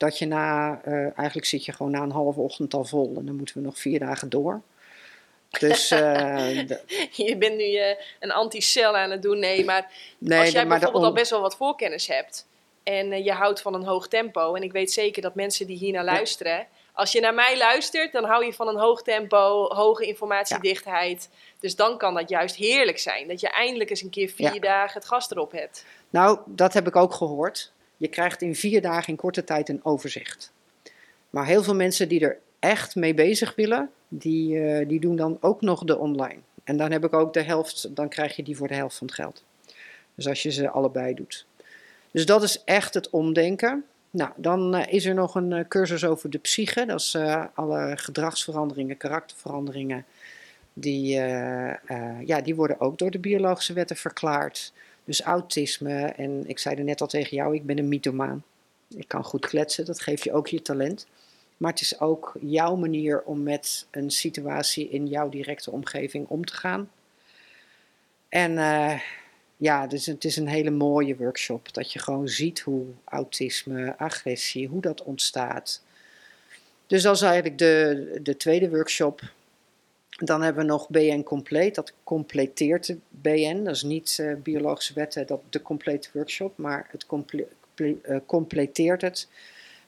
[0.00, 3.26] Dat je na, eh, eigenlijk zit je gewoon na een halve ochtend al vol en
[3.26, 4.60] dan moeten we nog vier dagen door.
[5.58, 6.68] Dus, eh,
[7.12, 9.38] Je bent nu eh, een anti-cel aan het doen.
[9.38, 12.46] Nee, maar nee, als jij maar bijvoorbeeld al best wel wat voorkennis hebt
[12.82, 15.92] en je houdt van een hoog tempo, en ik weet zeker dat mensen die hier
[15.92, 16.12] naar Ja.
[16.12, 21.28] luisteren, als je naar mij luistert, dan hou je van een hoog tempo, hoge informatiedichtheid.
[21.60, 24.60] Dus dan kan dat juist heerlijk zijn, dat je eindelijk eens een keer vier Ja.
[24.60, 25.84] dagen het gas erop hebt.
[26.10, 27.72] Nou, dat heb ik ook gehoord.
[28.00, 30.52] Je krijgt in vier dagen in korte tijd een overzicht.
[31.30, 35.38] Maar heel veel mensen die er echt mee bezig willen, die, eh, die doen dan
[35.40, 36.38] ook nog de online.
[36.64, 39.06] En dan heb ik ook de helft, dan krijg je die voor de helft van
[39.06, 39.44] het geld.
[40.14, 41.46] Dus als je ze allebei doet.
[42.10, 43.84] Dus dat is echt het omdenken.
[44.10, 46.86] Nou, dan eh, is er nog een eh, cursus over de psyche.
[46.86, 47.16] Dat is
[47.54, 50.04] alle gedragsveranderingen, karakterveranderingen.
[50.72, 51.08] Die,
[52.24, 54.72] ja, die worden ook door de biologische wetten verklaard.
[55.04, 56.04] Dus autisme.
[56.04, 58.44] En ik zei er net al tegen jou, ik ben een mythomaan.
[58.88, 61.06] Ik kan goed kletsen, dat geeft je ook je talent.
[61.56, 66.44] Maar het is ook jouw manier om met een situatie in jouw directe omgeving om
[66.44, 66.90] te gaan.
[68.28, 69.00] En eh,
[69.56, 71.72] ja, dus het is een hele mooie workshop.
[71.72, 75.82] Dat je gewoon ziet hoe autisme, agressie, hoe dat ontstaat.
[76.86, 79.22] Dus dat is eigenlijk de, de tweede workshop.
[80.24, 81.74] Dan hebben we nog BN Compleet.
[81.74, 83.62] Dat completeert de BN.
[83.62, 89.00] Dat is niet uh, biologische wetten, dat de complete workshop, maar het comple uh, completeert
[89.00, 89.28] het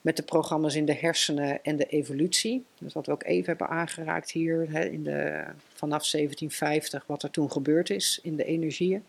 [0.01, 2.65] met de programma's in de hersenen en de evolutie.
[2.79, 7.31] Dus wat we ook even hebben aangeraakt hier hè, in de, vanaf 1750, wat er
[7.31, 9.05] toen gebeurd is in de energieën.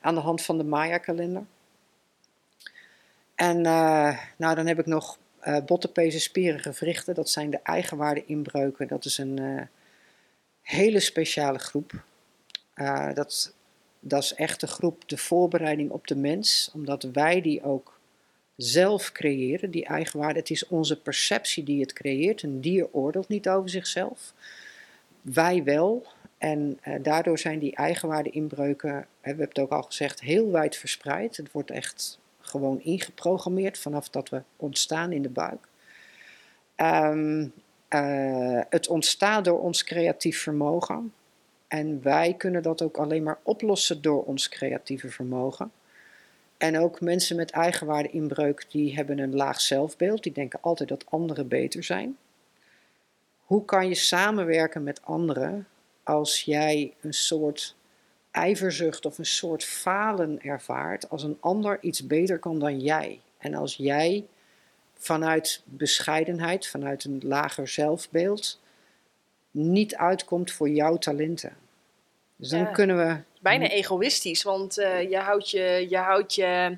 [0.00, 1.42] Aan de hand van de Maya-kalender.
[3.34, 7.14] En uh, nou, dan heb ik nog uh, bottenpezen, spieren, gewrichten.
[7.14, 8.88] Dat zijn de eigenwaarde-inbreuken.
[8.88, 9.68] Dat is een
[10.62, 11.92] hele speciale groep.
[13.14, 13.54] dat,
[14.00, 18.00] dat is echt de groep de voorbereiding op de mens, omdat wij die ook
[18.56, 20.38] zelf creëren, die eigenwaarde.
[20.38, 22.42] Het is onze perceptie die het creëert.
[22.42, 24.32] Een dier oordeelt niet over zichzelf.
[25.20, 26.06] Wij wel.
[26.38, 31.36] En uh, daardoor zijn die eigenwaarde-inbreuken, we hebben het ook al gezegd, heel wijd verspreid.
[31.36, 35.68] Het wordt echt gewoon ingeprogrammeerd vanaf dat we ontstaan in de buik.
[36.76, 37.52] Um,
[37.94, 41.12] uh, het ontstaat door ons creatief vermogen.
[41.68, 45.72] En wij kunnen dat ook alleen maar oplossen door ons creatieve vermogen.
[46.56, 50.22] En ook mensen met eigenwaardeinbreuk, die hebben een laag zelfbeeld.
[50.22, 52.16] Die denken altijd dat anderen beter zijn.
[53.44, 55.66] Hoe kan je samenwerken met anderen
[56.02, 57.76] als jij een soort
[58.30, 63.20] ijverzucht of een soort falen ervaart als een ander iets beter kan dan jij?
[63.38, 64.26] En als jij
[65.00, 68.60] vanuit bescheidenheid, vanuit een lager zelfbeeld,
[69.50, 71.56] niet uitkomt voor jouw talenten.
[72.36, 72.64] Dus dan ja.
[72.64, 76.76] kunnen we bijna egoïstisch, want uh, je houdt je, je, houdt je,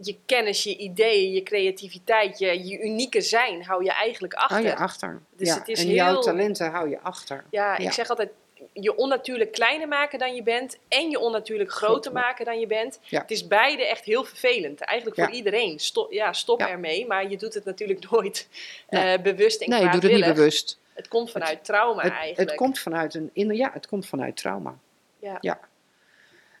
[0.00, 4.56] je kennis, je ideeën, je creativiteit, je, je unieke zijn hou je eigenlijk achter.
[4.56, 5.20] Hou je achter.
[5.36, 5.58] Dus ja.
[5.58, 5.94] het is en heel...
[5.94, 7.44] jouw talenten hou je achter.
[7.50, 8.30] Ja, ik zeg altijd,
[8.72, 12.98] je onnatuurlijk kleiner maken dan je bent en je onnatuurlijk groter maken dan je bent.
[13.02, 13.20] Ja.
[13.20, 14.80] Het is beide echt heel vervelend.
[14.80, 15.78] Eigenlijk voor iedereen.
[15.78, 18.48] Stop, ja, stop ermee, maar je doet het natuurlijk nooit
[18.90, 19.16] nee.
[19.16, 20.78] uh, bewust en Nee, je doet het niet bewust.
[20.94, 22.50] Het komt vanuit trauma het, eigenlijk.
[22.50, 24.78] Het komt vanuit een, ja, het komt vanuit trauma.
[25.18, 25.38] Ja.
[25.40, 25.60] ja.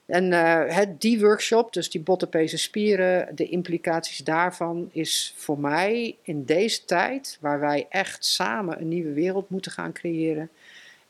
[0.06, 6.44] En uh, die workshop, dus die bottenpezen spieren, de implicaties daarvan is voor mij in
[6.44, 10.50] deze tijd, waar wij echt samen een nieuwe wereld moeten gaan creëren,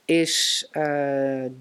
[0.07, 0.83] is uh,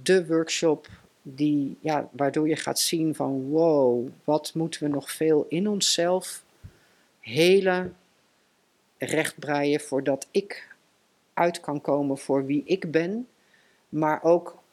[0.03, 0.87] de workshop
[1.21, 6.43] die, ja, waardoor je gaat zien van wow, wat moeten we nog veel in onszelf
[7.19, 7.91] hele
[8.97, 10.75] rechtbreien voordat ik
[11.33, 13.27] uit kan komen voor wie ik ben,
[13.89, 14.63] maar ook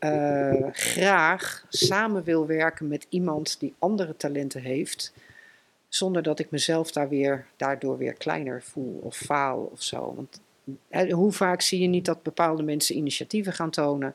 [0.00, 5.12] uh, graag samen wil werken met iemand die andere talenten heeft,
[5.88, 10.14] zonder dat ik mezelf daar weer, daardoor weer kleiner voel of faal of zo.
[10.14, 10.40] Want
[11.10, 14.14] hoe vaak zie je niet dat bepaalde mensen initiatieven gaan tonen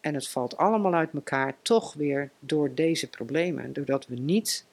[0.00, 3.72] en het valt allemaal uit elkaar, toch weer door deze problemen.
[3.72, 4.64] Doordat we niet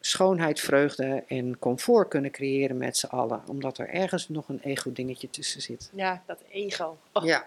[0.00, 3.42] schoonheid, vreugde en comfort kunnen creëren met z'n allen.
[3.46, 5.90] Omdat er ergens nog een ego-dingetje tussen zit.
[5.94, 6.98] Ja, dat ego.
[7.12, 7.24] Oh.
[7.24, 7.46] Ja.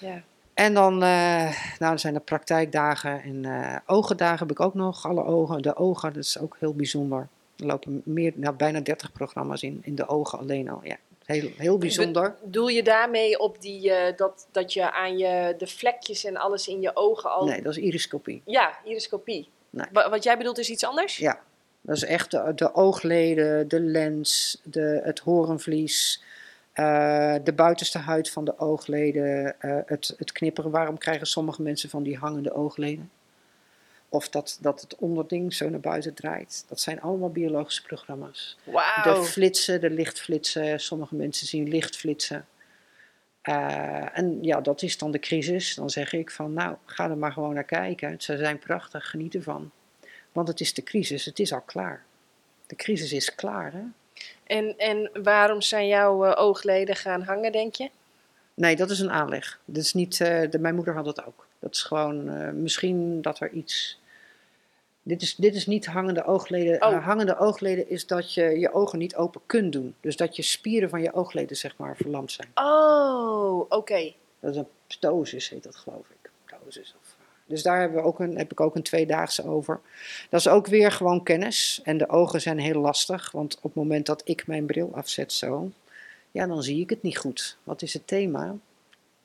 [0.00, 0.22] Ja.
[0.54, 5.06] En dan, uh, nou, zijn er praktijkdagen en uh, ogendagen heb ik ook nog.
[5.06, 7.28] Alle ogen, de ogen, dat is ook heel bijzonder.
[7.56, 10.80] Er lopen meer, nou, bijna 30 programma's in, in de ogen alleen al.
[10.82, 12.34] Ja, heel, heel bijzonder.
[12.42, 16.68] Doe je daarmee op die, uh, dat, dat je aan je, de vlekjes en alles
[16.68, 17.44] in je ogen al...
[17.44, 18.42] Nee, dat is iriscopie.
[18.44, 19.48] Ja, iriscopie.
[19.70, 19.86] Nee.
[19.92, 21.16] Wat jij bedoelt is iets anders?
[21.16, 21.40] Ja,
[21.80, 26.22] dat is echt de, de oogleden, de lens, de, het horenvlies,
[26.74, 30.70] uh, de buitenste huid van de oogleden, uh, het, het knipperen.
[30.70, 33.10] Waarom krijgen sommige mensen van die hangende oogleden?
[34.14, 36.64] Of dat, dat het onderding zo naar buiten draait.
[36.68, 38.56] Dat zijn allemaal biologische programma's.
[38.64, 39.04] Wow.
[39.04, 40.80] De flitsen, de lichtflitsen.
[40.80, 42.46] Sommige mensen zien lichtflitsen.
[43.48, 45.74] Uh, en ja, dat is dan de crisis.
[45.74, 48.20] Dan zeg ik van, nou, ga er maar gewoon naar kijken.
[48.20, 49.70] Ze zijn prachtig, geniet ervan.
[50.32, 52.04] Want het is de crisis, het is al klaar.
[52.66, 53.82] De crisis is klaar, hè?
[54.44, 57.90] En, en waarom zijn jouw uh, oogleden gaan hangen, denk je?
[58.54, 59.60] Nee, dat is een aanleg.
[59.64, 61.46] Dat is niet, uh, de, mijn moeder had dat ook.
[61.58, 64.02] Dat is gewoon uh, misschien dat er iets.
[65.06, 66.82] Dit is, dit is niet hangende oogleden.
[66.82, 67.04] Oh.
[67.04, 69.94] hangende oogleden is dat je je ogen niet open kunt doen.
[70.00, 72.48] Dus dat je spieren van je oogleden, zeg maar, verlamd zijn.
[72.54, 73.74] Oh, oké.
[73.74, 74.14] Okay.
[74.40, 76.30] Dat is een ptosis, heet dat, geloof ik.
[76.44, 77.16] Ptosis of
[77.46, 79.80] dus daar hebben we ook een, heb ik ook een tweedaagse over.
[80.30, 81.80] Dat is ook weer gewoon kennis.
[81.82, 85.32] En de ogen zijn heel lastig, want op het moment dat ik mijn bril afzet
[85.32, 85.70] zo,
[86.30, 87.56] ja, dan zie ik het niet goed.
[87.64, 88.56] Wat is het thema?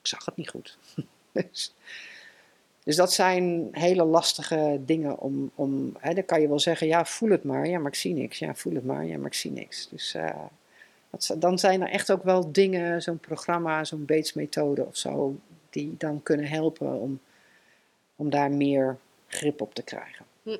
[0.02, 0.78] Ik zag het niet goed.
[1.32, 1.74] dus,
[2.84, 7.06] dus, dat zijn hele lastige dingen om, om hè, dan kan je wel zeggen, ja,
[7.06, 7.68] voel het maar.
[7.68, 8.40] Ja, maar ik zie niks.
[8.40, 9.06] Ja, voel het maar.
[9.06, 9.88] Ja, maar ik zie niks.
[9.90, 10.30] Dus uh,
[11.10, 15.36] dat, dan zijn er echt ook wel dingen, zo'n programma, zo'n Bates methode of zo,
[15.70, 17.20] die dan kunnen helpen om
[18.16, 18.98] om daar meer
[19.28, 20.26] grip op te krijgen.
[20.44, 20.58] Hm.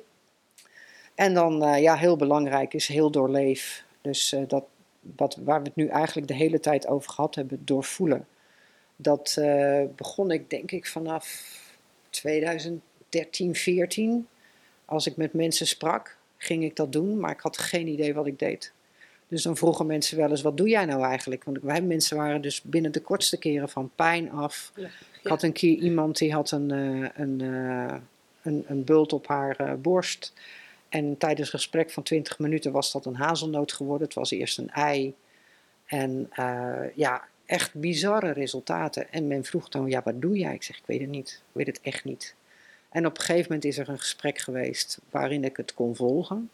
[1.14, 3.84] En dan, uh, ja, heel belangrijk is heel doorleef.
[4.00, 4.64] Dus uh, dat
[5.00, 8.26] wat, waar we het nu eigenlijk de hele tijd over gehad hebben, doorvoelen.
[8.96, 11.58] Dat eh, begon ik denk ik vanaf
[12.10, 14.26] 2013, 14.
[14.84, 18.26] Als ik met mensen sprak, ging ik dat doen, maar ik had geen idee wat
[18.26, 18.72] ik deed.
[19.30, 21.44] Dus dan vroegen mensen wel eens, wat doe jij nou eigenlijk?
[21.44, 24.72] Want wij mensen waren dus binnen de kortste keren van pijn af.
[24.76, 24.88] Ja.
[25.22, 27.96] Ik had een keer iemand die had een, eh, een, eh,
[28.42, 30.32] een, een bult op haar eh, borst.
[30.88, 34.06] En tijdens een gesprek van 20 minuten was dat een hazelnoot geworden.
[34.06, 35.14] Het was eerst een ei.
[35.86, 36.30] En
[36.94, 39.12] ja, echt bizarre resultaten.
[39.12, 40.54] En men vroeg dan, ja, wat doe jij?
[40.54, 41.30] Ik zeg, ik weet het niet.
[41.30, 42.34] Ik weet het echt niet.
[42.88, 46.50] En op een gegeven moment is er een gesprek geweest waarin ik het kon volgen.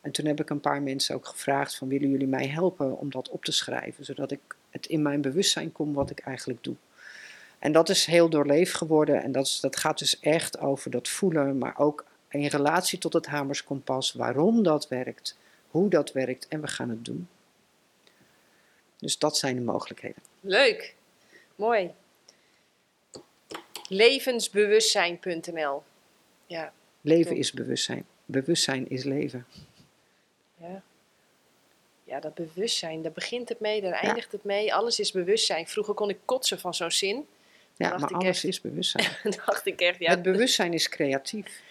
[0.00, 3.10] En toen heb ik een paar mensen ook gevraagd van, willen jullie mij helpen om
[3.10, 4.04] dat op te schrijven?
[4.04, 4.40] Zodat ik
[4.70, 6.76] het in mijn bewustzijn kom wat ik eigenlijk doe.
[7.58, 9.22] En dat is heel doorleefd geworden.
[9.22, 13.12] En dat, is, dat gaat dus echt over dat voelen, maar ook in relatie tot
[13.12, 14.12] het Hamerskompas.
[14.12, 15.38] Waarom dat werkt,
[15.70, 17.28] hoe dat werkt en we gaan het doen.
[18.96, 20.29] Dus dat zijn de mogelijkheden.
[20.40, 20.94] Leuk.
[21.56, 21.90] Mooi.
[23.88, 25.82] Levensbewustzijn.nl.
[26.46, 28.04] Ja, Leven is bewustzijn.
[28.24, 29.46] Bewustzijn is leven.
[30.56, 30.82] ja.
[32.04, 34.74] Ja, dat bewustzijn, daar begint het mee, daar eindigt het mee.
[34.74, 35.66] Alles is bewustzijn.
[35.66, 37.26] Vroeger kon ik kotsen van zo'n zin.
[37.76, 39.10] Ja, dacht maar ik alles echt- is bewustzijn.
[39.46, 41.62] Dacht ik echt, ja, Het bewustzijn is creatief.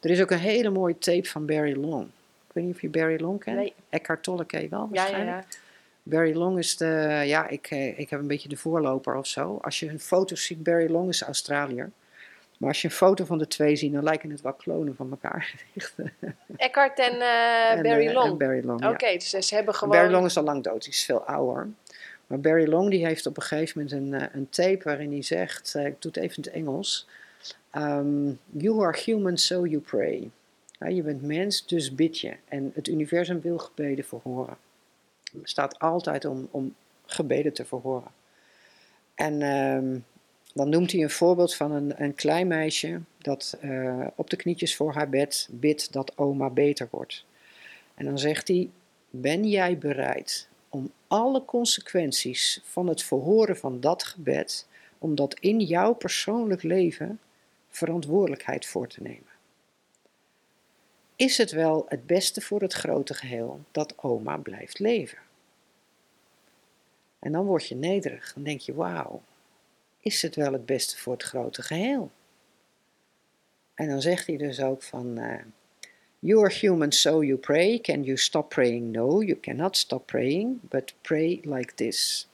[0.00, 2.04] Er is ook een hele mooie tape van Barry Long.
[2.48, 3.56] Ik weet niet of je Barry Long kent.
[3.56, 3.72] Nee.
[3.88, 5.46] Eckhart Tolle ken je wel ja, ja, waarschijnlijk.
[5.52, 5.58] ja.
[6.04, 9.58] Barry Long is de, ja, ik, eh, ik heb een beetje de voorloper of zo.
[9.62, 11.90] Als je een foto ziet, Barry Long is Australiër.
[12.58, 15.10] Maar als je een foto van de twee ziet, dan lijken het wel klonen van
[15.10, 15.54] elkaar.
[15.96, 18.30] Eh, Eckhart en, eh, en, Barry eh, Long.
[18.30, 19.12] en Barry Long, Oké, ja.
[19.12, 19.96] dus ze hebben gewoon...
[19.96, 21.68] Barry Long is al lang dood, die is veel ouder.
[22.26, 25.22] Maar Barry Long die heeft op een gegeven moment een, eh, een tape waarin hij
[25.22, 27.08] zegt, eh, ik doe het even in het Engels.
[27.70, 30.30] ehm, you are human, so you pray.
[30.78, 32.36] Ja, je bent mens, dus bid je.
[32.48, 34.56] En het universum wil gebeden verhoren.
[35.42, 36.74] Staat altijd om, om
[37.06, 38.10] gebeden te verhoren.
[39.14, 39.98] En ehm,
[40.54, 44.76] dan noemt hij een voorbeeld van een, een klein meisje dat eh, op de knietjes
[44.76, 47.24] voor haar bed bidt dat oma beter wordt.
[47.94, 48.70] En dan zegt hij,
[49.10, 54.66] ben jij bereid om alle consequenties van het verhoren van dat gebed,
[54.98, 57.20] om dat in jouw persoonlijk leven
[57.68, 59.32] verantwoordelijkheid voor te nemen?
[61.16, 65.18] Is het wel het beste voor het grote geheel dat oma blijft leven?
[67.24, 68.32] En dan word je nederig.
[68.32, 69.22] Dan denk je, wauw,
[70.00, 72.10] is het wel het beste voor het grote geheel?
[73.74, 75.44] En dan zegt hij dus ook van, eh,
[76.18, 77.78] You are human, so you pray.
[77.78, 78.92] Can you stop praying?
[78.92, 82.26] No, you cannot stop praying, but pray like this.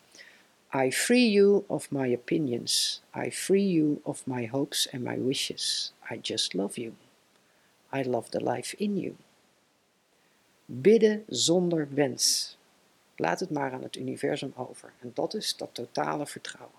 [0.72, 3.00] I free you of my opinions.
[3.12, 5.92] I free you of my hopes and my wishes.
[6.10, 6.92] I just love you.
[7.92, 9.16] I love the life in you.
[10.66, 12.56] Bidden zonder wens.
[13.20, 14.92] Laat het maar aan het universum over.
[15.00, 16.78] En dat is dat totale vertrouwen.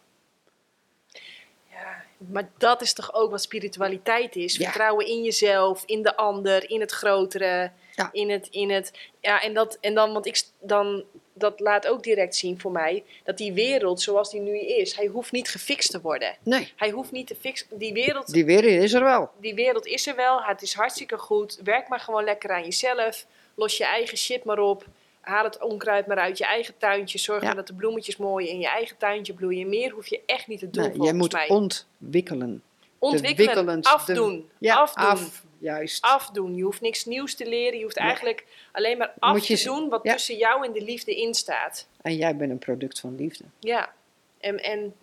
[1.71, 4.55] Ja, maar dat is toch ook wat spiritualiteit is?
[4.55, 4.63] Ja.
[4.65, 8.09] Vertrouwen in jezelf, in de ander, in het grotere, Ja.
[8.11, 11.03] in het, in het, ja, en dat, en dan, want ik, dan,
[11.33, 15.05] dat laat ook direct zien voor mij, dat die wereld zoals die nu is, hij
[15.07, 16.35] hoeft niet gefixt te worden.
[16.43, 19.31] Nee, Hij hoeft niet te fixen, die wereld, die wereld is er wel.
[19.39, 23.25] die wereld is er wel, het is hartstikke goed, werk maar gewoon lekker aan jezelf,
[23.55, 24.85] los je eigen shit maar op.
[25.21, 27.17] Haal het onkruid maar uit je eigen tuintje.
[27.17, 27.53] Zorg Ja.
[27.53, 29.69] dat de bloemetjes mooi in je eigen tuintje bloeien.
[29.69, 31.49] Meer hoef je echt niet te doen, Nee, jij volgens moet mij.
[31.49, 32.63] ontwikkelen.
[32.99, 36.01] Ontwikkelen, de- afdoen, Ja, afdoen, af, juist.
[36.03, 36.55] afdoen.
[36.55, 37.77] Je hoeft niks nieuws te leren.
[37.77, 40.11] Je hoeft eigenlijk alleen maar af Moet je te doen wat ja.
[40.13, 41.87] tussen jou en de liefde in staat.
[42.01, 43.43] En jij bent een product van liefde.
[43.59, 43.93] Ja,
[44.39, 44.93] en, en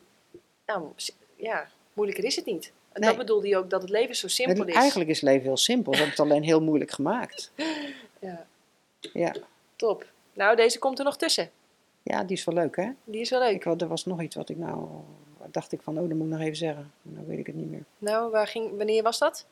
[0.67, 0.83] nou,
[1.37, 2.73] ja, moeilijker is het niet.
[2.93, 3.09] En Nee.
[3.11, 4.75] dat bedoelde je ook, dat het leven zo simpel Het- is.
[4.75, 5.93] Eigenlijk is leven heel simpel.
[5.95, 7.51] Ze hebben het alleen heel moeilijk gemaakt.
[8.21, 8.47] Ja,
[9.13, 9.35] Ja,
[9.79, 10.07] top.
[10.33, 11.51] Nou, deze komt er nog tussen.
[12.03, 12.91] ja die is wel leuk hè.
[13.05, 13.55] Die is wel leuk.
[13.55, 14.89] Ik, had- er was nog iets wat ik nou...
[15.51, 16.93] Dacht ik van, oh, dat moet ik nog even zeggen.
[17.03, 17.85] Nou weet ik het niet meer.
[17.99, 19.47] Nou, waar ging, wanneer was dat?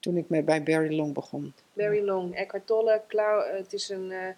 [0.00, 1.52] Toen ik met, bij Barry Long begon.
[1.76, 2.34] Very long.
[2.34, 4.10] Eckhart Tolle, Klauw, eh, het is een...
[4.12, 4.28] eh,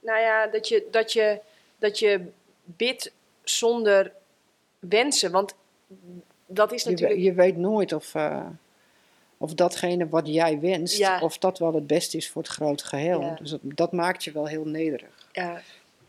[0.00, 1.40] nou ja, dat je, dat, je,
[1.78, 2.20] dat je
[2.64, 3.12] bidt
[3.42, 4.12] zonder
[4.78, 5.30] wensen.
[5.30, 5.54] Want
[6.46, 7.20] dat is natuurlijk...
[7.20, 8.46] je weet nooit of, eh,
[9.38, 11.20] of datgene wat jij wenst, Ja.
[11.20, 13.20] of dat wel het beste is voor het grote geheel.
[13.20, 13.36] Ja.
[13.40, 15.28] Dus dat, dat maakt je wel heel nederig.
[15.32, 15.62] Ja.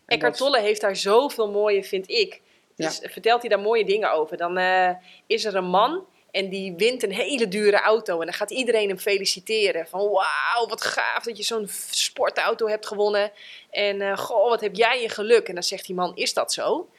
[0.05, 2.41] Eckhart dat- Tolle heeft daar zoveel mooie, vind ik.
[2.75, 4.37] Dus vertelt hij daar mooie dingen over.
[4.37, 4.89] Dan eh,
[5.27, 8.19] is er een man en die wint een hele dure auto.
[8.19, 9.87] En dan gaat iedereen hem feliciteren.
[9.87, 13.31] Van wauw, wat gaaf dat je zo'n sportauto hebt gewonnen.
[13.69, 15.47] En eh, goh, wat heb jij een geluk.
[15.47, 16.89] En dan zegt die man, is dat zo?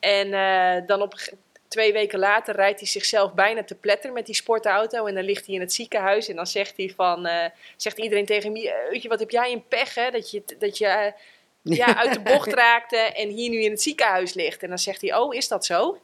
[0.00, 1.14] En eh, dan op,
[1.68, 5.06] twee weken later rijdt hij zichzelf bijna te pletter met die sportauto.
[5.06, 6.28] En dan ligt hij in het ziekenhuis.
[6.28, 9.52] En dan zegt hij van, eh, zegt iedereen tegen hem, weet je, wat heb jij
[9.52, 10.10] een pech hè?
[10.10, 11.12] Dat je, dat je eh,
[11.76, 14.62] ja, uit de bocht raakte en hier nu in het ziekenhuis ligt.
[14.62, 15.98] En dan zegt hij, oh, is dat zo?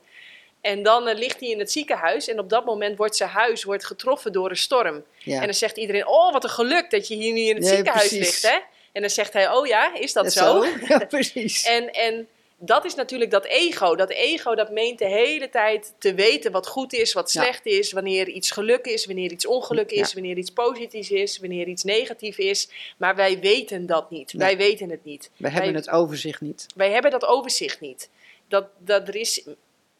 [0.60, 3.64] En dan eh, ligt hij in het ziekenhuis en op dat moment wordt zijn huis
[3.64, 5.04] wordt getroffen door een storm.
[5.18, 5.38] Ja.
[5.38, 8.08] En dan zegt iedereen, oh wat een geluk dat je hier nu in het ziekenhuis
[8.08, 8.42] precies.
[8.42, 8.54] ligt.
[8.54, 8.58] Hè?
[8.92, 10.64] En dan zegt hij, oh ja, is dat Ja, zo?
[10.88, 11.64] Ja, precies.
[11.64, 12.28] En, en
[12.58, 13.94] dat is natuurlijk dat ego.
[13.96, 17.42] Dat ego dat meent de hele tijd te weten wat goed is, wat Ja.
[17.42, 20.14] slecht is, wanneer iets geluk is, wanneer iets ongeluk is, Ja.
[20.14, 22.68] wanneer iets positiefs is, wanneer iets negatief is.
[22.96, 24.32] Maar wij weten dat niet.
[24.32, 24.46] Nee.
[24.46, 25.30] Wij weten het niet.
[25.36, 26.66] We hebben wij, het overzicht niet.
[26.76, 28.08] wij hebben dat overzicht niet.
[28.48, 29.46] Dat, dat er is.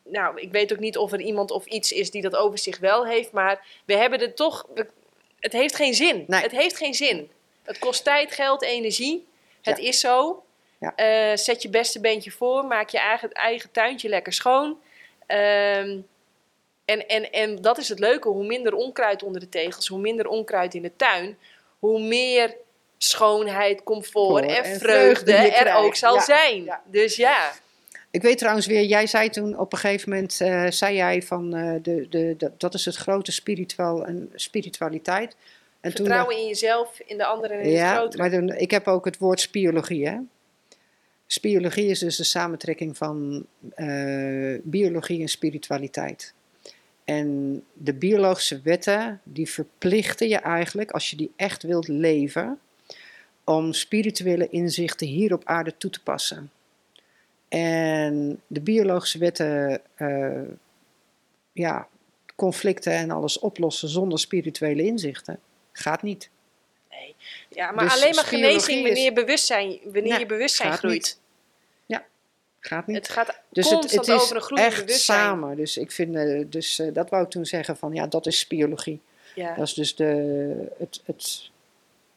[0.09, 3.07] Nou, ik weet ook niet of er iemand of iets is die dat overzicht wel
[3.07, 4.67] heeft, maar we hebben het toch.
[5.41, 6.25] het heeft geen zin.
[6.27, 6.41] Nee.
[6.41, 7.31] Het heeft geen zin.
[7.63, 9.27] Het kost tijd, geld, energie.
[9.63, 9.85] Het Ja.
[9.89, 10.44] is zo.
[10.85, 11.31] Ja.
[11.31, 12.65] Eh, zet je beste beentje voor.
[12.65, 14.79] Maak je eigen, eigen tuintje lekker schoon.
[15.27, 15.99] Ehm,
[16.85, 18.29] en, en, en dat is het leuke.
[18.29, 21.39] Hoe minder onkruid onder de tegels, hoe minder onkruid in de tuin,
[21.79, 22.57] hoe meer
[22.99, 25.79] schoonheid, comfort Voor en, en vreugde er krijgt.
[25.79, 26.21] ook zal Ja.
[26.21, 26.65] zijn.
[26.65, 26.83] Ja.
[26.87, 27.53] Dus ja.
[28.11, 31.55] Ik weet trouwens weer, jij zei toen op een gegeven moment, eh, zei jij van,
[31.55, 33.33] eh, de, de, de- dat is het grote
[34.07, 35.37] en spiritualiteit.
[35.81, 38.23] En toen Vertrouwen in jezelf, in de anderen en in het ja, grotere.
[38.23, 40.17] maar dan, ik heb ook het woord spiologie, hè.
[41.27, 46.35] Spiologie is dus de samentrekking van eh, biologie en spiritualiteit.
[47.05, 52.59] En de biologische wetten, die verplichten je eigenlijk, als je die echt wilt leven,
[53.45, 56.51] om spirituele inzichten hier op aarde toe te passen.
[57.49, 60.43] En de biologische wetten, eh,
[61.53, 61.89] ja,
[62.37, 65.39] conflicten en alles oplossen zonder spirituele inzichten,
[65.73, 66.31] gaat niet.
[67.49, 70.93] Ja, maar Dus alleen maar genezing wanneer, je bewustzijn, wanneer Nee, je bewustzijn gaat groeit.
[70.93, 71.23] niet.
[72.67, 72.97] Gaat niet.
[72.97, 75.19] Het gaat Dus het, is over een echt bewustzijn.
[75.19, 75.57] samen.
[75.57, 78.39] Dus ik vind, eh, dus eh, dat wou ik toen zeggen van ja, dat is
[78.39, 79.01] spiologie.
[79.35, 79.55] Ja.
[79.55, 81.51] Dat is dus de, het, het,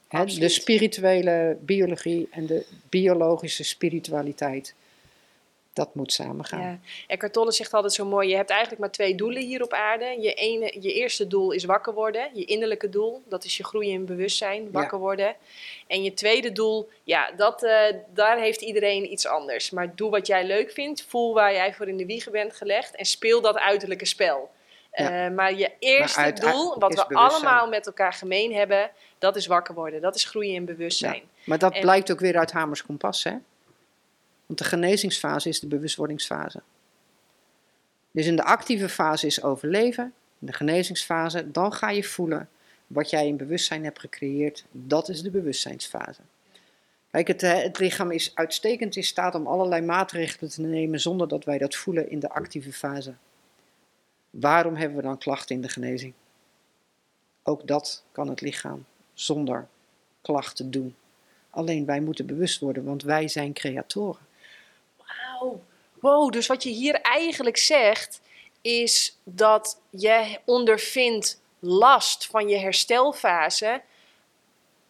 [0.07, 4.73] hè, de spirituele biologie en de biologische spiritualiteit.
[5.77, 6.61] Dat moet samengaan.
[6.61, 6.79] Ja.
[7.07, 10.17] Eckhart Tolle zegt altijd zo mooi: je hebt eigenlijk maar twee doelen hier op aarde.
[10.19, 13.91] Je, ene, je eerste doel is wakker worden, je innerlijke doel, dat is je groeien
[13.91, 15.35] in bewustzijn, wakker worden.
[15.87, 19.69] En je tweede doel, ja, dat, eh, daar heeft iedereen iets anders.
[19.69, 22.95] Maar doe wat jij leuk vindt, voel waar jij voor in de wiegen bent gelegd
[22.95, 24.49] en speel dat uiterlijke spel.
[24.93, 25.25] Ja.
[25.25, 29.47] Eh, maar je eerste uit- doel, wat we allemaal met elkaar gemeen hebben, dat is
[29.47, 30.01] wakker worden.
[30.01, 31.23] Dat is groeien in bewustzijn.
[31.45, 33.33] Maar dat En- blijkt ook weer uit Hamers Kompas, hè?
[34.47, 36.61] Want de genezingsfase is de bewustwordingsfase.
[38.11, 42.49] Dus in de actieve fase is overleven, in de genezingsfase, dan ga je voelen
[42.87, 44.65] wat jij in bewustzijn hebt gecreëerd.
[44.71, 46.21] Dat is de bewustzijnsfase.
[47.11, 51.43] Kijk, het, het lichaam is uitstekend in staat om allerlei maatregelen te nemen zonder dat
[51.43, 53.13] wij dat voelen in de actieve fase.
[54.29, 56.13] Waarom hebben we dan klachten in de genezing?
[57.43, 59.67] Ook dat kan het lichaam zonder
[60.21, 60.95] klachten doen.
[61.49, 64.26] Alleen wij moeten bewust worden, want wij zijn creatoren.
[65.39, 65.63] Wauw.
[65.99, 68.21] Wow, dus wat je hier eigenlijk zegt,
[68.61, 73.81] is dat je ondervindt last van je herstelfase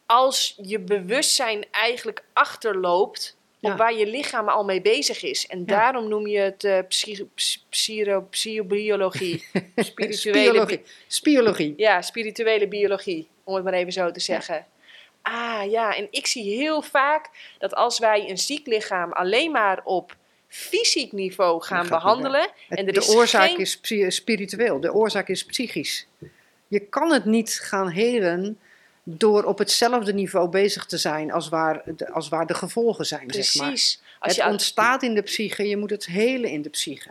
[0.06, 3.76] als je bewustzijn eigenlijk achterloopt op Ja.
[3.76, 5.46] waar je lichaam al mee bezig is.
[5.46, 7.26] En daarom noem je het eh psy-
[7.68, 9.44] psyro- psychobiologie.
[9.76, 10.82] Spirituele, Spiologie.
[11.06, 11.74] Spiologie.
[11.76, 14.66] ja, spirituele biologie, om het maar even zo te zeggen.
[15.22, 19.80] Ah ja, en ik zie heel vaak dat als wij een ziek lichaam alleen maar
[19.84, 20.16] op
[20.48, 22.50] fysiek niveau gaan gaat behandelen.
[22.68, 23.58] Het- En er de is oorzaak geen-
[24.06, 26.06] is spiritueel, de oorzaak is psychisch.
[26.68, 28.58] Je kan het niet gaan helen
[29.02, 33.30] door op hetzelfde niveau bezig te zijn als waar de, als waar de gevolgen zijn.
[33.32, 33.66] Zeg maar.
[33.68, 34.00] Precies.
[34.18, 37.10] Als Het je ontstaat in de psyche, je moet het helen in de psyche.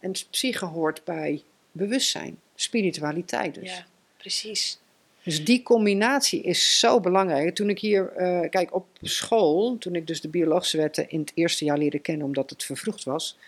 [0.00, 1.42] En psyche hoort bij
[1.72, 3.70] bewustzijn, spiritualiteit dus.
[3.70, 3.86] Ja,
[4.16, 4.78] precies.
[5.26, 7.54] Dus die combinatie is zo belangrijk.
[7.54, 11.32] Toen ik hier, eh, kijk, op school, toen ik dus de biologische wetten in het
[11.34, 13.38] eerste jaar leerde kennen, omdat het vervroegd was.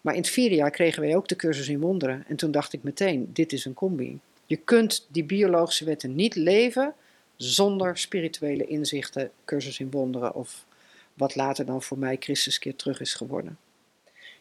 [0.00, 2.24] Maar in het vierde jaar kregen wij ook de cursus in wonderen.
[2.28, 4.18] En toen dacht ik meteen, dit is een combi.
[4.46, 6.94] Je kunt die biologische wetten niet leven
[7.36, 10.64] zonder spirituele inzichten, cursus in wonderen of
[11.14, 13.58] wat later dan voor mij Christus keer terug is geworden.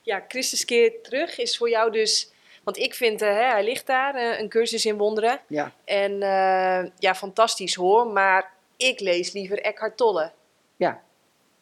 [0.02, 2.30] Ja, Christus keer terug is voor jou dus...
[2.66, 5.40] Want ik vind, eh, hè, hij ligt daar, eh, een cursus in wonderen.
[5.48, 8.08] Ja, En eh, ja, fantastisch hoor.
[8.08, 10.32] Maar ik lees liever Eckhart Tolle.
[10.76, 11.04] ja.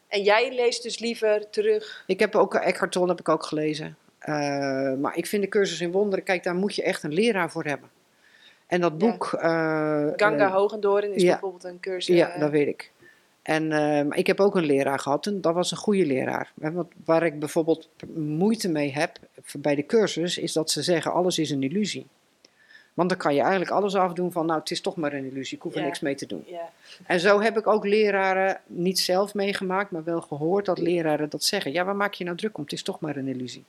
[0.07, 2.03] En jij leest dus liever terug.
[2.07, 3.97] Ik heb ook Eckhart Tolle heb ik ook gelezen.
[5.01, 7.63] Maar ik vind de cursus in wonderen, kijk, daar moet je echt een leraar voor
[7.63, 7.89] hebben.
[8.67, 8.97] En dat Ja.
[8.97, 9.33] boek.
[9.33, 11.29] eh, Ganga Hogendoorn is ja.
[11.31, 12.15] bijvoorbeeld een cursus.
[12.15, 12.91] Ja, dat weet ik.
[13.43, 16.51] En eh, maar ik heb ook een leraar gehad en dat was een goede leraar.
[16.53, 19.17] Want waar ik bijvoorbeeld moeite mee heb,
[19.57, 22.05] bij de cursus is dat ze zeggen: alles is een illusie.
[22.93, 25.57] Want dan kan je eigenlijk alles afdoen van, nou, het is toch maar een illusie,
[25.57, 25.85] ik hoef er Ja.
[25.85, 26.43] niks mee te doen.
[26.47, 26.69] Ja.
[27.05, 31.43] En zo heb ik ook leraren, niet zelf meegemaakt, maar wel gehoord dat leraren dat
[31.43, 31.71] zeggen.
[31.71, 32.63] Ja, waar maak je nou druk om?
[32.63, 33.63] Het is toch maar een illusie.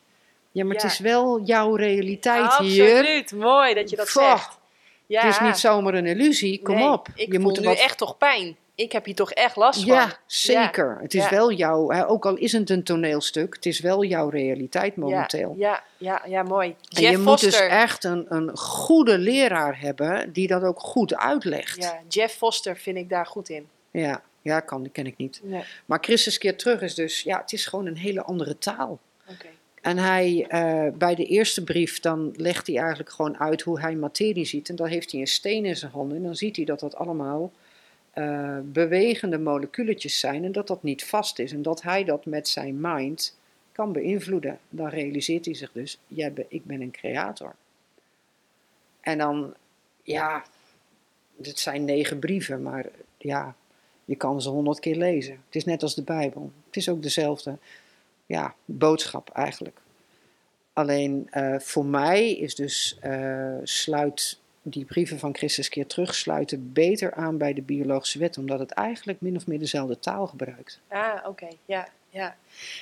[0.53, 0.83] Ja, maar Ja.
[0.83, 2.97] het is wel jouw realiteit hier.
[2.97, 4.59] Absoluut, mooi dat je dat zegt.
[5.07, 5.21] Ja.
[5.27, 7.09] Het is niet zomaar een illusie, kom Nee, op.
[7.15, 8.57] Ik je voel moet er nu wat echt toch pijn.
[8.77, 9.89] Ik heb hier toch echt last van.
[9.95, 10.99] Ja, zeker.
[11.01, 11.31] Het is Ja.
[11.31, 15.55] wel jouw, hè, ook al is het een toneelstuk, het is wel jouw realiteit momenteel.
[15.59, 16.69] Ja, ja, ja, mooi.
[16.69, 21.17] En Jeff je moet dus echt een, een goede leraar hebben die dat ook goed
[21.17, 21.77] uitlegt.
[21.83, 23.69] Ja, Jeff Foster vind ik daar goed in.
[23.91, 25.41] ja, ja, kan, die ken ik niet.
[25.43, 25.63] Nee.
[25.87, 28.99] Maar Christus keer terug is dus, ja, het is gewoon een hele andere taal.
[29.31, 29.47] Oké.
[29.81, 33.95] En hij, eh, bij de eerste brief, dan legt hij eigenlijk gewoon uit hoe hij
[33.95, 34.69] materie ziet.
[34.69, 36.17] En dan heeft hij een steen in zijn handen.
[36.17, 37.53] En dan ziet hij dat dat allemaal
[38.15, 40.45] eh, bewegende moleculetjes zijn.
[40.45, 41.53] En dat dat niet vast is.
[41.53, 43.37] En dat hij dat met zijn mind
[43.73, 44.59] kan beïnvloeden.
[44.69, 47.55] Dan realiseert hij zich dus, jij ik ben een creator.
[49.01, 49.55] En dan,
[50.03, 50.45] ja,
[51.43, 52.87] het zijn negen brieven, maar
[53.17, 53.55] ja,
[54.05, 55.35] je kan ze honderd keer lezen.
[55.47, 56.53] Het is net als de Bijbel.
[56.67, 57.59] Het is ook dezelfde
[58.27, 59.81] ja, boodschap eigenlijk.
[60.73, 64.39] Alleen eh, voor mij is dus eh, sluit
[64.73, 68.71] die brieven van Christus keer terug sluiten beter aan bij de biologische wet, omdat het
[68.71, 70.81] eigenlijk min of meer dezelfde taal gebruikt.
[70.89, 71.49] Ah, oké.
[71.65, 72.37] Ja, ja.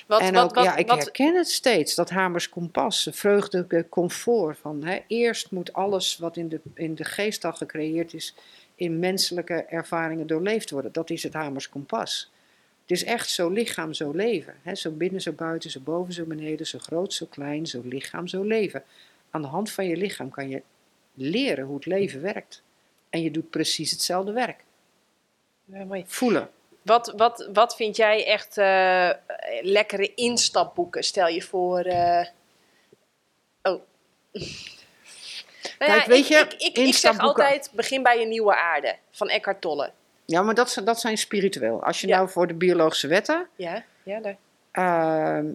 [0.07, 4.59] Wat, en wat, ook, wat, ja, ik herken het steeds, dat hamers kompas, vreugde, comfort.
[4.59, 8.35] Van, hè, eerst moet alles wat in de, in de geest al gecreëerd is,
[8.75, 10.93] in menselijke ervaringen doorleefd worden.
[10.93, 12.31] Dat is het hamers kompas.
[12.83, 14.55] Het is echt zo lichaam, zo leven.
[14.63, 14.75] Hè?
[14.75, 18.43] Zo binnen, zo buiten, zo boven, zo beneden, zo groot, zo klein, zo lichaam, zo
[18.43, 18.83] leven.
[19.31, 20.63] Aan de hand van je lichaam kan je
[21.15, 22.63] leren hoe het leven werkt.
[23.11, 24.65] En je doet precies hetzelfde werk.
[25.65, 26.05] Ja, mooi.
[26.07, 26.51] Voelen.
[26.83, 29.11] Wat, wat, wat vind jij echt eh,
[29.63, 31.03] lekkere instapboeken?
[31.05, 31.81] Stel je voor.
[31.81, 32.27] eh,
[33.63, 33.81] Oh.
[35.79, 38.97] Nou Kijk, weet je, ik, ik, ik, ik zeg altijd: begin bij een nieuwe aarde
[39.11, 39.91] van Eckhart Tolle.
[40.25, 41.85] Ja, maar dat, zijn- dat zijn spiritueel.
[41.85, 42.17] Als je Ja.
[42.17, 44.37] nou voor de biologische wetten Ja, ja daar.
[44.73, 45.47] Ehm,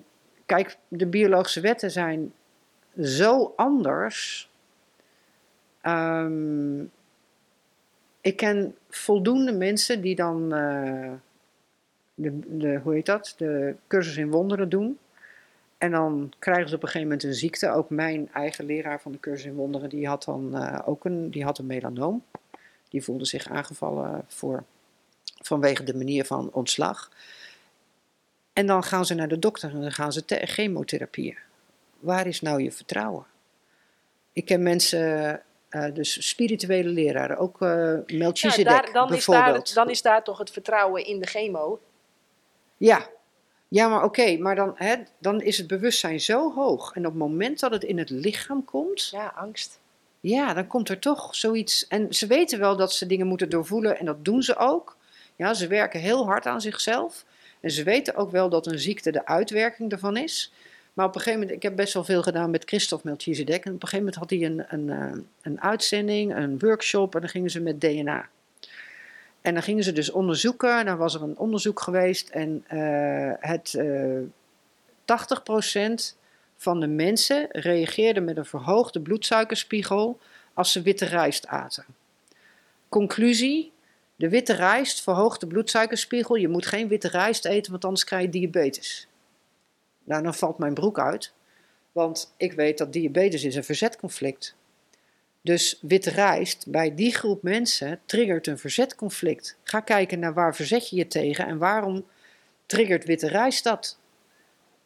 [0.45, 2.33] kijk, de biologische wetten zijn
[3.01, 4.49] zo anders.
[5.87, 6.81] Ehm,
[8.21, 11.11] ik ken voldoende mensen die dan eh,
[12.15, 13.33] de, de, hoe heet dat?
[13.37, 14.97] de cursus in wonderen doen.
[15.77, 17.69] En dan krijgen ze op een gegeven moment een ziekte.
[17.69, 21.31] Ook mijn eigen leraar van de cursus in wonderen, die had dan eh, ook een,
[21.31, 22.23] die had een melanoom.
[22.89, 24.63] Die voelde zich aangevallen voor,
[25.41, 27.11] vanwege de manier van ontslag.
[28.53, 31.37] En dan gaan ze naar de dokter en dan gaan ze chemotherapieën.
[31.99, 33.25] Waar is nou je vertrouwen?
[34.33, 35.41] Ik ken mensen,
[35.85, 37.67] eh, dus spirituele leraren, ook eh
[38.05, 39.67] Ja, Melchizedek daar, dan, is daar, bijvoorbeeld.
[39.67, 41.79] het- dan is daar toch het vertrouwen in de chemo.
[42.77, 43.07] Ja,
[43.67, 46.91] ja maar oké, maar dan, hè, dan is het bewustzijn zo hoog.
[46.93, 49.79] En op het moment dat het in het lichaam komt, Ja, angst.
[50.19, 51.87] ja, dan komt er toch zoiets.
[51.87, 54.95] En ze weten wel dat ze dingen moeten doorvoelen en dat doen ze ook.
[55.35, 57.25] Ja, ze werken heel hard aan zichzelf.
[57.59, 60.51] En ze weten ook wel dat een ziekte de uitwerking ervan is.
[60.97, 63.65] Maar op een gegeven moment, ik heb best wel veel gedaan met Christophe Melchizedek.
[63.65, 67.21] En op een gegeven moment had hij een, een, eh, een uitzending, een workshop en
[67.21, 68.29] dan gingen ze met DNA.
[69.41, 70.85] En dan gingen ze dus onderzoeken.
[70.85, 74.19] Dan was er een onderzoek geweest en eh, het eh
[75.05, 76.15] 80%
[76.55, 80.19] van de mensen reageerde met een verhoogde bloedsuikerspiegel
[80.53, 81.85] als ze witte rijst aten.
[82.89, 83.71] Conclusie:
[84.15, 86.35] de witte rijst verhoogt de bloedsuikerspiegel.
[86.35, 89.07] Je moet geen witte rijst eten, want anders krijg je diabetes.
[90.07, 91.33] Nou, dan valt mijn broek uit,
[91.91, 94.55] want ik weet dat diabetes is een verzetconflict.
[95.41, 99.57] Dus witte rijst bij die groep mensen triggert een verzetconflict.
[99.63, 102.05] Ga kijken naar waar verzet je je tegen en waarom
[102.65, 103.97] triggert witte rijst dat?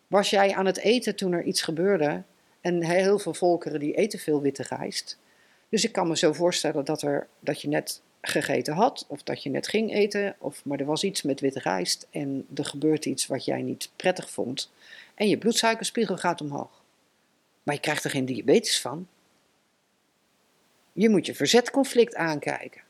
[0.07, 2.23] Was jij aan het eten toen er iets gebeurde?
[2.61, 5.17] En heel veel volkeren die eten veel witte rijst.
[5.69, 9.43] Dus ik kan me zo voorstellen dat, er, dat je net gegeten had, of dat
[9.43, 13.05] je net ging eten, of, maar er was iets met witte rijst en er gebeurt
[13.05, 14.71] iets wat jij niet prettig vond.
[15.15, 16.81] En je bloedsuikerspiegel gaat omhoog.
[17.63, 19.07] Maar je krijgt er geen diabetes van.
[20.93, 22.81] Je moet je verzetconflict aankijken.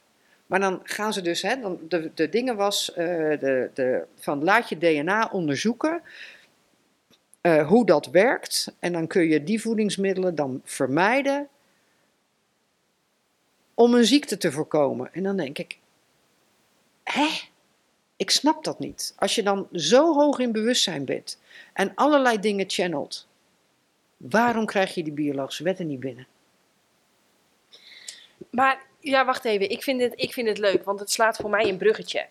[0.46, 3.06] Maar dan gaan ze dus, hè, dan, de, de dingen was eh,
[3.40, 6.02] de, de, van laat je DNA onderzoeken
[7.42, 8.74] eh, hoe dat werkt.
[8.80, 11.48] En dan kun je die voedingsmiddelen dan vermijden
[13.74, 15.14] om een ziekte te voorkomen.
[15.14, 15.78] En dan denk ik,
[17.04, 17.51] hè?
[18.22, 19.14] Ik snap dat niet.
[19.18, 21.40] Als je dan zo hoog in bewustzijn bent
[21.74, 23.28] en allerlei dingen channelt,
[24.18, 26.28] waarom krijg je die biologische wetten niet binnen?
[28.50, 29.70] Maar ja, wacht even.
[29.70, 32.28] Ik vind, het, ik vind het leuk, want het slaat voor mij een bruggetje.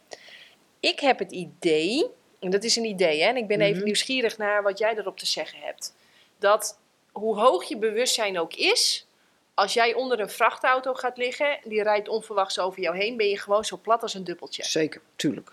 [0.80, 2.06] Ik heb het idee,
[2.40, 3.84] en dat is een idee, hè, en ik ben even Mhm.
[3.84, 5.94] nieuwsgierig naar wat jij erop te zeggen hebt.
[6.38, 6.78] Dat
[7.12, 9.06] hoe hoog je bewustzijn ook is,
[9.54, 13.38] als jij onder een vrachtauto gaat liggen, die rijdt onverwachts over jou heen, ben je
[13.38, 14.64] gewoon zo plat als een dubbeltje.
[14.64, 15.52] Zeker, tuurlijk.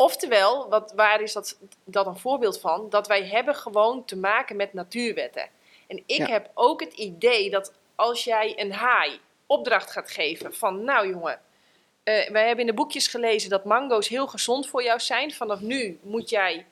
[0.00, 2.90] Oftewel, wat, waar is dat, dat een voorbeeld van?
[2.90, 5.48] Dat wij hebben gewoon te maken met natuurwetten.
[5.86, 6.26] En ik Ja.
[6.26, 11.40] heb ook het idee dat als jij een haai opdracht gaat geven van, nou jongen,
[12.02, 15.32] eh, wij hebben in de boekjes gelezen dat mango's heel gezond voor jou zijn.
[15.32, 16.66] Vanaf nu moet jij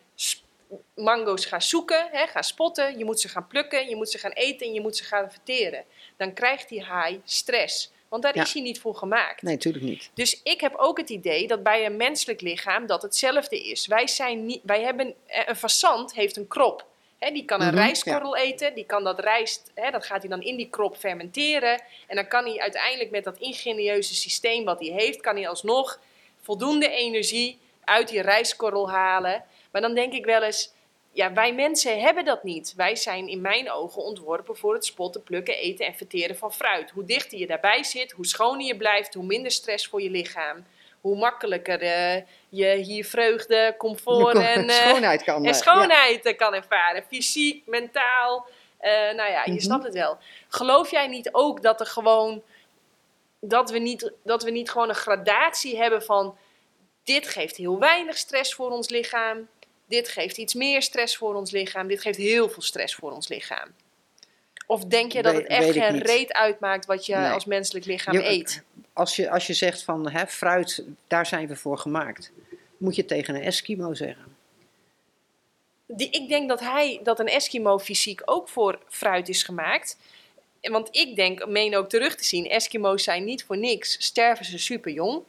[0.94, 2.98] mango's gaan zoeken, hè, gaan spotten.
[2.98, 5.30] Je moet ze gaan plukken, je moet ze gaan eten en je moet ze gaan
[5.30, 5.84] verteren.
[6.16, 8.42] Dan krijgt die haai stress, want daar Ja.
[8.42, 9.42] is hij niet voor gemaakt.
[9.42, 10.10] Nee, tuurlijk niet.
[10.14, 13.86] Dus ik heb ook het idee dat bij een menselijk lichaam dat hetzelfde is.
[13.86, 16.86] Wij, zijn niet, wij hebben, eh, een fazant heeft een krop.
[17.18, 20.42] Hè, die kan een Mhm, rijstkorrel eten, die kan dat rijst, dat gaat hij dan
[20.42, 21.82] in die krop fermenteren.
[22.06, 26.00] En dan kan hij uiteindelijk met dat ingenieuze systeem wat hij heeft, kan hij alsnog
[26.42, 29.44] voldoende energie uit die rijstkorrel halen.
[29.70, 30.72] Maar dan denk ik wel eens,
[31.18, 32.74] ja, wij mensen hebben dat niet.
[32.76, 36.90] Wij zijn in mijn ogen ontworpen voor het spotten, plukken, eten en verteren van fruit.
[36.90, 40.66] Hoe dichter je daarbij zit, hoe schoner je blijft, hoe minder stress voor je lichaam.
[41.00, 45.44] Hoe makkelijker eh, je hier vreugde, comfort en, eh, schoonheid kan.
[45.44, 47.04] en schoonheid eh, kan ervaren.
[47.08, 48.46] Fysiek, mentaal.
[48.78, 49.60] eh, nou ja, je Mhm.
[49.60, 50.18] snapt het wel.
[50.48, 52.42] Geloof jij niet ook dat er gewoon.
[53.40, 56.36] Dat we, niet, dat we niet gewoon een gradatie hebben van.
[57.04, 59.48] Dit geeft heel weinig stress voor ons lichaam.
[59.88, 61.88] Dit geeft iets meer stress voor ons lichaam.
[61.88, 63.68] Dit geeft heel veel stress voor ons lichaam.
[64.66, 67.30] Of denk je dat het echt geen reet uitmaakt wat je Nee.
[67.30, 68.62] als menselijk lichaam Je- eet?
[68.92, 72.30] Als je, als je zegt van hè, fruit, daar zijn we voor gemaakt.
[72.76, 74.36] Moet je tegen een Eskimo zeggen.
[75.86, 79.96] Die, ik denk dat, hij, dat een Eskimo fysiek ook voor fruit is gemaakt.
[80.60, 83.96] Want ik denk, meen ook terug te zien, Eskimo's zijn niet voor niks.
[84.04, 85.22] Sterven ze super jong.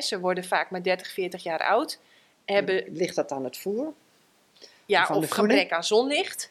[0.00, 1.98] Ze worden vaak maar 30, 40 jaar oud.
[2.44, 3.92] Hebben Ligt dat aan het voer?
[4.86, 6.50] ja, of gebrek aan zonlicht.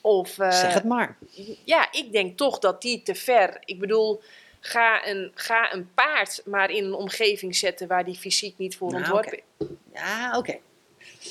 [0.00, 1.16] Of, eh, zeg het maar.
[1.64, 3.56] ja, ik denk toch dat die te ver.
[3.64, 4.22] Ik bedoel,
[4.60, 8.90] ga een, ga een paard maar in een omgeving zetten waar die fysiek niet voor
[8.90, 9.66] Nou, ontworpen is.
[9.94, 10.58] Ja, oké.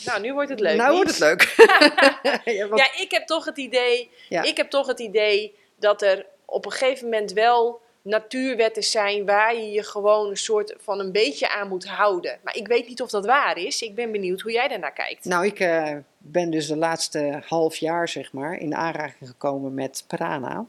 [0.05, 0.77] Nou, nu wordt het leuk.
[0.77, 1.41] Nou wordt het leuk.
[2.57, 4.41] ja, want- Ja, ik heb toch het idee, Ja.
[4.43, 9.55] ik heb toch het idee dat er op een gegeven moment wel natuurwetten zijn waar
[9.55, 12.39] je je gewoon een soort van een beetje aan moet houden.
[12.43, 13.81] Maar ik weet niet of dat waar is.
[13.81, 15.25] Ik ben benieuwd hoe jij daarnaar kijkt.
[15.25, 20.03] Nou, ik eh, ben dus de laatste half jaar, zeg maar, in aanraking gekomen met
[20.07, 20.65] prana.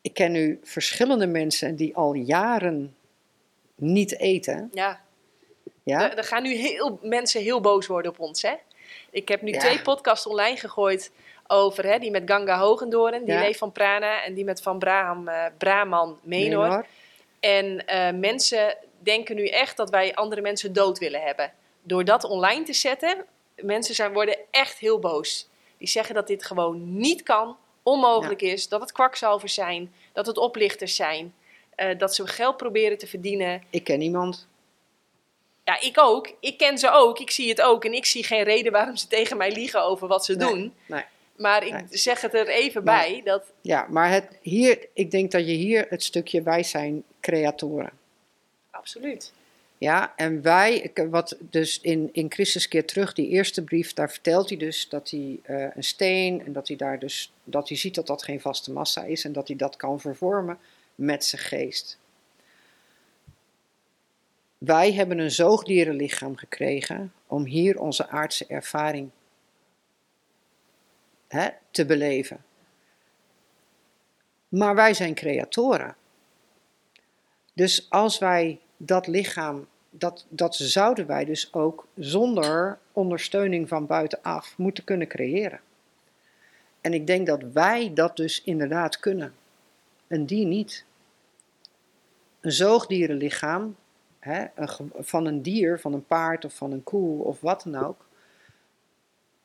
[0.00, 2.96] Ik ken nu verschillende mensen die al jaren
[3.74, 4.70] niet eten.
[4.72, 5.00] Ja,
[5.82, 6.10] Ja?
[6.10, 8.54] er, er gaan nu heel, mensen heel boos worden op ons, hè?
[9.10, 9.58] Ik heb nu Ja.
[9.58, 11.10] twee podcasts online gegooid
[11.46, 13.40] over, hè, die met Ganga Hogendoren, die Ja.
[13.40, 16.62] leeft van Prana, en die met Van Braham, eh, Brahman Menor.
[16.68, 16.86] Menor.
[17.40, 21.52] En eh, mensen denken nu echt dat wij andere mensen dood willen hebben.
[21.82, 23.24] Door dat online te zetten,
[23.56, 25.48] mensen zijn, worden echt heel boos.
[25.78, 30.36] Die zeggen dat dit gewoon niet kan, onmogelijk is, dat het kwakzalvers zijn, dat het
[30.38, 31.34] oplichters zijn,
[31.74, 33.62] eh, dat ze geld proberen te verdienen.
[33.70, 34.46] Ik ken iemand.
[35.64, 36.32] Ja, ik ook.
[36.40, 37.18] Ik ken ze ook.
[37.18, 37.84] Ik zie het ook.
[37.84, 40.74] En ik zie geen reden waarom ze tegen mij liegen over wat ze Nee, doen.
[40.86, 41.04] nee.
[41.36, 41.84] Maar ik Nee.
[41.90, 43.20] zeg het er even Maar- bij.
[43.24, 47.90] Dat, Ja, maar het, hier, ik denk dat je hier het stukje wij zijn creatoren.
[48.70, 49.32] absoluut.
[49.78, 54.48] Ja, en wij, wat dus in, in Christus keer terug, die eerste brief, daar vertelt
[54.48, 57.94] hij dus dat hij eh, een steen en dat hij daar dus, dat hij ziet
[57.94, 60.58] dat dat geen vaste massa is en dat hij dat kan vervormen
[60.94, 61.98] met zijn geest.
[64.58, 69.10] Wij hebben een zoogdierenlichaam gekregen om hier onze aardse ervaring
[71.34, 72.44] hè, te beleven.
[74.48, 75.96] Maar wij zijn creatoren.
[77.52, 84.58] Dus als wij dat lichaam, dat, dat zouden wij dus ook zonder ondersteuning van buitenaf
[84.58, 85.60] moeten kunnen creëren.
[86.80, 89.34] En ik denk dat wij dat dus inderdaad kunnen.
[90.06, 90.84] Een dier niet.
[92.40, 93.76] Een zoogdierenlichaam
[94.18, 94.46] hè,
[94.98, 98.06] van een dier, van een paard of van een koe of wat dan ook,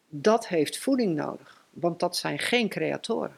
[0.09, 1.58] dat heeft voeding nodig.
[1.79, 3.35] Want dat zijn geen creatoren.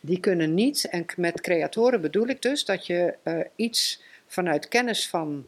[0.00, 5.08] Die kunnen niet, en met creatoren bedoel ik dus dat je eh, iets vanuit kennis
[5.08, 5.46] van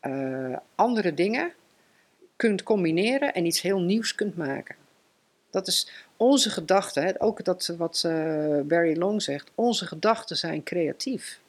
[0.00, 1.52] eh, andere dingen
[2.36, 4.76] kunt combineren en iets heel nieuws kunt maken.
[5.50, 10.62] Dat is onze gedachten, hè, ook dat wat eh, Barry Long zegt, onze gedachten zijn
[10.62, 11.40] creatief.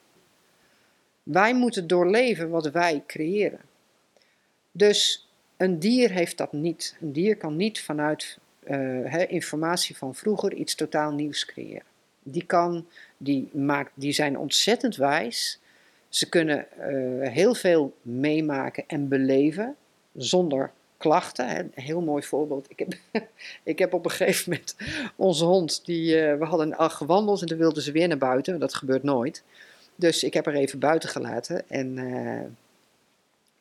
[1.22, 3.60] Wij moeten doorleven wat wij creëren.
[4.72, 6.96] Dus een dier heeft dat niet.
[7.00, 11.82] Een dier kan niet vanuit eh, informatie van vroeger iets totaal nieuws creëren.
[12.22, 15.60] Die, kan, die, maakt, die zijn ontzettend wijs.
[16.08, 19.76] Ze kunnen eh, heel veel meemaken en beleven
[20.16, 21.58] zonder klachten.
[21.58, 22.66] Een heel mooi voorbeeld.
[22.68, 22.94] Ik heb,
[23.62, 24.76] ik heb op een gegeven moment
[25.16, 28.58] onze hond, die, eh, we hadden al gewandeld en toen wilde ze weer naar buiten.
[28.58, 29.42] Dat gebeurt nooit.
[29.94, 31.94] Dus ik heb haar even buiten gelaten en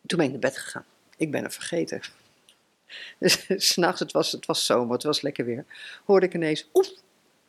[0.06, 0.86] toen ben ik naar bed gegaan.
[1.18, 2.02] Ik ben er vergeten.
[3.20, 5.66] Dus s'nachts, het was, het was zomer, het was lekker weer,
[6.06, 6.90] hoorde ik ineens oef,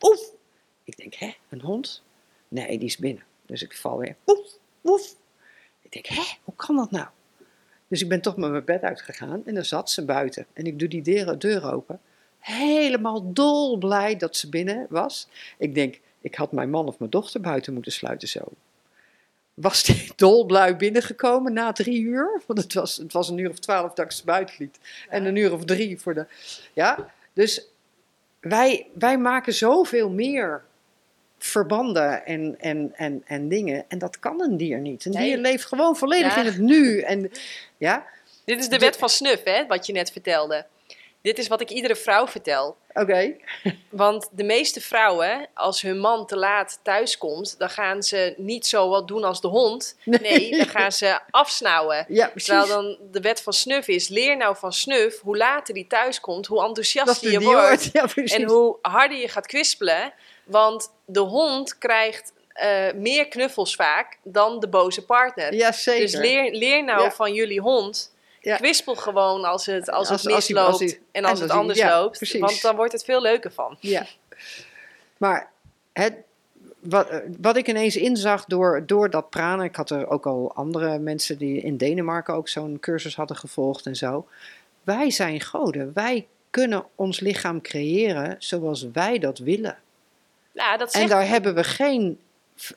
[0.01, 0.31] oef.
[0.83, 2.03] Ik denk, hè, een hond?
[2.47, 3.23] Nee, die is binnen.
[3.45, 5.15] Dus ik val weer oef, oef.
[5.81, 7.07] Ik denk, hè, hoe kan dat nou?
[7.87, 10.45] Dus ik ben toch met mijn bed uitgegaan en dan zat ze buiten.
[10.53, 11.99] En ik doe die deur, deur open.
[12.39, 15.27] Helemaal dolblij dat ze binnen was.
[15.57, 18.41] Ik denk, ik had mijn man of mijn dochter buiten moeten sluiten zo.
[19.53, 22.41] Was die dolblij binnengekomen na drie uur?
[22.47, 24.79] Want het was, het was een uur of twaalf dat ik ze buiten liet.
[25.09, 26.25] En een uur of drie voor de...
[26.73, 27.65] Ja, dus
[28.39, 30.63] wij, wij maken zoveel meer
[31.37, 33.85] verbanden en, en, en, en dingen.
[33.87, 35.05] En dat kan een dier niet.
[35.05, 35.23] Een Nee.
[35.25, 36.39] dier leeft gewoon volledig Ja.
[36.41, 36.99] in het nu.
[36.99, 37.31] En,
[37.77, 38.05] ja,
[38.45, 40.65] Dit is de De- wet van snuf, hè, wat je net vertelde.
[41.21, 42.75] Dit is wat ik iedere vrouw vertel.
[42.93, 43.35] oké.
[43.89, 48.89] Want de meeste vrouwen, als hun man te laat thuiskomt, dan gaan ze niet zo
[48.89, 49.95] wat doen als de hond.
[50.03, 52.05] Nee, dan gaan ze afsnauwen.
[52.07, 52.47] Ja, precies.
[52.47, 56.47] Terwijl dan de wet van snuf is, leer nou van snuf, hoe later die thuiskomt,
[56.47, 57.89] hoe enthousiaster je wordt.
[57.93, 58.33] Ja, precies.
[58.37, 60.13] En hoe harder je gaat kwispelen.
[60.45, 65.53] Want de hond krijgt eh, meer knuffels vaak dan de boze partner.
[65.53, 66.01] ja, zeker.
[66.01, 67.11] Dus leer, leer nou Ja.
[67.11, 68.10] van jullie hond.
[68.43, 68.55] Ja.
[68.55, 71.99] Kwispel gewoon als het, als Als- het misloopt als en als en het anders ja,
[71.99, 72.17] loopt.
[72.17, 72.39] precies.
[72.39, 73.77] Want dan wordt het veel leuker van.
[73.79, 74.05] Ja.
[75.17, 75.49] Maar
[75.93, 76.13] het,
[76.79, 77.07] wat,
[77.41, 81.37] wat ik ineens inzag door, door dat pranen, ik had er ook al andere mensen
[81.37, 84.27] die in Denemarken ook zo'n cursus hadden gevolgd en zo.
[84.83, 85.91] Wij zijn goden.
[85.93, 89.77] Wij kunnen ons lichaam creëren zoals wij dat willen.
[90.51, 92.19] Ja, dat En zegt daar hebben we geen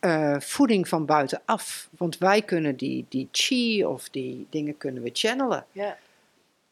[0.00, 1.88] eh, voeding van buitenaf.
[1.96, 5.66] Want wij kunnen die, die chi of die dingen kunnen we channelen.
[5.72, 5.96] Ja.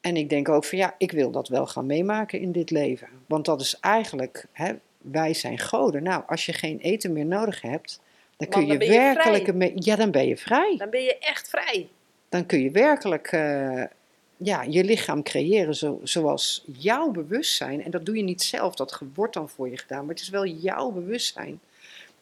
[0.01, 3.09] En ik denk ook van ja, ik wil dat wel gaan meemaken in dit leven.
[3.26, 6.02] Want dat is eigenlijk, hè, wij zijn goden.
[6.02, 8.01] Nou, als je geen eten meer nodig hebt,
[8.36, 10.74] dan kun je dan ben je werkelijk, ja, dan ben je vrij.
[10.78, 11.89] Dan ben je echt vrij.
[12.28, 13.82] Dan kun je werkelijk eh,
[14.36, 17.84] ja, je lichaam creëren zo, zoals jouw bewustzijn.
[17.84, 20.28] En dat doe je niet zelf, dat wordt dan voor je gedaan, maar het is
[20.28, 21.60] wel jouw bewustzijn.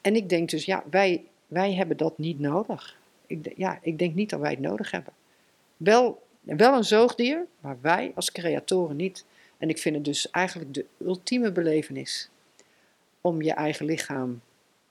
[0.01, 2.99] En ik denk dus, ja, wij, wij hebben dat niet nodig.
[3.27, 5.13] Ik, ja, ik denk niet dat wij het nodig hebben.
[5.77, 9.25] Wel, wel een zoogdier, maar wij als creatoren niet.
[9.59, 12.31] En ik vind het dus eigenlijk de ultieme belevenis
[13.21, 14.41] om je eigen lichaam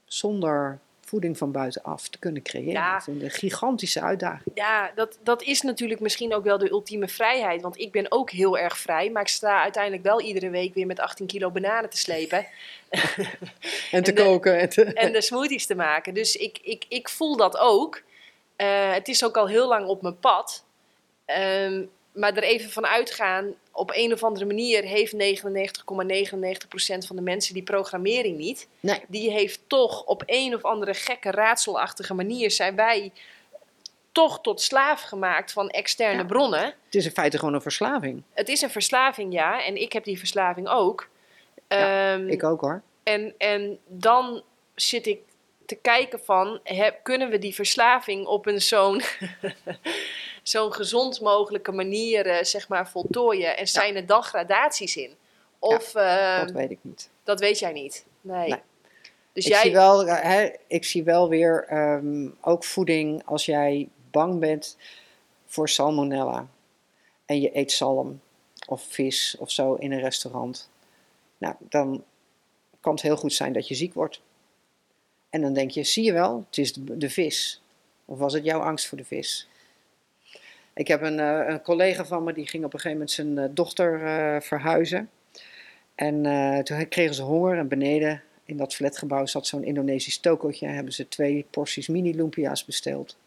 [0.05, 0.79] zonder
[1.09, 2.71] voeding van buitenaf te kunnen creëren.
[2.71, 3.01] Ja.
[3.01, 4.51] Vind een gigantische uitdaging.
[4.53, 7.61] Ja, dat, dat is natuurlijk misschien ook wel de ultieme vrijheid.
[7.61, 9.09] Want ik ben ook heel erg vrij.
[9.11, 12.45] Maar ik sta uiteindelijk wel iedere week weer met 18 kilo bananen te slepen.
[13.91, 14.59] En te En de- koken.
[14.59, 16.13] En te, en de smoothies te maken.
[16.13, 18.01] Dus ik, ik, ik voel dat ook.
[18.55, 20.63] Eh, het is ook al heel lang op mijn pad.
[21.25, 21.83] Ehm,
[22.13, 25.17] maar er even van uitgaan, op een of andere manier heeft 99,99%
[27.07, 28.67] van de mensen die programmering niet.
[28.79, 33.11] nee, Die heeft toch op een of andere gekke raadselachtige manier zijn wij
[34.11, 36.25] toch tot slaaf gemaakt van externe Ja.
[36.25, 36.63] bronnen.
[36.85, 38.23] het is in feite gewoon een verslaving.
[38.33, 39.65] Het is een verslaving, ja.
[39.65, 41.09] En ik heb die verslaving ook.
[41.67, 42.81] Ja, Ehm, Ik ook hoor.
[43.03, 44.41] en, en dan
[44.75, 45.19] zit ik
[45.69, 49.01] te kijken van, heb, kunnen we die verslaving op een zo'n
[50.43, 53.57] zo'n gezond mogelijke manier eh, zeg maar voltooien?
[53.57, 55.15] En zijn er dan gradaties in?
[55.59, 57.09] Of eh, dat weet ik niet.
[57.23, 58.05] dat weet jij niet?
[58.21, 58.49] Nee.
[58.49, 58.59] Nee.
[59.33, 63.45] Dus ik, jij, zie wel, eh, hè, ik zie wel weer ehm, ook voeding als
[63.45, 64.77] jij bang bent
[65.45, 66.47] voor salmonella.
[67.25, 68.21] En je eet zalm
[68.67, 70.69] of vis of zo in een restaurant.
[71.37, 72.03] Nou, dan
[72.79, 74.21] kan het heel goed zijn dat je ziek wordt.
[75.29, 77.61] En dan denk je, zie je wel, het is de, vis.
[78.05, 79.47] Of was het jouw angst voor de vis?
[80.73, 83.37] Ik heb een, eh, een collega van me, die ging op een gegeven moment zijn
[83.37, 85.09] eh, dochter eh, verhuizen.
[85.95, 86.23] En
[86.63, 90.67] toen kregen ze honger en beneden in dat flatgebouw zat zo'n Indonesisch tokootje.
[90.67, 93.17] Hebben ze twee porties mini lumpia's besteld.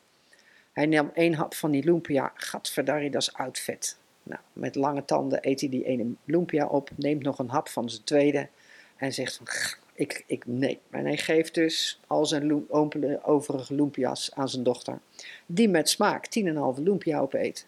[0.72, 2.32] Hij nam één hap van die lumpia.
[2.34, 3.96] Gadverdarrie, dat is oud vet.
[4.22, 6.90] Nou, met lange tanden eet hij die ene lumpia op.
[6.96, 8.48] Neemt nog een hap van zijn tweede.
[8.96, 10.80] En zegt van, "Gh, ik, ik, nee.
[10.90, 15.00] En hij geeft dus al zijn loem- ompele- overige lumpia's aan zijn dochter.
[15.46, 17.66] Die met smaak 10,5 lumpia opeet.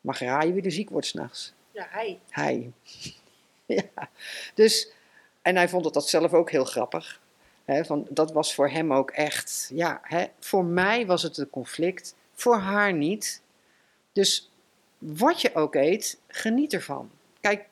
[0.00, 1.52] Mag raaien wie er ziek wordt s'nachts?
[1.70, 2.18] ja, hij.
[2.28, 2.72] Hij.
[3.66, 4.08] ja,
[4.54, 4.90] dus,
[5.42, 7.20] en hij vond het dat zelf ook heel grappig.
[7.66, 10.00] Van, dat was voor hem ook echt, ja,
[10.38, 13.42] voor mij was het een conflict, voor haar niet.
[14.12, 14.50] Dus
[14.98, 17.10] wat je ook eet, geniet ervan.
[17.40, 17.66] Kijk,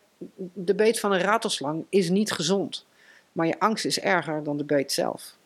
[0.53, 2.87] de beet van een ratelslang is niet gezond,
[3.33, 5.37] maar je angst is erger dan de beet zelf.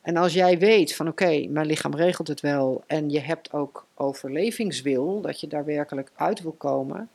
[0.00, 3.86] En als jij weet van oké, mijn lichaam regelt het wel en je hebt ook
[3.94, 7.08] overlevingswil, dat je daar werkelijk uit wil komen,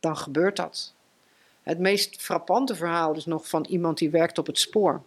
[0.00, 0.94] dan gebeurt dat.
[1.62, 5.02] Het meest frappante verhaal is nog van iemand die werkt op het spoor.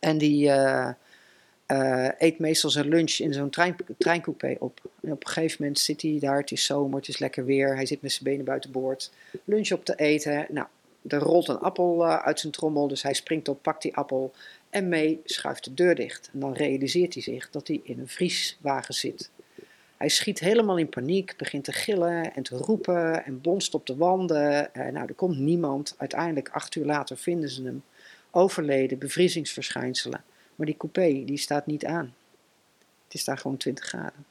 [0.00, 0.88] En die uh,
[1.66, 4.80] uh, eet meestal zijn lunch in zo'n trein, treincoupé op.
[5.02, 7.74] En op een gegeven moment zit hij daar, het is zomer, het is lekker weer.
[7.74, 9.12] Hij zit met zijn benen buiten boord,
[9.44, 10.46] lunch op te eten.
[10.48, 10.66] Nou,
[11.08, 14.32] er rolt een appel uh, uit zijn trommel, dus hij springt op, pakt die appel
[14.70, 16.30] en mee schuift de deur dicht.
[16.32, 19.30] En dan realiseert hij zich dat hij in een vrieswagen zit.
[19.96, 23.96] Hij schiet helemaal in paniek, begint te gillen en te roepen en bonst op de
[23.96, 24.70] wanden.
[24.72, 25.94] Uh, nou, er komt niemand.
[25.98, 27.82] Uiteindelijk, acht uur later, vinden ze hem
[28.30, 30.24] overleden, bevriezingsverschijnselen.
[30.54, 32.14] Maar die coupé, die staat niet aan.
[33.04, 34.24] Het is daar gewoon 20 graden.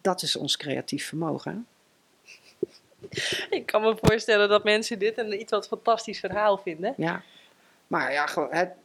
[0.00, 1.66] Dat is ons creatief vermogen.
[3.50, 6.94] Ik kan me voorstellen dat mensen dit een iets wat fantastisch verhaal vinden.
[6.96, 7.22] Ja,
[7.86, 8.28] maar ja,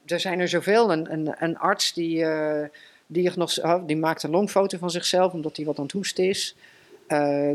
[0.06, 0.91] er zijn er zoveel.
[0.91, 2.64] Een, een, een arts die, uh,
[3.07, 6.56] diagnos, oh, die maakt een longfoto van zichzelf omdat hij wat aan het hoesten is.
[7.07, 7.52] Uh,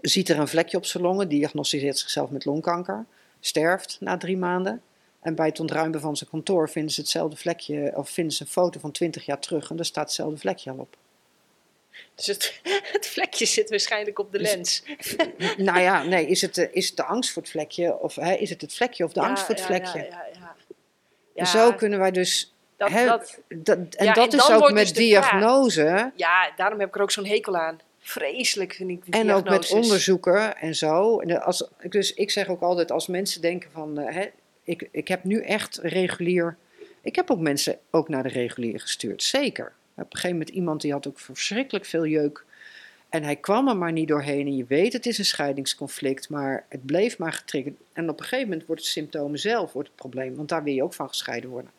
[0.00, 3.04] ziet er een vlekje op zijn longen, diagnosticeert zichzelf met longkanker.
[3.40, 4.82] Sterft na drie maanden.
[5.20, 8.48] En bij het ontruimen van zijn kantoor vinden ze hetzelfde vlekje, of vinden ze een
[8.48, 10.96] foto van 20 jaar terug en daar staat hetzelfde vlekje al op.
[12.14, 12.60] Dus het,
[12.92, 14.82] het vlekje zit waarschijnlijk op de dus, lens.
[15.56, 18.50] Nou ja, nee, is het, is het de angst voor het vlekje, of hè, is
[18.50, 19.98] het het vlekje of de angst voor het vlekje?
[19.98, 20.56] Ja, ja,
[21.34, 21.44] ja.
[21.44, 22.54] Zo kunnen wij dus.
[22.76, 25.80] Dat, hè, dat, dat, en dat is ook met dus diagnose.
[25.80, 26.10] Vraag.
[26.14, 27.80] Ja, daarom heb ik er ook zo'n hekel aan.
[27.98, 31.20] Vreselijk vind ik die En ook met onderzoeken en zo.
[31.20, 34.26] Als, dus ik zeg ook altijd, als mensen denken van, uh, hè,
[34.64, 36.56] ik, ik heb nu echt regulier.
[37.02, 39.72] Ik heb ook mensen ook naar de regulier gestuurd, zeker.
[40.00, 42.44] Op een gegeven moment iemand die had ook verschrikkelijk veel jeuk.
[43.08, 44.46] En hij kwam er maar niet doorheen.
[44.46, 47.74] En je weet, het is een scheidingsconflict, maar het bleef maar getriggerd.
[47.92, 50.74] En op een gegeven moment wordt het symptomen zelf wordt het probleem, want daar wil
[50.74, 51.70] je ook van gescheiden worden.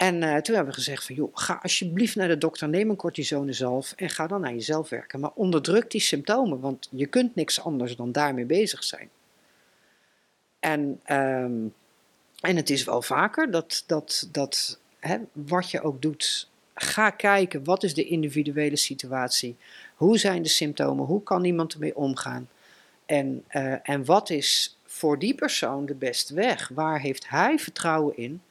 [0.00, 2.96] En uh, toen hebben we gezegd van, joh, ga alsjeblieft naar de dokter, neem een
[2.96, 5.20] cortisonezalf en ga dan aan jezelf werken.
[5.20, 9.08] Maar onderdruk die symptomen, want je kunt niks anders dan daarmee bezig zijn.
[10.60, 11.74] En, um,
[12.40, 16.49] en het is wel vaker dat, dat, dat hè, wat je ook doet,
[16.82, 19.56] ga kijken wat is de individuele situatie.
[19.94, 21.04] Hoe zijn de symptomen?
[21.04, 22.48] Hoe kan iemand ermee omgaan?
[23.06, 26.68] En, uh, en wat is voor die persoon de beste weg?
[26.68, 28.42] Waar heeft hij vertrouwen in?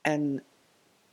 [0.00, 0.42] En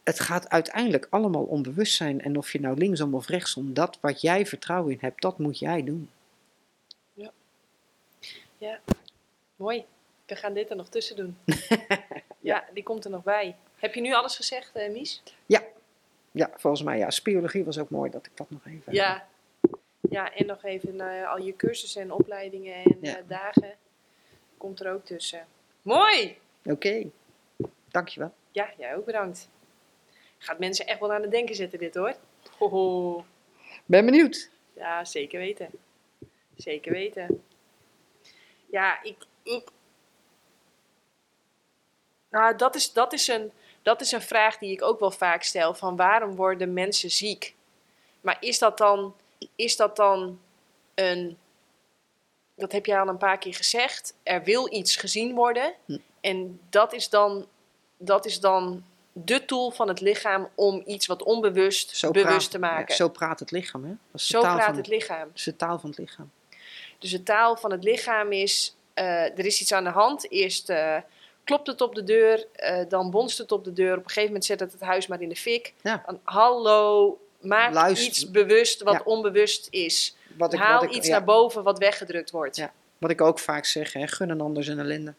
[0.03, 2.21] het gaat uiteindelijk allemaal om bewustzijn.
[2.21, 5.59] En of je nou linksom of rechtsom, dat wat jij vertrouwen in hebt, dat moet
[5.59, 6.09] jij doen.
[7.13, 7.31] Ja,
[8.57, 8.79] ja.
[9.55, 9.85] mooi.
[10.25, 11.37] We gaan dit er nog tussen doen.
[12.39, 13.55] ja, die komt er nog bij.
[13.75, 15.23] Heb je nu alles gezegd, uh, Mies?
[15.45, 15.63] Ja.
[16.33, 17.09] Ja, volgens mij ja.
[17.09, 18.93] Spiologie was ook mooi dat ik dat nog even...
[18.93, 19.27] Ja,
[20.09, 23.17] ja en nog even uh, al je cursussen en opleidingen en ja.
[23.17, 23.75] uh, dagen.
[24.57, 25.45] Komt er ook tussen.
[25.81, 26.37] Mooi!
[26.63, 27.11] Oké, okay.
[27.87, 28.33] dankjewel.
[28.51, 29.49] Ja, jij ook bedankt.
[30.37, 32.15] Gaat mensen echt wel aan het denken zetten dit hoor.
[32.57, 33.25] Hoho.
[33.85, 34.49] Ben benieuwd.
[34.73, 35.69] Ja, zeker weten.
[36.55, 37.43] Zeker weten.
[38.65, 39.69] Ja, ik, ik,
[42.29, 43.51] nou, dat is, dat, is een,
[43.83, 47.55] dat is een vraag die ik ook wel vaak stel: van waarom worden mensen ziek?
[48.21, 49.15] Maar is dat dan,
[49.55, 50.39] is dat dan
[50.95, 51.37] een.
[52.55, 54.15] Dat heb jij al een paar keer gezegd.
[54.23, 55.73] Er wil iets gezien worden.
[55.85, 55.97] Hm.
[56.21, 57.47] En dat is dan,
[57.97, 62.51] dat is dan de tool van het lichaam om iets wat onbewust zo bewust praat,
[62.51, 62.95] te maken.
[62.95, 63.89] zo praat het lichaam, hè?
[64.11, 65.27] Dat is zo praat van, het lichaam.
[65.27, 66.31] Dat is de taal van het lichaam.
[66.99, 70.31] Dus de taal van het lichaam is: uh, er is iets aan de hand.
[70.31, 70.69] Eerst.
[70.69, 70.97] Uh,
[71.43, 73.91] klopt het op de deur, uh, dan bonst het op de deur.
[73.91, 75.73] Op een gegeven moment zet het het huis maar in de fik.
[75.81, 76.03] Ja.
[76.05, 78.07] Dan, hallo, maak Luister.
[78.07, 79.01] iets bewust wat ja.
[79.03, 80.15] onbewust is.
[80.37, 81.13] Wat ik, Haal wat ik, iets ja.
[81.13, 82.55] naar boven wat weggedrukt wordt.
[82.55, 82.73] Ja.
[82.97, 85.13] Wat ik ook vaak zeg, hè, gun een ander zijn ellende.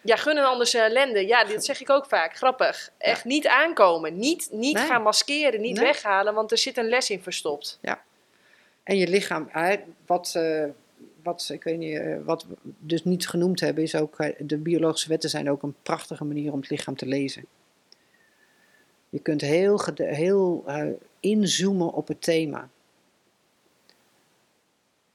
[0.00, 1.26] Ja, gun een ander zijn ellende.
[1.26, 2.36] Ja, dat zeg ik ook vaak.
[2.36, 2.90] Grappig.
[2.98, 4.18] Echt niet aankomen.
[4.18, 4.86] Niet, niet nee.
[4.86, 5.84] gaan maskeren, niet nee.
[5.84, 7.78] weghalen, want er zit een les in verstopt.
[7.80, 8.02] Ja.
[8.82, 9.50] En je lichaam,
[10.06, 10.34] wat...
[10.36, 10.64] Uh,
[11.24, 14.58] wat, ik weet niet, eh, wat we dus niet genoemd hebben, is ook, eh, de
[14.58, 17.44] biologische wetten zijn ook een prachtige manier om het lichaam te lezen.
[19.08, 20.86] Je kunt heel, heel uh,
[21.20, 22.68] inzoomen op het thema.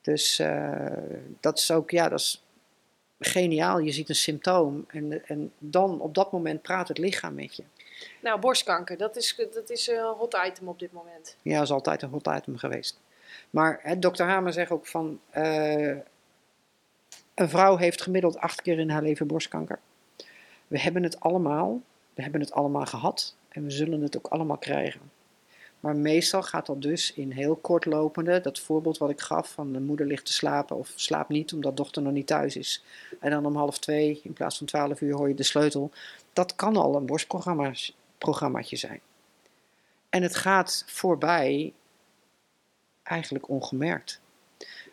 [0.02, 0.86] Dus uh,
[1.40, 2.44] dat is ook, ja, dat is
[3.20, 3.80] geniaal.
[3.80, 7.64] Je ziet een symptoom en, en dan op dat moment praat het lichaam met je.
[8.22, 11.36] Nou, borstkanker, dat is, dat is een hot item op dit moment.
[11.42, 13.00] Ja, dat is altijd een hot item geweest.
[13.50, 15.98] Maar hè, dokter Hamer zegt ook van, uh,
[17.34, 19.80] een vrouw heeft gemiddeld acht keer in haar leven borstkanker.
[20.68, 21.82] We hebben het allemaal,
[22.14, 25.02] we hebben het allemaal gehad en we zullen het ook allemaal krijgen.
[25.80, 29.80] Maar meestal gaat dat dus in heel kortlopende, dat voorbeeld wat ik gaf van de
[29.80, 32.84] moeder ligt te slapen of slaapt niet omdat dochter nog niet thuis is.
[33.20, 35.92] En dan om half twee in plaats van twaalf uur hoor je de sleutel.
[36.34, 39.00] Dat kan al een borstprogrammaatje zijn.
[40.10, 41.74] En het gaat voorbij
[43.10, 44.20] eigenlijk ongemerkt.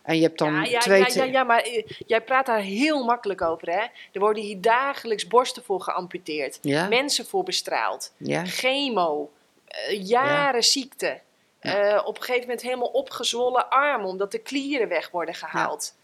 [0.02, 1.00] En je hebt dan Ja, ja, twee...
[1.00, 3.80] ja, ja, ja, maar eh, jij praat daar heel makkelijk over, hè?
[4.12, 6.58] Er worden hier dagelijks borsten voor geamputeerd.
[6.62, 6.88] Ja?
[6.88, 8.12] Mensen voor bestraald.
[8.44, 9.30] Chemo.
[9.66, 11.20] eh, jaren ziekte.
[11.58, 15.94] Eh, op een gegeven moment helemaal opgezwollen armen, omdat de klieren weg worden gehaald.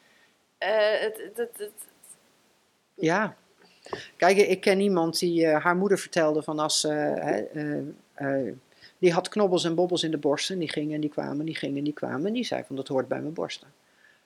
[0.59, 1.87] Eh, het, het, het, het-
[2.95, 3.37] Ja.
[4.17, 6.87] Kijk, ik ken iemand die haar moeder vertelde van als
[9.03, 10.59] die had knobbels en bobbels in de borsten.
[10.59, 12.27] Die gingen en die kwamen, die gingen en die kwamen.
[12.27, 13.69] En die zei van, dat hoort bij mijn borsten.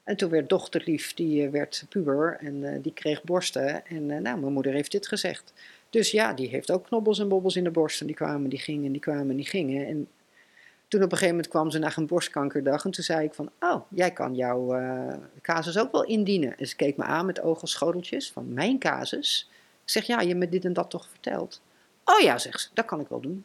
[0.05, 3.87] En toen werd dochterlief, die eh, werd puber en eh, die kreeg borsten.
[3.87, 5.53] En eh, nou, mijn moeder heeft dit gezegd.
[5.91, 8.07] Dus ja, die heeft ook knobbels en bobbels in de borsten.
[8.07, 9.87] Die kwamen, die gingen, die kwamen, die gingen.
[9.87, 10.09] En
[10.89, 12.85] toen op een gegeven moment kwam ze naar een borstkankerdag.
[12.85, 14.81] En toen zei ik van, oh, jij kan jouw
[15.43, 16.59] casus ook wel indienen.
[16.59, 17.69] En ze keek me aan met ogen
[18.33, 19.51] van, mijn casus?
[19.85, 21.61] Ik zeg, ja, je hebt me dit en dat toch verteld?
[22.05, 23.45] Oh ja, zegt ze, dat kan ik wel doen.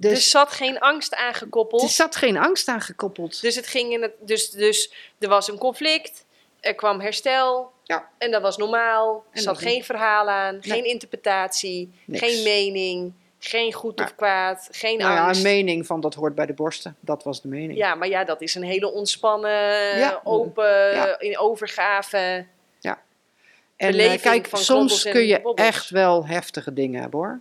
[0.00, 1.82] Er Dus zat geen angst aangekoppeld.
[1.82, 3.40] er zat geen angst aan gekoppeld.
[3.40, 6.24] Dus, het ging in het, dus, dus er was een conflict,
[6.60, 8.08] er kwam herstel Ja.
[8.18, 9.24] en dat was normaal.
[9.30, 10.62] Er zat geen verhaal aan, Nee.
[10.62, 12.24] geen interpretatie, Niks.
[12.24, 14.12] geen mening, geen goed of Ja.
[14.16, 15.36] kwaad, geen Nou ja, angst.
[15.44, 16.96] een mening van dat hoort bij de borsten.
[17.00, 17.78] Dat was de mening.
[17.78, 20.20] Ja, maar ja, dat is een hele ontspannen, Ja.
[20.24, 21.18] open, Ja.
[21.18, 22.46] in overgave.
[23.76, 27.40] en eh, kijk, soms kun je echt wel heftige dingen hebben hoor.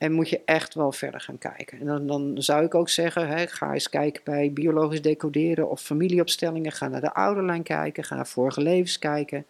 [0.00, 1.80] En moet je echt wel verder gaan kijken.
[1.80, 5.80] En dan, dan zou ik ook zeggen, hè, ga eens kijken bij biologisch decoderen of
[5.80, 6.72] familieopstellingen.
[6.72, 9.46] Ga naar de ouderlijn kijken, ga naar vorige levens kijken.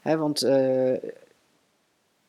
[0.00, 0.92] Hè, want, eh,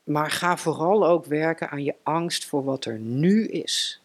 [0.03, 4.01] maar ga vooral ook werken aan je angst voor wat er nu is.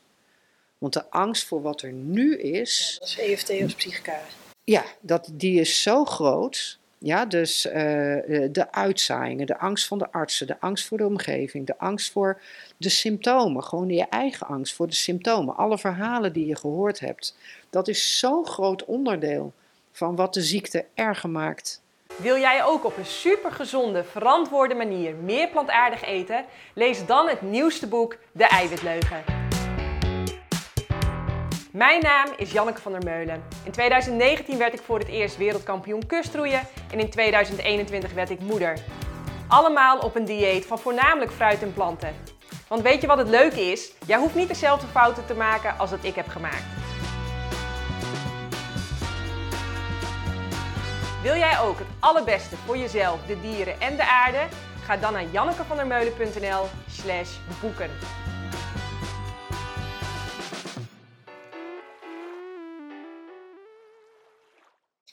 [0.79, 4.21] Want de angst voor wat er nu is, dat is EFT als psychica.
[4.65, 6.79] ja, dat, die is zo groot.
[6.99, 11.07] Ja, dus eh, eh, de uitzaaiingen, de angst van de artsen, de angst voor de
[11.07, 12.41] omgeving, de angst voor
[12.77, 17.37] de symptomen, gewoon je eigen angst voor de symptomen, alle verhalen die je gehoord hebt.
[17.71, 19.53] Dat is zo'n groot onderdeel
[19.93, 21.83] van wat de ziekte erger maakt.
[22.17, 26.45] Wil jij ook op een supergezonde, verantwoorde manier meer plantaardig eten?
[26.75, 29.48] Lees dan het nieuwste boek De Eiwitleugen.
[31.79, 33.43] Mijn naam is Janneke van der Meulen.
[33.65, 38.79] In 2019 werd ik voor het eerst wereldkampioen kustroeien en in 2021 werd ik moeder.
[39.49, 42.15] Allemaal op een dieet van voornamelijk fruit en planten.
[42.69, 43.93] Want weet je wat het leuke is?
[44.07, 46.65] Jij hoeft niet dezelfde fouten te maken als dat ik heb gemaakt.
[51.23, 54.47] Wil jij ook het allerbeste voor jezelf, de dieren en de aarde?
[54.85, 57.91] Ga dan naar jannekevandermeulen.nl slash boeken.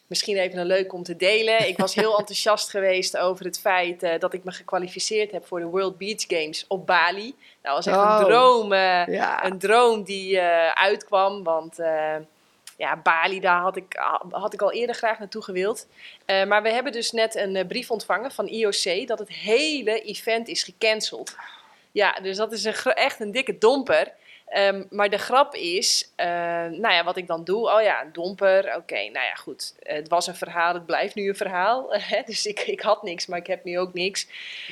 [0.07, 1.67] Misschien even een leuk om te delen.
[1.67, 5.59] Ik was heel enthousiast geweest over het feit eh, dat ik me gekwalificeerd heb voor
[5.59, 7.35] de World Beach Games op Bali.
[7.61, 8.15] Dat was echt Oh.
[8.19, 8.73] een droom.
[8.73, 11.43] eh, Ja, een droom die eh, uitkwam.
[11.43, 11.77] Want
[12.77, 13.95] ja, Bali, daar had ik,
[14.31, 15.87] had ik al eerder graag naartoe gewild.
[16.25, 20.63] Maar we hebben dus net een brief ontvangen van IOC dat het hele event is
[20.63, 21.35] gecanceld.
[21.91, 24.11] Ja, dus dat is een, echt een dikke domper.
[24.45, 26.25] Ehm, maar de grap is, eh,
[26.65, 29.75] nou ja, wat ik dan doe, oh ja, een domper, oké, nou ja, goed.
[29.79, 31.93] Het was een verhaal, het blijft nu een verhaal.
[32.09, 34.27] hè, dus ik, ik had niks, maar ik heb nu ook niks.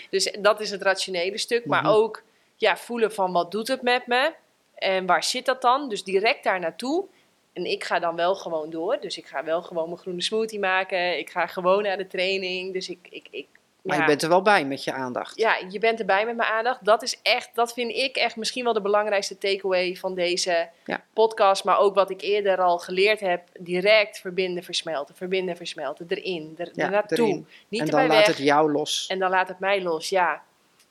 [0.09, 1.65] Dus dat is het rationele stuk.
[1.65, 1.91] Maar Mhm.
[1.91, 2.23] ook
[2.55, 4.33] ja, voelen van wat doet het met me
[4.75, 5.89] en waar zit dat dan?
[5.89, 7.05] Dus direct daar naartoe.
[7.53, 8.97] En ik ga dan wel gewoon door.
[8.99, 11.17] Dus ik ga wel gewoon mijn groene smoothie maken.
[11.17, 12.73] Ik ga gewoon naar de training.
[12.73, 13.47] Dus ik, ik, ik
[13.83, 15.37] maar je bent er wel bij met je aandacht.
[15.37, 16.85] Ja, je bent erbij met mijn aandacht.
[16.85, 20.69] Dat is echt, dat vind ik echt misschien wel de belangrijkste takeaway van deze
[21.13, 21.63] podcast.
[21.63, 23.41] Maar ook wat ik eerder al geleerd heb.
[23.59, 25.15] Direct verbinden, versmelten.
[25.15, 26.05] Verbinden, versmelten.
[26.09, 27.17] Erin, er, Ja, naartoe.
[27.27, 27.47] erin.
[27.67, 28.25] Niet en dan laat weg.
[28.25, 29.05] het jou los.
[29.07, 30.41] En dan laat het mij los, ja.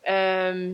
[0.00, 0.70] Ehm,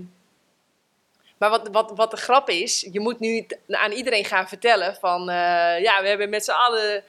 [1.39, 5.21] maar wat, wat, wat de grap is, je moet nu aan iedereen gaan vertellen van...
[5.31, 7.03] eh, ja, we hebben met z'n allen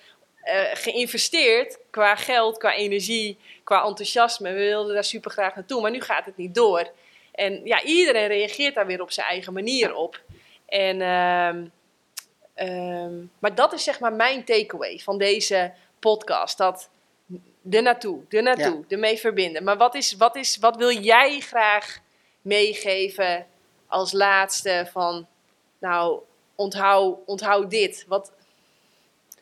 [0.73, 4.51] geïnvesteerd qua geld, qua energie, qua enthousiasme.
[4.51, 6.91] We wilden daar super graag naartoe, maar nu gaat het niet door.
[7.31, 10.21] En ja, iedereen reageert daar weer op zijn eigen manier op.
[10.65, 11.65] En, ehm,
[12.53, 16.57] ehm, maar dat is zeg maar mijn takeaway van deze podcast.
[16.57, 16.89] Dat
[17.71, 19.63] er naartoe, er naartoe, ermee verbinden.
[19.63, 21.99] Maar wat, is, wat, is, wat wil jij graag
[22.41, 23.45] meegeven
[23.87, 25.27] als laatste van,
[25.79, 26.19] nou,
[26.55, 28.05] onthoud, onthoud dit.
[28.07, 28.31] Wat,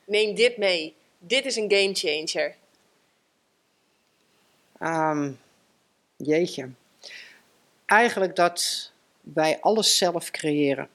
[0.08, 0.96] neem dit mee.
[1.20, 2.56] Dit is een game changer.
[4.80, 5.32] Ehm,
[6.16, 6.70] jeetje.
[7.86, 10.90] Eigenlijk dat wij alles zelf creëren.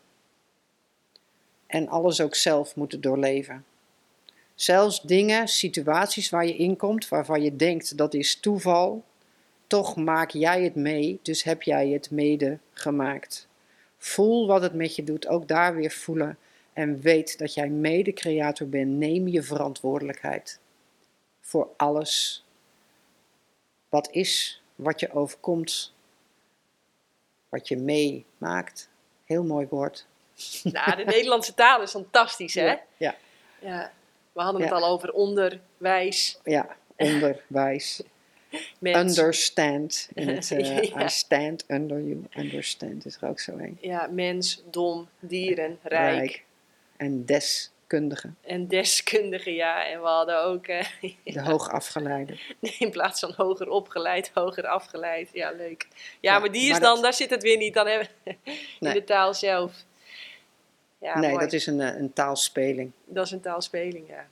[1.67, 3.65] En alles ook zelf moeten doorleven.
[4.55, 9.05] Zelfs dingen, situaties waar je in komt, waarvan je denkt dat is toeval,
[9.67, 13.49] toch maak jij het mee, dus heb jij het mede gemaakt.
[13.99, 16.39] Voel wat het met je doet, ook daar weer voelen.
[16.73, 18.91] En weet dat jij mede-creator bent.
[18.91, 20.61] Neem je verantwoordelijkheid
[21.41, 22.45] voor alles
[23.89, 25.95] wat is, wat je overkomt,
[27.49, 28.89] wat je meemaakt.
[29.25, 30.07] Heel mooi woord.
[30.63, 32.65] Nou, de Nederlandse taal is fantastisch, hè?
[32.67, 33.17] Ja, ja,
[33.61, 33.93] Ja.
[34.33, 34.77] We hadden het Ja.
[34.77, 36.77] al over onderwijs, ja.
[36.97, 38.03] onderwijs.
[38.83, 40.09] Understand.
[40.15, 41.05] In het, eh, Ja.
[41.05, 42.25] I stand under you.
[42.37, 43.79] Understand is er ook zo een.
[43.81, 46.45] Ja, mens, dom, dieren, rijk.
[47.03, 48.31] En deskundige.
[48.41, 49.87] En deskundige, ja.
[49.87, 50.87] En we hadden ook, eh,
[51.25, 52.39] De hoogafgeleide.
[52.79, 55.29] in plaats van hoger opgeleid, hoger afgeleid.
[55.33, 55.87] Ja, leuk.
[56.21, 58.09] Ja, Ja, maar die is maar dan, dat- daar zit het weer niet dan hebben
[58.25, 58.39] in
[58.81, 58.93] Nee.
[58.93, 59.73] de taal zelf.
[60.99, 61.45] Ja, nee, mooi.
[61.45, 62.93] dat is een, eh, een taalspeling.
[63.05, 64.27] dat is een taalspeling, ja.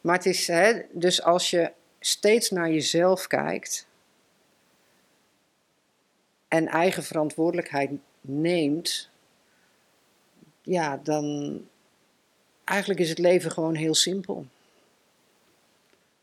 [0.00, 3.86] Maar het is, hè, dus als je steeds naar jezelf kijkt
[6.48, 9.10] en eigen verantwoordelijkheid neemt,
[10.64, 11.60] ja, dan
[12.64, 14.46] eigenlijk is het leven gewoon heel simpel.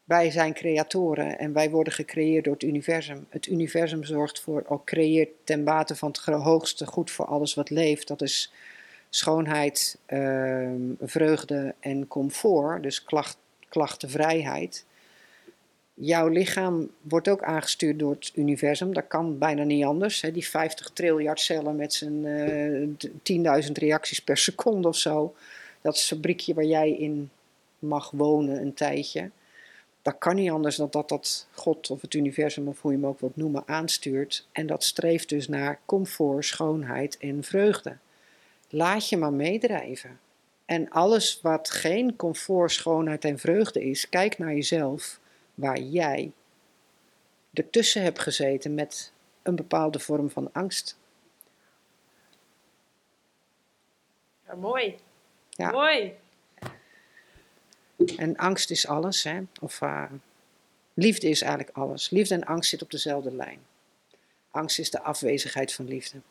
[0.04, 3.26] Wij zijn creatoren en wij worden gecreëerd door het universum.
[3.30, 7.70] Het universum zorgt voor, of creëert ten bate van het hoogste goed voor alles wat
[7.70, 8.08] leeft.
[8.08, 8.52] Dat is
[9.10, 13.38] schoonheid, ehm, vreugde en comfort, dus klacht,
[13.70, 14.86] klachtenvrijheid.
[15.94, 18.94] Jouw lichaam wordt ook aangestuurd door het universum.
[18.94, 20.22] Dat kan bijna niet anders.
[20.22, 20.32] Hè.
[20.32, 23.10] Die 50 triljard cellen met zijn d-
[23.66, 25.36] 10.000 reacties per seconde of zo.
[25.82, 27.30] Dat fabriekje waar jij in
[27.80, 29.30] mag wonen een tijdje.
[30.02, 33.08] Dat kan niet anders dan dat dat God of het universum, of hoe je hem
[33.08, 34.48] ook wilt noemen, aanstuurt.
[34.52, 37.98] En dat streeft dus naar comfort, schoonheid en vreugde.
[38.70, 40.20] Laat je maar meedrijven.
[40.66, 45.20] En alles wat geen comfort, schoonheid en vreugde is, kijk naar jezelf
[45.54, 46.32] waar jij
[47.54, 50.98] ertussen hebt gezeten met een bepaalde vorm van angst.
[54.48, 54.98] ja mooi.
[55.50, 55.72] Ja.
[55.72, 56.18] Mooi.
[58.18, 59.42] En angst is alles, hè?
[59.62, 60.12] Of eh,
[60.94, 62.10] liefde is eigenlijk alles.
[62.10, 63.60] Liefde en angst zitten op dezelfde lijn.
[64.52, 66.22] Angst is de afwezigheid van liefde.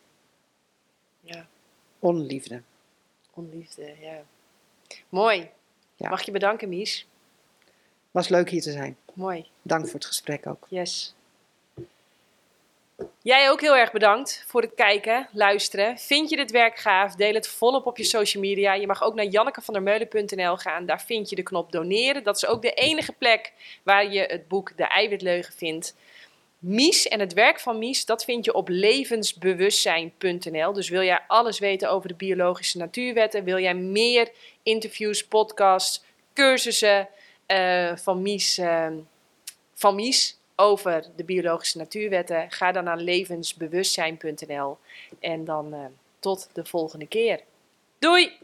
[1.21, 1.47] Ja,
[1.99, 2.61] Onliefde.
[3.33, 4.23] onliefde, ja.
[5.09, 5.49] Mooi.
[5.95, 6.09] Ja.
[6.09, 7.07] Mag je bedanken, Mies.
[8.11, 8.97] Was leuk hier te zijn.
[9.13, 9.45] Mooi.
[9.61, 10.65] Dank voor het gesprek ook.
[10.69, 11.13] Yes.
[13.21, 15.97] Jij ook heel erg bedankt voor het kijken, luisteren.
[15.97, 17.15] Vind je dit werk gaaf?
[17.15, 18.73] Deel het volop op je social media.
[18.73, 20.85] Je mag ook naar jannekevandermeulen.nl gaan.
[20.85, 22.23] Daar vind je de knop doneren.
[22.23, 25.95] Dat is ook de enige plek waar je het boek De Eiwitleugen vindt.
[26.59, 30.73] Mies en het werk van Mies, dat vind je op levensbewustzijn.nl.
[30.73, 33.43] Dus wil jij alles weten over de biologische natuurwetten?
[33.43, 34.31] Wil jij meer
[34.63, 37.07] interviews, podcasts, cursussen
[37.51, 38.57] eh, van Mies...
[38.57, 38.87] eh,
[39.73, 44.77] van Mies over de biologische natuurwetten, ga dan naar levensbewustzijn.nl.
[45.19, 45.85] En dan eh,
[46.19, 47.39] tot de volgende keer.
[47.99, 48.37] Doei!